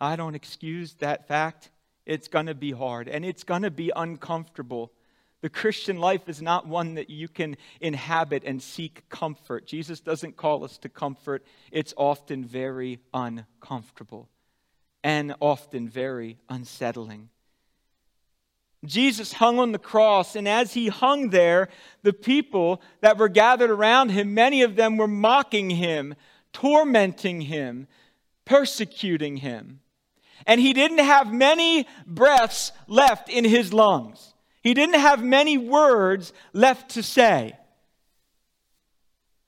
I 0.00 0.16
don't 0.16 0.34
excuse 0.34 0.94
that 0.94 1.28
fact. 1.28 1.70
It's 2.06 2.28
going 2.28 2.46
to 2.46 2.54
be 2.54 2.72
hard 2.72 3.08
and 3.08 3.24
it's 3.24 3.44
going 3.44 3.62
to 3.62 3.70
be 3.70 3.90
uncomfortable. 3.94 4.92
The 5.40 5.50
Christian 5.50 5.98
life 5.98 6.28
is 6.28 6.40
not 6.40 6.66
one 6.66 6.94
that 6.94 7.10
you 7.10 7.28
can 7.28 7.56
inhabit 7.80 8.44
and 8.44 8.62
seek 8.62 9.08
comfort. 9.08 9.66
Jesus 9.66 10.00
doesn't 10.00 10.36
call 10.36 10.64
us 10.64 10.78
to 10.78 10.88
comfort, 10.88 11.44
it's 11.70 11.94
often 11.96 12.44
very 12.44 13.00
uncomfortable 13.12 14.28
and 15.02 15.34
often 15.40 15.88
very 15.88 16.38
unsettling. 16.48 17.28
Jesus 18.86 19.34
hung 19.34 19.58
on 19.58 19.72
the 19.72 19.78
cross, 19.78 20.36
and 20.36 20.48
as 20.48 20.74
he 20.74 20.88
hung 20.88 21.30
there, 21.30 21.68
the 22.02 22.12
people 22.12 22.82
that 23.00 23.18
were 23.18 23.28
gathered 23.28 23.70
around 23.70 24.10
him, 24.10 24.34
many 24.34 24.62
of 24.62 24.76
them 24.76 24.96
were 24.96 25.08
mocking 25.08 25.70
him, 25.70 26.14
tormenting 26.52 27.42
him, 27.42 27.86
persecuting 28.44 29.38
him 29.38 29.80
and 30.46 30.60
he 30.60 30.72
didn't 30.72 30.98
have 30.98 31.32
many 31.32 31.86
breaths 32.06 32.72
left 32.86 33.28
in 33.28 33.44
his 33.44 33.72
lungs. 33.72 34.34
He 34.62 34.74
didn't 34.74 35.00
have 35.00 35.22
many 35.22 35.58
words 35.58 36.32
left 36.52 36.90
to 36.92 37.02
say. 37.02 37.56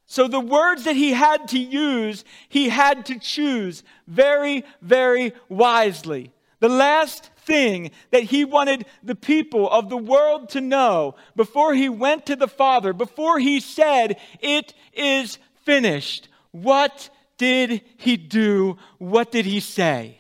So, 0.09 0.29
the 0.29 0.41
words 0.41 0.85
that 0.85 0.95
he 0.95 1.13
had 1.13 1.49
to 1.49 1.59
use, 1.59 2.25
he 2.49 2.69
had 2.69 3.07
to 3.07 3.19
choose 3.19 3.83
very, 4.07 4.65
very 4.81 5.33
wisely. 5.49 6.33
The 6.61 6.69
last 6.69 7.31
thing 7.47 7.93
that 8.11 8.25
he 8.25 8.45
wanted 8.45 8.85
the 9.03 9.15
people 9.15 9.71
of 9.71 9.89
the 9.89 9.97
world 9.97 10.51
to 10.51 10.61
know 10.61 11.15
before 11.35 11.73
he 11.73 11.89
went 11.89 12.27
to 12.27 12.37
the 12.37 12.49
Father, 12.49 12.93
before 12.93 13.39
he 13.39 13.61
said, 13.61 14.19
It 14.41 14.75
is 14.93 15.39
finished, 15.65 16.29
what 16.51 17.09
did 17.39 17.83
he 17.97 18.17
do? 18.17 18.77
What 18.99 19.33
did 19.33 19.47
he 19.47 19.61
say? 19.61 20.19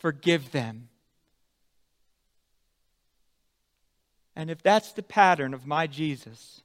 forgive 0.00 0.50
them. 0.50 0.88
And 4.34 4.50
if 4.50 4.62
that's 4.62 4.92
the 4.92 5.02
pattern 5.02 5.52
of 5.52 5.66
my 5.66 5.86
Jesus, 5.86 6.62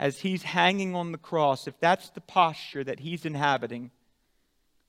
as 0.00 0.20
he's 0.20 0.42
hanging 0.42 0.94
on 0.94 1.12
the 1.12 1.18
cross, 1.18 1.68
if 1.68 1.78
that's 1.80 2.08
the 2.10 2.20
posture 2.20 2.82
that 2.82 3.00
he's 3.00 3.26
inhabiting, 3.26 3.90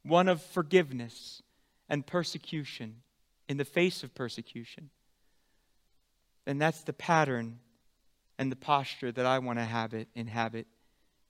one 0.03 0.29
of 0.29 0.41
forgiveness 0.41 1.43
and 1.89 2.07
persecution 2.07 3.01
in 3.49 3.57
the 3.57 3.65
face 3.65 4.03
of 4.03 4.13
persecution, 4.13 4.91
And 6.45 6.61
that's 6.61 6.83
the 6.83 6.93
pattern 6.93 7.59
and 8.37 8.51
the 8.51 8.55
posture 8.55 9.11
that 9.11 9.25
I 9.25 9.39
want 9.39 9.59
to 9.59 9.65
habit, 9.65 10.07
inhabit 10.15 10.67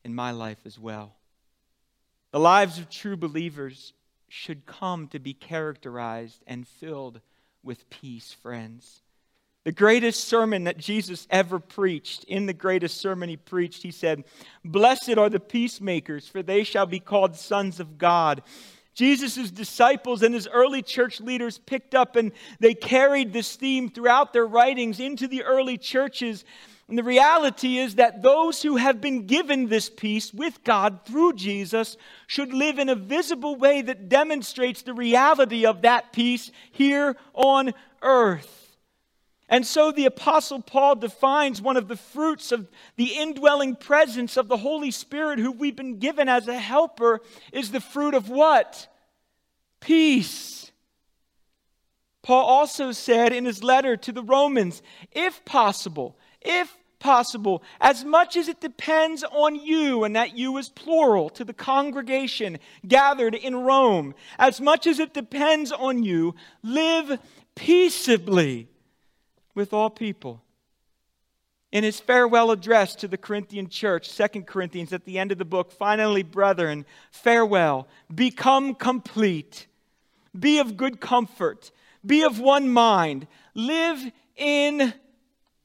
in 0.03 0.13
my 0.13 0.31
life 0.31 0.59
as 0.65 0.77
well. 0.77 1.15
The 2.31 2.39
lives 2.39 2.77
of 2.77 2.89
true 2.89 3.17
believers 3.17 3.93
should 4.27 4.65
come 4.65 5.07
to 5.07 5.19
be 5.19 5.33
characterized 5.33 6.43
and 6.45 6.67
filled 6.67 7.21
with 7.63 7.89
peace, 7.89 8.33
friends. 8.33 9.01
The 9.63 9.71
greatest 9.71 10.25
sermon 10.25 10.65
that 10.65 10.77
Jesus 10.77 11.27
ever 11.29 11.59
preached, 11.59 12.23
in 12.25 12.45
the 12.45 12.53
greatest 12.53 12.97
sermon 12.97 13.29
he 13.29 13.37
preached, 13.37 13.83
he 13.83 13.91
said, 13.91 14.23
Blessed 14.63 15.17
are 15.17 15.29
the 15.29 15.39
peacemakers, 15.39 16.27
for 16.27 16.43
they 16.43 16.63
shall 16.63 16.85
be 16.85 16.99
called 16.99 17.35
sons 17.35 17.79
of 17.79 17.97
God. 17.97 18.41
Jesus' 18.99 19.49
disciples 19.49 20.23
and 20.23 20.35
his 20.35 20.45
early 20.45 20.81
church 20.81 21.21
leaders 21.21 21.57
picked 21.57 21.95
up 21.95 22.17
and 22.17 22.33
they 22.59 22.73
carried 22.73 23.31
this 23.31 23.55
theme 23.55 23.89
throughout 23.89 24.33
their 24.33 24.45
writings 24.45 24.99
into 24.99 25.25
the 25.25 25.41
early 25.43 25.77
churches. 25.77 26.43
And 26.89 26.97
the 26.97 27.03
reality 27.03 27.77
is 27.77 27.95
that 27.95 28.21
those 28.21 28.61
who 28.61 28.75
have 28.75 28.99
been 28.99 29.25
given 29.25 29.69
this 29.69 29.89
peace 29.89 30.33
with 30.33 30.65
God 30.65 31.05
through 31.05 31.31
Jesus 31.35 31.95
should 32.27 32.51
live 32.53 32.77
in 32.77 32.89
a 32.89 32.95
visible 32.95 33.55
way 33.55 33.81
that 33.81 34.09
demonstrates 34.09 34.81
the 34.81 34.93
reality 34.93 35.65
of 35.65 35.83
that 35.83 36.11
peace 36.11 36.51
here 36.69 37.15
on 37.33 37.71
earth. 38.01 38.58
And 39.49 39.65
so 39.65 39.91
the 39.91 40.05
Apostle 40.05 40.61
Paul 40.61 40.95
defines 40.95 41.61
one 41.61 41.75
of 41.75 41.87
the 41.87 41.95
fruits 41.95 42.51
of 42.51 42.69
the 42.97 43.15
indwelling 43.17 43.75
presence 43.75 44.37
of 44.37 44.47
the 44.47 44.57
Holy 44.57 44.91
Spirit, 44.91 45.39
who 45.39 45.51
we've 45.51 45.75
been 45.75 45.97
given 45.97 46.29
as 46.29 46.47
a 46.47 46.57
helper, 46.57 47.21
is 47.51 47.71
the 47.71 47.81
fruit 47.81 48.13
of 48.13 48.29
what? 48.29 48.87
Peace. 49.79 50.71
Paul 52.21 52.45
also 52.45 52.91
said 52.91 53.33
in 53.33 53.45
his 53.45 53.63
letter 53.63 53.97
to 53.97 54.11
the 54.11 54.21
Romans, 54.21 54.83
if 55.11 55.43
possible, 55.45 56.15
if 56.41 56.77
possible, 56.99 57.63
as 57.81 58.05
much 58.05 58.37
as 58.37 58.49
it 58.49 58.61
depends 58.61 59.23
on 59.23 59.55
you, 59.55 60.03
and 60.03 60.15
that 60.15 60.37
you 60.37 60.57
is 60.57 60.69
plural 60.69 61.29
to 61.31 61.43
the 61.43 61.53
congregation 61.53 62.59
gathered 62.87 63.33
in 63.33 63.55
Rome, 63.55 64.13
as 64.37 64.61
much 64.61 64.85
as 64.85 64.99
it 64.99 65.13
depends 65.13 65.71
on 65.71 66.03
you, 66.03 66.35
live 66.61 67.17
peaceably 67.55 68.68
with 69.59 69.73
all 69.73 69.89
people. 69.89 70.41
In 71.73 71.83
his 71.83 71.99
farewell 71.99 72.49
address 72.49 72.95
to 72.95 73.09
the 73.09 73.17
Corinthian 73.17 73.67
church, 73.67 74.15
2 74.15 74.43
Corinthians, 74.43 74.93
at 74.93 75.03
the 75.03 75.19
end 75.19 75.33
of 75.33 75.37
the 75.37 75.43
book, 75.43 75.73
finally, 75.73 76.23
brethren, 76.23 76.85
farewell, 77.11 77.85
become 78.15 78.73
complete, 78.73 79.67
be 80.39 80.59
of 80.59 80.77
good 80.77 81.01
comfort, 81.01 81.71
be 82.05 82.23
of 82.23 82.39
one 82.39 82.69
mind, 82.69 83.27
live 83.53 84.01
in 84.37 84.93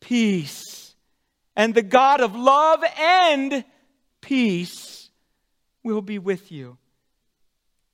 peace. 0.01 0.97
And 1.55 1.73
the 1.73 1.83
God 1.83 2.21
of 2.21 2.35
love 2.35 2.83
and 2.99 3.65
peace 4.21 5.09
will 5.85 6.03
be 6.03 6.19
with 6.19 6.51
you. 6.51 6.79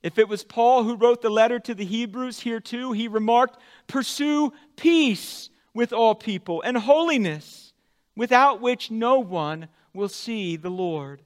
If 0.01 0.17
it 0.17 0.27
was 0.27 0.43
Paul 0.43 0.83
who 0.83 0.95
wrote 0.95 1.21
the 1.21 1.29
letter 1.29 1.59
to 1.59 1.75
the 1.75 1.85
Hebrews 1.85 2.39
here 2.39 2.59
too, 2.59 2.91
he 2.91 3.07
remarked, 3.07 3.61
Pursue 3.85 4.51
peace 4.75 5.51
with 5.73 5.93
all 5.93 6.15
people 6.15 6.61
and 6.61 6.77
holiness, 6.77 7.73
without 8.15 8.61
which 8.61 8.91
no 8.91 9.19
one 9.19 9.67
will 9.93 10.09
see 10.09 10.55
the 10.55 10.69
Lord. 10.69 11.21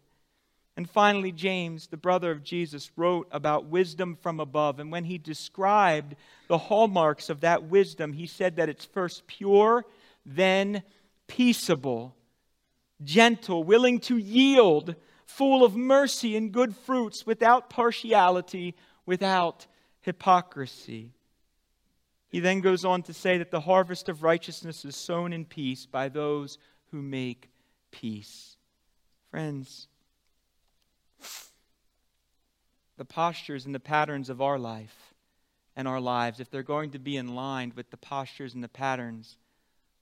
And 0.78 0.90
finally, 0.90 1.32
James, 1.32 1.88
the 1.88 1.98
brother 1.98 2.32
of 2.32 2.44
Jesus, 2.44 2.92
wrote 2.98 3.28
about 3.32 3.66
wisdom 3.66 4.18
from 4.22 4.40
above. 4.40 4.80
And 4.80 4.92
when 4.92 5.06
he 5.06 5.18
described 5.18 6.16
the 6.48 6.58
hallmarks 6.58 7.30
of 7.30 7.42
that 7.42 7.64
wisdom, 7.64 8.12
he 8.12 8.28
said 8.28 8.58
that 8.58 8.70
it's 8.70 8.86
first 8.86 9.26
pure, 9.26 9.86
then 10.26 10.84
peaceable 11.28 12.16
gentle, 13.04 13.64
willing 13.64 14.00
to 14.00 14.18
yield, 14.18 14.96
full 15.26 15.64
of 15.64 15.76
mercy 15.76 16.36
and 16.36 16.52
good 16.52 16.76
fruits, 16.76 17.26
without 17.26 17.70
partiality, 17.70 18.76
without 19.06 19.68
hypocrisy. 20.02 21.12
He 22.36 22.42
then 22.42 22.60
goes 22.60 22.84
on 22.84 23.02
to 23.04 23.14
say 23.14 23.38
that 23.38 23.50
the 23.50 23.62
harvest 23.62 24.10
of 24.10 24.22
righteousness 24.22 24.84
is 24.84 24.98
sown 24.98 25.32
in 25.32 25.46
peace 25.46 25.86
by 25.86 26.10
those 26.10 26.58
who 26.92 27.02
make 27.02 27.50
peace. 27.92 28.58
Friends, 29.32 29.88
the 32.98 33.06
postures 33.06 33.66
and 33.66 33.74
the 33.74 33.80
patterns 33.80 34.30
of 34.30 34.42
our 34.42 34.60
life 34.60 35.14
and 35.78 35.88
our 35.88 36.02
lives, 36.02 36.42
if 36.42 36.52
they're 36.52 36.62
going 36.62 36.92
to 36.92 37.00
be 37.00 37.16
in 37.16 37.36
line 37.36 37.72
with 37.74 37.90
the 37.90 37.96
postures 37.96 38.54
and 38.54 38.62
the 38.62 38.68
patterns 38.68 39.38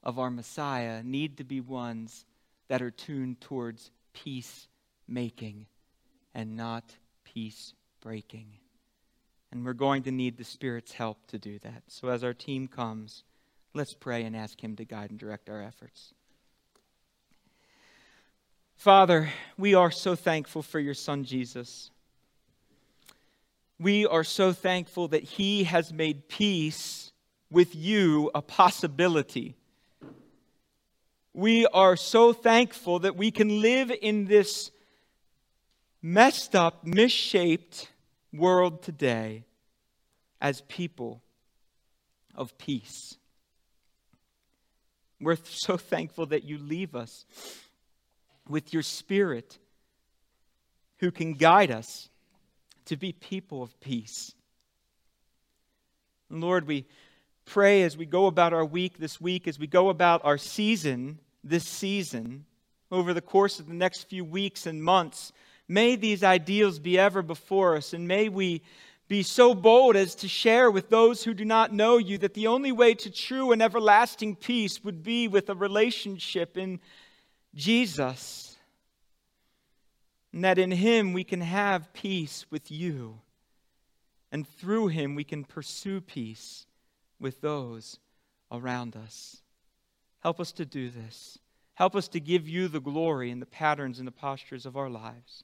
of 0.02 0.18
our 0.18 0.32
Messiah, 0.32 1.04
need 1.04 1.38
to 1.38 1.44
be 1.44 1.62
ones 1.62 2.26
that 2.68 2.82
are 2.82 2.90
tuned 2.90 3.42
towards 3.42 3.92
peacemaking 4.14 5.68
and 6.34 6.58
not 6.58 6.96
peace 7.26 7.76
breaking. 8.02 8.58
And 9.54 9.64
we're 9.64 9.74
going 9.74 10.04
to 10.04 10.12
need 10.12 10.38
the 10.38 10.44
Spirit's 10.44 10.92
help 10.94 11.28
to 11.28 11.38
do 11.38 11.60
that. 11.60 11.84
So 11.88 12.08
as 12.08 12.24
our 12.24 12.34
team 12.34 12.68
comes, 12.68 13.24
let's 13.74 13.94
pray 13.94 14.24
and 14.24 14.36
ask 14.36 14.62
Him 14.62 14.76
to 14.78 14.84
guide 14.84 15.12
and 15.12 15.20
direct 15.20 15.50
our 15.50 15.62
efforts. 15.62 16.14
Father, 18.76 19.30
we 19.58 19.76
are 19.76 19.92
so 19.92 20.16
thankful 20.16 20.64
for 20.64 20.80
your 20.80 20.96
Son 20.96 21.24
Jesus. 21.24 21.92
We 23.80 24.08
are 24.08 24.24
so 24.24 24.52
thankful 24.52 25.10
that 25.10 25.24
He 25.24 25.66
has 25.66 25.94
made 25.94 26.28
peace 26.28 27.12
with 27.52 27.76
you 27.76 28.32
a 28.34 28.42
possibility 28.42 29.56
we 31.34 31.66
are 31.68 31.96
so 31.96 32.32
thankful 32.32 33.00
that 33.00 33.16
we 33.16 33.32
can 33.32 33.62
live 33.62 33.92
in 34.02 34.26
this 34.26 34.70
messed 36.02 36.56
up, 36.56 36.86
misshaped 36.86 37.90
world 38.34 38.82
today 38.82 39.46
as 40.42 40.62
people 40.62 41.22
of 42.36 42.58
peace. 42.58 43.16
We're 45.22 45.38
so 45.44 45.78
thankful 45.78 46.26
that 46.28 46.44
you 46.44 46.58
leave 46.58 46.96
us 46.96 47.26
with 48.48 48.74
your 48.74 48.84
Spirit 48.84 49.58
who 50.98 51.12
can 51.12 51.34
guide 51.34 51.72
us 51.72 52.10
to 52.86 52.98
be 52.98 53.14
people 53.14 53.64
of 53.64 53.80
peace. 53.80 54.34
Lord, 56.30 56.68
we 56.68 56.86
pray 57.46 57.84
as 57.84 57.96
we 57.96 58.06
go 58.06 58.26
about 58.26 58.54
our 58.54 58.66
week 58.66 58.98
this 58.98 59.22
week, 59.22 59.48
as 59.48 59.60
we 59.60 59.68
go 59.68 59.90
about 59.90 60.22
our 60.24 60.38
season 60.38 61.20
this 61.44 61.66
season, 61.66 62.46
over 62.92 63.14
the 63.14 63.22
course 63.22 63.60
of 63.60 63.68
the 63.68 63.74
next 63.74 64.04
few 64.10 64.24
weeks 64.24 64.66
and 64.66 64.84
months, 64.84 65.34
may 65.68 65.96
these 65.96 66.24
ideals 66.24 66.80
be 66.80 66.98
ever 67.00 67.22
before 67.22 67.76
us, 67.76 67.94
and 67.94 68.08
may 68.08 68.30
we 68.30 68.62
be 69.08 69.24
so 69.24 69.54
bold 69.54 69.96
as 69.96 70.16
to 70.16 70.28
share 70.28 70.72
with 70.72 70.90
those 70.90 71.24
who 71.24 71.34
do 71.34 71.46
not 71.46 71.74
know 71.74 71.98
you 71.98 72.18
that 72.18 72.34
the 72.34 72.48
only 72.48 72.72
way 72.72 72.94
to 72.96 73.12
true 73.12 73.52
and 73.52 73.62
everlasting 73.62 74.36
peace 74.36 74.84
would 74.84 75.04
be 75.04 75.28
with 75.28 75.50
a 75.50 75.56
relationship 75.56 76.58
in 76.58 76.80
Jesus. 77.54 78.56
And 80.32 80.44
that 80.44 80.58
in 80.58 80.72
Him 80.72 81.14
we 81.14 81.24
can 81.24 81.42
have 81.42 81.94
peace 81.94 82.46
with 82.50 82.72
you. 82.72 83.20
And 84.32 84.48
through 84.48 84.88
Him 84.88 85.16
we 85.16 85.24
can 85.24 85.44
pursue 85.44 86.02
peace 86.02 86.66
with 87.20 87.42
those 87.42 88.00
around 88.52 88.96
us. 88.96 89.42
Help 90.22 90.40
us 90.40 90.52
to 90.54 90.66
do 90.66 90.90
this. 90.90 91.38
Help 91.76 91.96
us 91.96 92.08
to 92.08 92.20
give 92.20 92.48
you 92.48 92.68
the 92.68 92.80
glory 92.80 93.30
in 93.30 93.40
the 93.40 93.46
patterns 93.46 94.00
and 94.00 94.08
the 94.08 94.12
postures 94.12 94.66
of 94.66 94.78
our 94.78 94.90
lives. 94.90 95.44